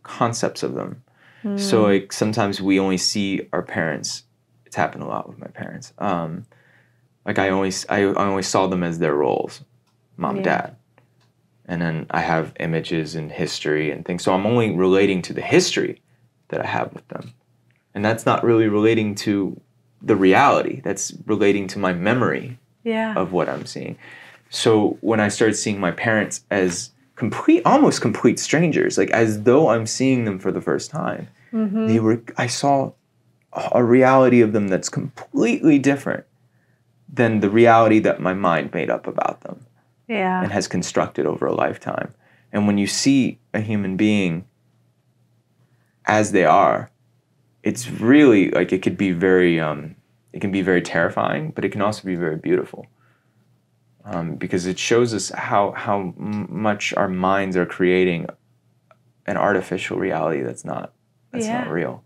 concepts 0.03 0.63
of 0.63 0.75
them. 0.75 1.01
So 1.57 1.83
like 1.83 2.11
sometimes 2.11 2.59
we 2.59 2.79
only 2.79 2.97
see 2.97 3.47
our 3.53 3.61
parents. 3.61 4.23
It's 4.75 4.81
happened 4.81 5.03
a 5.03 5.07
lot 5.07 5.29
with 5.29 5.39
my 5.39 5.47
parents. 5.47 5.93
Um, 5.99 6.45
like 7.25 7.39
I 7.39 7.47
always, 7.49 7.85
I, 7.87 8.01
I 8.01 8.25
always 8.25 8.45
saw 8.45 8.67
them 8.67 8.83
as 8.83 8.99
their 8.99 9.15
roles, 9.15 9.61
mom, 10.17 10.35
Yeah. 10.35 10.41
dad, 10.43 10.75
and 11.65 11.81
then 11.81 12.07
I 12.11 12.19
have 12.19 12.51
images 12.59 13.15
and 13.15 13.31
history 13.31 13.89
and 13.89 14.03
things. 14.03 14.21
So 14.21 14.33
I'm 14.33 14.45
only 14.45 14.75
relating 14.75 15.21
to 15.21 15.33
the 15.33 15.41
history 15.41 16.01
that 16.49 16.59
I 16.61 16.67
have 16.67 16.93
with 16.93 17.07
them 17.07 17.31
and 17.93 18.03
that's 18.03 18.25
not 18.25 18.43
really 18.43 18.67
relating 18.67 19.15
to 19.15 19.57
the 20.01 20.17
reality 20.17 20.81
that's 20.83 21.13
relating 21.25 21.67
to 21.67 21.79
my 21.79 21.93
memory 21.93 22.59
yeah 22.83 23.15
of 23.15 23.31
what 23.31 23.47
i'm 23.49 23.65
seeing 23.65 23.97
so 24.49 24.97
when 25.01 25.19
i 25.21 25.27
started 25.29 25.55
seeing 25.55 25.79
my 25.79 25.89
parents 25.91 26.43
as 26.51 26.91
complete 27.15 27.61
almost 27.65 28.01
complete 28.01 28.37
strangers 28.39 28.97
like 28.99 29.09
as 29.11 29.41
though 29.43 29.69
i'm 29.69 29.87
seeing 29.87 30.25
them 30.25 30.37
for 30.37 30.51
the 30.51 30.61
first 30.61 30.91
time 30.91 31.27
Mm-hmm. 31.53 31.87
they 31.87 31.99
were 32.01 32.21
i 32.37 32.45
saw 32.47 32.91
a 33.73 33.83
reality 33.83 34.41
of 34.41 34.53
them 34.53 34.67
that's 34.67 34.89
completely 34.89 35.79
different 35.79 36.25
than 37.11 37.39
the 37.39 37.49
reality 37.49 37.99
that 37.99 38.19
my 38.19 38.33
mind 38.33 38.73
made 38.73 38.89
up 38.89 39.07
about 39.07 39.41
them 39.41 39.65
yeah 40.07 40.41
and 40.43 40.51
has 40.51 40.67
constructed 40.67 41.25
over 41.25 41.45
a 41.45 41.53
lifetime. 41.53 42.13
And 42.51 42.67
when 42.67 42.77
you 42.77 42.87
see 42.87 43.39
a 43.53 43.59
human 43.59 43.97
being 43.97 44.45
as 46.05 46.31
they 46.31 46.45
are, 46.45 46.89
it's 47.63 47.89
really 47.89 48.51
like 48.51 48.71
it 48.71 48.81
could 48.81 48.95
be 48.97 49.11
very, 49.11 49.59
um, 49.59 49.95
it 50.31 50.39
can 50.39 50.51
be 50.51 50.61
very 50.61 50.81
terrifying, 50.81 51.51
but 51.51 51.65
it 51.65 51.69
can 51.71 51.81
also 51.81 52.03
be 52.05 52.15
very 52.15 52.37
beautiful. 52.37 52.85
Um, 54.05 54.35
because 54.35 54.67
it 54.67 54.77
shows 54.77 55.13
us 55.15 55.29
how 55.31 55.71
how 55.71 55.99
m- 55.99 56.47
much 56.49 56.93
our 56.93 57.07
minds 57.09 57.57
are 57.57 57.65
creating 57.65 58.27
an 59.25 59.35
artificial 59.35 59.97
reality 59.97 60.41
that's 60.43 60.63
not 60.63 60.93
that's 61.31 61.47
Yeah. 61.47 61.63
not 61.63 61.69
real. 61.71 62.03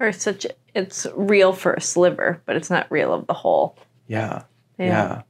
Or 0.00 0.12
such 0.12 0.46
it's 0.74 1.06
real 1.14 1.52
for 1.52 1.74
a 1.74 1.80
sliver 1.80 2.42
but 2.46 2.56
it's 2.56 2.70
not 2.70 2.90
real 2.90 3.12
of 3.12 3.26
the 3.26 3.34
whole 3.34 3.76
Yeah. 4.06 4.42
Yeah. 4.78 4.86
Yeah. 4.86 5.22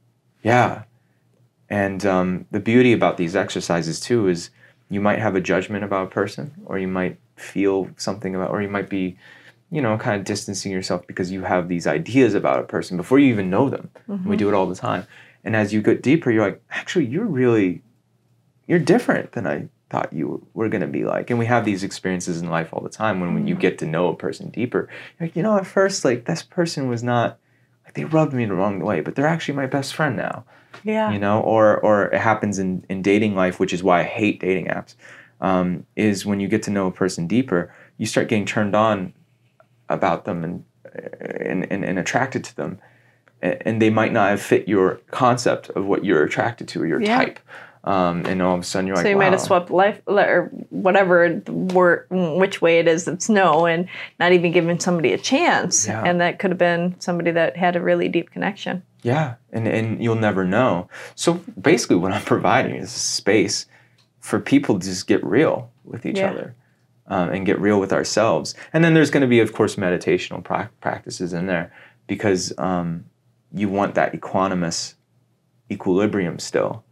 Yeah. 0.43 0.83
And 1.69 2.05
um, 2.05 2.45
the 2.51 2.59
beauty 2.59 2.93
about 2.93 3.17
these 3.17 3.35
exercises 3.35 3.99
too 3.99 4.27
is 4.27 4.49
you 4.89 5.01
might 5.01 5.19
have 5.19 5.35
a 5.35 5.41
judgment 5.41 5.83
about 5.83 6.07
a 6.07 6.09
person, 6.09 6.53
or 6.65 6.77
you 6.77 6.87
might 6.87 7.17
feel 7.35 7.89
something 7.97 8.35
about, 8.35 8.51
or 8.51 8.61
you 8.61 8.69
might 8.69 8.87
be, 8.89 9.17
you 9.71 9.81
know, 9.81 9.97
kind 9.97 10.19
of 10.19 10.25
distancing 10.25 10.71
yourself 10.71 11.05
because 11.07 11.31
you 11.31 11.41
have 11.41 11.67
these 11.67 11.87
ideas 11.87 12.35
about 12.35 12.59
a 12.59 12.63
person 12.63 12.97
before 12.97 13.17
you 13.17 13.27
even 13.33 13.49
know 13.49 13.69
them. 13.69 13.89
We 14.25 14.37
do 14.37 14.47
it 14.47 14.53
all 14.53 14.67
the 14.67 14.75
time. 14.75 15.07
And 15.43 15.55
as 15.55 15.73
you 15.73 15.81
get 15.81 16.03
deeper, 16.03 16.29
you're 16.31 16.45
like, 16.45 16.61
actually, 16.69 17.05
you're 17.05 17.25
really, 17.25 17.81
you're 18.67 18.79
different 18.79 19.31
than 19.31 19.47
I 19.47 19.67
thought 19.95 20.11
you 20.11 20.45
were 20.53 20.67
going 20.67 20.81
to 20.81 20.87
be 20.87 21.05
like. 21.05 21.29
And 21.29 21.39
we 21.39 21.45
have 21.45 21.63
these 21.63 21.83
experiences 21.83 22.41
in 22.41 22.49
life 22.49 22.73
all 22.73 22.83
the 22.83 22.89
time 22.89 23.21
when, 23.21 23.33
when 23.33 23.47
you 23.47 23.55
get 23.55 23.77
to 23.77 23.85
know 23.85 24.09
a 24.09 24.15
person 24.15 24.49
deeper. 24.49 24.89
You're 25.17 25.27
like, 25.27 25.35
you 25.37 25.43
know, 25.43 25.57
at 25.57 25.65
first, 25.65 26.03
like, 26.03 26.25
this 26.25 26.43
person 26.43 26.89
was 26.89 27.01
not, 27.01 27.37
like, 27.85 27.93
they 27.93 28.03
rubbed 28.03 28.33
me 28.33 28.45
the 28.45 28.55
wrong 28.55 28.79
way, 28.79 28.99
but 28.99 29.15
they're 29.15 29.27
actually 29.27 29.55
my 29.55 29.67
best 29.67 29.95
friend 29.95 30.15
now 30.17 30.43
yeah 30.83 31.09
you 31.09 31.17
know 31.17 31.39
or 31.39 31.79
or 31.79 32.07
it 32.07 32.19
happens 32.19 32.59
in 32.59 32.85
in 32.89 33.01
dating 33.01 33.33
life 33.33 33.61
which 33.61 33.71
is 33.71 33.81
why 33.81 34.01
i 34.01 34.03
hate 34.03 34.41
dating 34.41 34.65
apps 34.65 34.95
um, 35.39 35.85
is 35.95 36.25
when 36.25 36.41
you 36.41 36.49
get 36.49 36.61
to 36.63 36.69
know 36.69 36.85
a 36.87 36.91
person 36.91 37.27
deeper 37.27 37.73
you 37.97 38.05
start 38.05 38.27
getting 38.27 38.45
turned 38.45 38.75
on 38.75 39.13
about 39.87 40.25
them 40.25 40.43
and 40.43 40.65
and, 41.39 41.71
and, 41.71 41.85
and 41.85 41.97
attracted 41.97 42.43
to 42.43 42.55
them 42.57 42.77
and 43.41 43.81
they 43.81 43.89
might 43.89 44.11
not 44.11 44.29
have 44.29 44.41
fit 44.41 44.67
your 44.67 44.95
concept 45.11 45.69
of 45.71 45.85
what 45.85 46.03
you're 46.03 46.23
attracted 46.23 46.67
to 46.67 46.81
or 46.81 46.87
your 46.87 47.01
Yeah. 47.01 47.17
type 47.17 47.39
um, 47.85 48.25
and 48.25 48.41
all 48.41 48.55
of 48.55 48.61
a 48.61 48.63
sudden 48.63 48.87
you're 48.87 48.95
So 48.95 49.01
like 49.01 49.05
so 49.05 49.09
you 49.09 49.17
might 49.17 49.31
have 49.31 49.41
swept 49.41 49.69
life 49.69 50.01
or 50.07 50.51
whatever 50.69 51.41
word, 51.47 52.05
which 52.09 52.61
way 52.61 52.79
it 52.79 52.87
is 52.87 53.05
that's 53.05 53.29
no, 53.29 53.65
and 53.65 53.87
not 54.19 54.33
even 54.33 54.51
giving 54.51 54.79
somebody 54.79 55.13
a 55.13 55.17
chance. 55.17 55.87
Yeah. 55.87 56.03
And 56.03 56.19
that 56.19 56.39
could 56.39 56.51
have 56.51 56.57
been 56.57 56.95
somebody 56.99 57.31
that 57.31 57.55
had 57.55 57.75
a 57.75 57.81
really 57.81 58.09
deep 58.09 58.31
connection. 58.31 58.83
Yeah, 59.03 59.35
and, 59.51 59.67
and 59.67 60.03
you'll 60.03 60.15
never 60.15 60.43
know. 60.43 60.89
So 61.13 61.35
basically, 61.61 61.97
what 61.97 62.11
I'm 62.11 62.21
providing 62.25 62.75
is 62.75 62.93
a 62.93 62.99
space 62.99 63.67
for 64.19 64.39
people 64.39 64.79
to 64.79 64.85
just 64.85 65.05
get 65.05 65.23
real 65.23 65.71
with 65.83 66.05
each 66.05 66.17
Yeah. 66.17 66.31
other 66.31 66.55
um, 67.07 67.29
and 67.29 67.45
get 67.45 67.59
real 67.59 67.79
with 67.79 67.93
ourselves. 67.93 68.55
And 68.73 68.83
then 68.83 68.95
there's 68.95 69.11
going 69.11 69.21
to 69.21 69.27
be, 69.27 69.39
of 69.39 69.53
course, 69.53 69.75
meditational 69.75 70.43
prac 70.43 70.71
practices 70.81 71.33
in 71.33 71.45
there 71.45 71.71
because 72.07 72.51
um, 72.57 73.05
you 73.53 73.69
want 73.69 73.95
that 73.95 74.13
equanimous 74.13 74.95
equilibrium 75.71 76.39
still. 76.39 76.84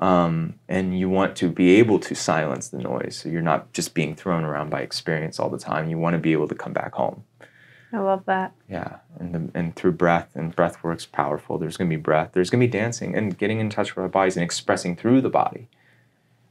Um, 0.00 0.54
and 0.68 0.96
you 0.96 1.08
want 1.08 1.34
to 1.36 1.50
be 1.50 1.76
able 1.76 1.98
to 2.00 2.14
silence 2.14 2.68
the 2.68 2.78
noise 2.78 3.16
so 3.16 3.28
you're 3.28 3.42
not 3.42 3.72
just 3.72 3.94
being 3.94 4.14
thrown 4.14 4.44
around 4.44 4.70
by 4.70 4.80
experience 4.80 5.40
all 5.40 5.50
the 5.50 5.58
time. 5.58 5.90
You 5.90 5.98
want 5.98 6.14
to 6.14 6.20
be 6.20 6.32
able 6.32 6.46
to 6.48 6.54
come 6.54 6.72
back 6.72 6.94
home. 6.94 7.24
I 7.92 7.98
love 7.98 8.24
that. 8.26 8.52
Yeah, 8.68 8.98
and 9.18 9.34
the, 9.34 9.58
and 9.58 9.74
through 9.74 9.92
breath 9.92 10.30
and 10.34 10.54
breath 10.54 10.84
works 10.84 11.06
powerful. 11.06 11.58
There's 11.58 11.76
going 11.76 11.90
to 11.90 11.96
be 11.96 12.00
breath. 12.00 12.30
There's 12.32 12.50
going 12.50 12.60
to 12.60 12.66
be 12.66 12.70
dancing 12.70 13.16
and 13.16 13.36
getting 13.36 13.60
in 13.60 13.70
touch 13.70 13.96
with 13.96 14.02
our 14.02 14.08
bodies 14.08 14.36
and 14.36 14.44
expressing 14.44 14.94
through 14.94 15.22
the 15.22 15.30
body. 15.30 15.68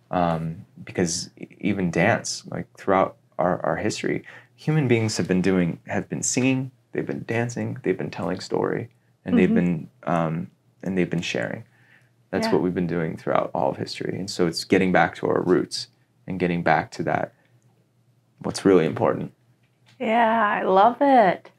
Um, 0.10 0.66
because 0.84 1.30
even 1.60 1.92
dance, 1.92 2.44
like 2.50 2.66
throughout 2.76 3.18
our, 3.38 3.64
our 3.64 3.76
history, 3.76 4.24
human 4.56 4.88
beings 4.88 5.18
have 5.18 5.28
been 5.28 5.42
doing 5.42 5.80
have 5.88 6.10
been 6.10 6.24
singing, 6.24 6.72
they've 6.92 7.06
been 7.06 7.24
dancing, 7.28 7.78
they've 7.84 7.98
been 7.98 8.10
telling 8.10 8.40
story, 8.40 8.90
and 9.24 9.36
mm-hmm. 9.36 9.38
they've 9.38 9.54
been 9.54 9.90
um, 10.04 10.50
and 10.82 10.98
they've 10.98 11.10
been 11.10 11.22
sharing. 11.22 11.64
That's 12.30 12.48
yeah. 12.48 12.54
what 12.54 12.62
we've 12.62 12.76
been 12.76 12.88
doing 12.88 13.16
throughout 13.18 13.52
all 13.54 13.70
of 13.70 13.78
history, 13.78 14.18
and 14.18 14.30
so 14.30 14.48
it's 14.48 14.64
getting 14.64 14.92
back 14.92 15.16
to 15.16 15.28
our 15.28 15.42
roots 15.42 15.88
and 16.26 16.40
getting 16.40 16.62
back 16.62 16.92
to 16.92 17.04
that. 17.04 17.34
What's 18.40 18.66
really 18.66 18.86
important. 18.86 19.34
Yeah, 20.00 20.60
I 20.62 20.64
love 20.64 20.98
it. 21.02 21.50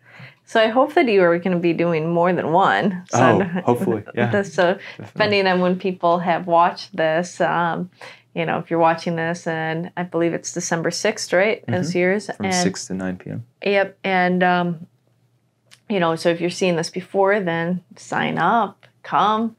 So 0.44 0.60
I 0.62 0.68
hope 0.68 0.94
that 0.94 1.06
you 1.06 1.22
are 1.22 1.38
going 1.38 1.54
to 1.54 1.60
be 1.60 1.74
doing 1.74 2.10
more 2.10 2.32
than 2.32 2.52
one. 2.52 3.04
So, 3.10 3.42
oh, 3.42 3.60
hopefully, 3.66 4.02
yeah. 4.14 4.42
so 4.42 4.78
depending 4.96 5.46
on 5.46 5.60
when 5.60 5.78
people 5.78 6.20
have 6.20 6.46
watched 6.46 6.96
this, 6.96 7.38
um, 7.40 7.90
you 8.34 8.46
know, 8.46 8.58
if 8.58 8.70
you're 8.70 8.78
watching 8.78 9.16
this, 9.16 9.46
and 9.46 9.90
I 9.96 10.04
believe 10.04 10.32
it's 10.32 10.52
December 10.52 10.90
sixth, 10.90 11.34
right? 11.34 11.60
Mm-hmm. 11.62 11.74
As 11.74 11.94
yours 11.94 12.30
from 12.34 12.46
and, 12.46 12.54
six 12.54 12.86
to 12.86 12.94
nine 12.94 13.18
p.m. 13.18 13.44
Yep, 13.62 13.98
and 14.04 14.42
um, 14.42 14.86
you 15.90 16.00
know, 16.00 16.16
so 16.16 16.30
if 16.30 16.40
you're 16.40 16.48
seeing 16.48 16.76
this 16.76 16.88
before, 16.88 17.40
then 17.40 17.82
sign 17.96 18.38
up, 18.38 18.86
come. 19.02 19.54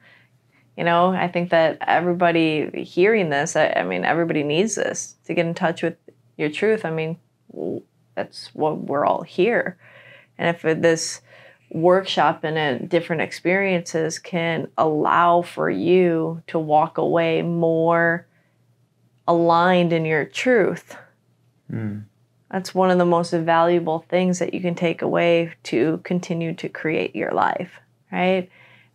You 0.80 0.86
know, 0.86 1.10
I 1.10 1.28
think 1.28 1.50
that 1.50 1.78
everybody 1.86 2.86
hearing 2.86 3.30
this, 3.30 3.58
I, 3.58 3.74
I 3.76 3.84
mean, 3.84 4.06
everybody 4.06 4.44
needs 4.44 4.76
this 4.76 5.18
to 5.26 5.34
get 5.34 5.46
in 5.46 5.54
touch 5.54 5.84
with 5.84 5.98
your 6.38 6.50
truth. 6.50 6.86
I 6.86 6.90
mean, 6.90 7.18
that's 8.16 8.56
what 8.56 8.78
we're 8.78 9.06
all 9.06 9.24
here. 9.24 9.78
And 10.38 10.56
if 10.56 10.62
this 10.62 11.20
workshop 11.70 12.46
and 12.46 12.90
different 12.90 13.22
experiences 13.22 14.20
can 14.20 14.70
allow 14.78 15.42
for 15.42 15.70
you 15.70 16.44
to 16.48 16.58
walk 16.58 16.98
away 16.98 17.42
more 17.42 18.26
aligned 19.28 19.92
in 19.92 20.06
your 20.06 20.24
truth, 20.24 20.96
mm. 21.70 22.06
that's 22.50 22.74
one 22.74 22.90
of 22.90 22.98
the 22.98 23.06
most 23.06 23.32
valuable 23.32 24.06
things 24.08 24.40
that 24.40 24.54
you 24.54 24.62
can 24.62 24.76
take 24.76 25.02
away 25.02 25.52
to 25.64 26.00
continue 26.06 26.54
to 26.54 26.70
create 26.70 27.18
your 27.18 27.34
life, 27.34 27.82
right? 28.14 28.50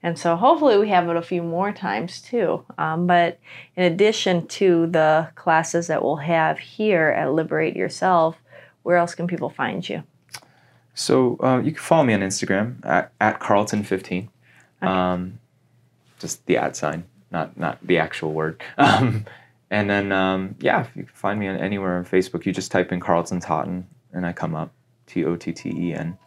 And 0.05 0.19
so 0.19 0.37
hopefully 0.37 0.77
we 0.77 0.91
have 0.91 1.09
it 1.09 1.17
a 1.17 1.23
few 1.23 1.43
more 1.43 1.73
times 1.73 2.21
too. 2.21 2.63
Um, 2.77 3.07
but 3.07 3.41
in 3.75 3.91
addition 3.91 4.47
to 4.49 4.87
the 4.87 5.31
classes 5.35 5.87
that 5.87 6.03
we'll 6.03 6.17
have 6.17 6.59
here 6.59 7.09
at 7.09 7.33
Liberate 7.33 7.75
Yourself, 7.75 8.37
where 8.83 8.99
else 8.99 9.15
can 9.15 9.27
people 9.27 9.49
find 9.49 9.89
you? 9.89 10.03
So 10.93 11.39
uh, 11.43 11.63
you 11.65 11.73
can 11.73 11.81
follow 11.81 12.05
me 12.05 12.13
on 12.13 12.21
Instagram 12.21 12.85
at, 12.85 13.13
at 13.19 13.41
Carlton15. 13.41 14.29
Okay. 14.83 14.93
Um, 14.93 15.39
just 16.19 16.45
the 16.45 16.59
ad 16.59 16.77
sign, 16.77 17.05
not 17.31 17.57
not 17.57 17.79
the 17.83 17.99
actual 17.99 18.33
word. 18.33 18.63
Um, 18.79 19.25
and 19.71 19.89
then 19.89 20.13
um, 20.13 20.55
yeah, 20.61 20.87
you 20.95 21.05
can 21.05 21.15
find 21.15 21.41
me 21.41 21.49
on 21.49 21.57
anywhere 21.57 21.97
on 21.97 22.05
Facebook. 22.05 22.45
You 22.45 22.53
just 22.53 22.71
type 22.71 22.93
in 22.93 23.01
Carlton 23.01 23.41
Totten, 23.41 23.89
and 24.13 24.27
I 24.27 24.35
come 24.35 24.55
up. 24.55 24.71
T 25.07 25.25
O 25.25 25.35
T 25.35 25.53
T 25.53 25.71
E 25.71 25.95
N. 25.95 26.19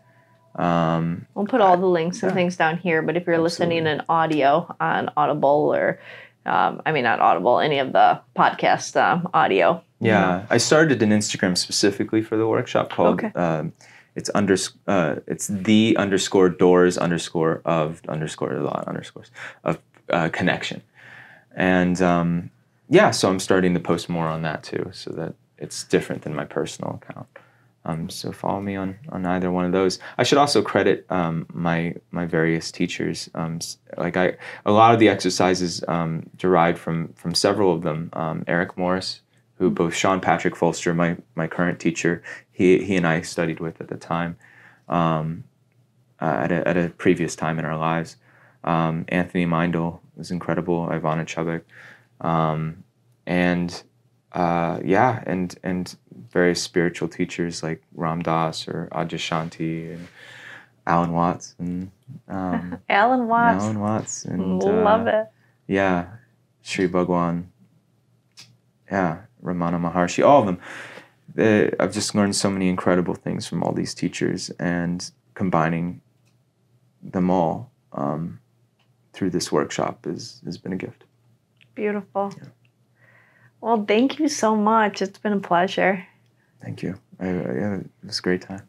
Um, 0.57 1.25
we'll 1.35 1.45
put 1.45 1.61
all 1.61 1.77
the 1.77 1.85
links 1.85 2.23
and 2.23 2.31
yeah. 2.31 2.35
things 2.35 2.57
down 2.57 2.77
here. 2.77 3.01
But 3.01 3.17
if 3.17 3.25
you're 3.25 3.35
Absolutely. 3.35 3.81
listening 3.81 3.87
in 3.87 4.01
audio 4.09 4.75
on 4.79 5.11
Audible 5.15 5.73
or, 5.73 5.99
um, 6.45 6.81
I 6.85 6.91
mean, 6.91 7.03
not 7.03 7.19
Audible, 7.19 7.59
any 7.59 7.79
of 7.79 7.93
the 7.93 8.19
podcast 8.35 8.99
um, 9.01 9.29
audio, 9.33 9.83
yeah, 9.99 10.45
I 10.49 10.57
started 10.57 11.01
an 11.01 11.09
Instagram 11.09 11.57
specifically 11.57 12.21
for 12.21 12.37
the 12.37 12.47
workshop 12.47 12.91
called. 12.91 13.23
Okay. 13.23 13.31
Um, 13.33 13.73
it's 14.15 14.29
under 14.33 14.55
uh, 14.87 15.15
it's 15.27 15.47
the 15.47 15.95
underscore 15.97 16.49
doors 16.49 16.97
underscore 16.97 17.61
of 17.65 18.01
underscore 18.07 18.53
a 18.53 18.63
lot 18.63 18.87
underscores 18.87 19.31
of 19.63 19.79
uh, 20.09 20.29
connection, 20.29 20.81
and 21.55 22.01
um, 22.01 22.51
yeah, 22.89 23.11
so 23.11 23.29
I'm 23.29 23.39
starting 23.39 23.73
to 23.73 23.79
post 23.79 24.09
more 24.09 24.27
on 24.27 24.41
that 24.43 24.63
too, 24.63 24.89
so 24.93 25.11
that 25.11 25.35
it's 25.57 25.83
different 25.83 26.23
than 26.23 26.35
my 26.35 26.45
personal 26.45 26.99
account. 27.01 27.27
Um, 27.87 28.09
so 28.09 28.33
follow 28.33 28.59
me 28.59 28.75
on 28.75 28.99
on 29.09 29.25
either 29.25 29.49
one 29.49 29.63
of 29.65 29.71
those. 29.71 29.97
I 30.17 30.23
should 30.23 30.37
also 30.37 30.61
credit 30.61 31.05
um, 31.09 31.47
my 31.53 31.95
my 32.11 32.25
various 32.25 32.69
teachers. 32.69 33.29
Um, 33.33 33.59
like 33.97 34.17
I, 34.17 34.35
a 34.65 34.71
lot 34.71 34.93
of 34.93 34.99
the 34.99 35.07
exercises 35.07 35.83
um, 35.87 36.29
derived 36.35 36.77
from 36.77 37.13
from 37.13 37.33
several 37.33 37.73
of 37.73 37.83
them. 37.83 38.09
Um, 38.13 38.43
Eric 38.45 38.77
Morris, 38.77 39.21
who 39.57 39.69
both 39.69 39.95
Sean 39.95 40.19
Patrick 40.19 40.55
Folster, 40.55 40.93
my 40.93 41.15
my 41.35 41.47
current 41.47 41.79
teacher, 41.79 42.21
he 42.51 42.83
he 42.83 42.97
and 42.97 43.07
I 43.07 43.21
studied 43.21 43.61
with 43.61 43.79
at 43.79 43.87
the 43.87 43.97
time, 43.97 44.37
um, 44.89 45.45
uh, 46.19 46.41
at 46.43 46.51
a 46.51 46.67
at 46.67 46.77
a 46.77 46.89
previous 46.89 47.35
time 47.37 47.57
in 47.57 47.63
our 47.63 47.77
lives. 47.77 48.17
Um, 48.65 49.05
Anthony 49.07 49.45
Meindl 49.45 49.99
was 50.17 50.29
incredible. 50.29 50.87
Ivana 50.87 51.25
Chubbuck, 51.25 51.61
um, 52.19 52.83
and 53.25 53.81
uh, 54.37 54.79
yeah, 54.85 55.23
and 55.25 55.57
and 55.63 55.97
various 56.31 56.61
spiritual 56.61 57.07
teachers 57.07 57.63
like 57.63 57.81
Ram 57.95 58.21
Dass 58.21 58.67
or 58.67 58.87
Adyashanti 58.91 59.95
and 59.95 60.07
Alan 60.85 61.11
Watts 61.11 61.55
and 61.57 61.89
um, 62.27 62.77
Alan 62.89 63.27
Watts. 63.27 63.63
Alan 63.63 63.79
Watts 63.79 64.25
and 64.25 64.61
love 64.61 65.07
uh, 65.07 65.11
it. 65.11 65.25
Yeah, 65.65 66.05
Sri 66.61 66.87
Bhagavan. 66.87 67.45
Yeah, 68.91 69.21
Ramana 69.43 69.81
Maharshi, 69.81 70.23
all 70.23 70.41
of 70.41 70.45
them. 70.45 70.59
They, 71.33 71.71
I've 71.79 71.91
just 71.91 72.13
learned 72.13 72.35
so 72.35 72.51
many 72.51 72.69
incredible 72.69 73.15
things 73.15 73.47
from 73.47 73.63
all 73.63 73.73
these 73.73 73.95
teachers, 73.95 74.51
and 74.59 75.09
combining 75.33 75.99
them 77.01 77.31
all 77.31 77.71
um, 77.91 78.39
through 79.13 79.31
this 79.31 79.51
workshop 79.51 80.05
is, 80.05 80.41
has 80.45 80.59
been 80.59 80.73
a 80.73 80.77
gift. 80.77 81.05
Beautiful. 81.73 82.33
Yeah. 82.37 82.49
Well, 83.61 83.83
thank 83.85 84.19
you 84.19 84.27
so 84.27 84.55
much. 84.55 85.01
It's 85.01 85.19
been 85.19 85.33
a 85.33 85.39
pleasure. 85.39 86.07
Thank 86.61 86.83
you. 86.83 86.99
I, 87.19 87.27
I, 87.27 87.31
yeah, 87.31 87.75
it 87.75 87.85
was 88.03 88.19
a 88.19 88.21
great 88.21 88.41
time. 88.41 88.61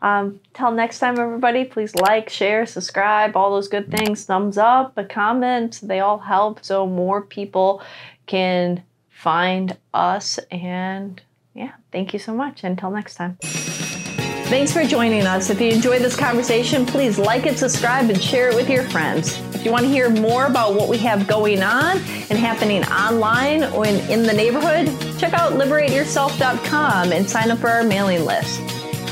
Um, 0.00 0.40
till 0.54 0.72
next 0.72 0.98
time, 0.98 1.18
everybody, 1.18 1.64
please 1.64 1.94
like, 1.94 2.28
share, 2.28 2.66
subscribe, 2.66 3.36
all 3.36 3.52
those 3.52 3.68
good 3.68 3.90
things. 3.90 4.24
Thumbs 4.24 4.58
up, 4.58 4.96
a 4.96 5.04
comment. 5.04 5.80
They 5.82 6.00
all 6.00 6.18
help 6.18 6.64
so 6.64 6.86
more 6.86 7.22
people 7.22 7.82
can 8.26 8.82
find 9.10 9.76
us. 9.94 10.38
And 10.50 11.20
yeah, 11.54 11.72
thank 11.92 12.12
you 12.12 12.18
so 12.18 12.34
much. 12.34 12.64
Until 12.64 12.90
next 12.90 13.14
time. 13.14 13.36
Thanks 13.42 14.72
for 14.72 14.84
joining 14.84 15.26
us. 15.26 15.50
If 15.50 15.60
you 15.60 15.70
enjoyed 15.70 16.02
this 16.02 16.16
conversation, 16.16 16.84
please 16.84 17.18
like 17.18 17.46
it, 17.46 17.58
subscribe, 17.58 18.10
and 18.10 18.22
share 18.22 18.50
it 18.50 18.54
with 18.54 18.68
your 18.68 18.82
friends. 18.84 19.41
If 19.62 19.66
you 19.66 19.70
want 19.70 19.84
to 19.84 19.92
hear 19.92 20.10
more 20.10 20.46
about 20.46 20.74
what 20.74 20.88
we 20.88 20.98
have 20.98 21.28
going 21.28 21.62
on 21.62 21.98
and 21.98 22.32
happening 22.32 22.82
online 22.86 23.62
or 23.62 23.86
in, 23.86 24.00
in 24.10 24.24
the 24.24 24.32
neighborhood, 24.32 24.88
check 25.20 25.34
out 25.34 25.52
liberateyourself.com 25.52 27.12
and 27.12 27.30
sign 27.30 27.48
up 27.52 27.60
for 27.60 27.68
our 27.68 27.84
mailing 27.84 28.24
list. 28.24 28.60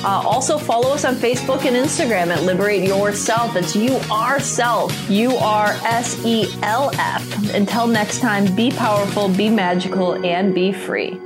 Uh, 0.05 0.09
also, 0.09 0.59
follow 0.59 0.93
us 0.93 1.05
on 1.05 1.15
Facebook 1.15 1.65
and 1.67 1.77
Instagram 1.77 2.35
at 2.35 2.43
Liberate 2.43 2.83
Yourself. 2.83 3.55
It's 3.55 3.77
You 3.77 4.01
Are 4.11 4.41
Self, 4.41 5.09
U 5.09 5.37
R 5.37 5.67
S 5.85 6.21
E 6.27 6.53
L 6.65 6.91
F. 6.95 7.55
Until 7.55 7.87
next 7.87 8.19
time, 8.19 8.53
be 8.57 8.73
powerful, 8.73 9.29
be 9.29 9.51
magical, 9.51 10.15
and 10.27 10.53
be 10.53 10.73
free. 10.73 11.17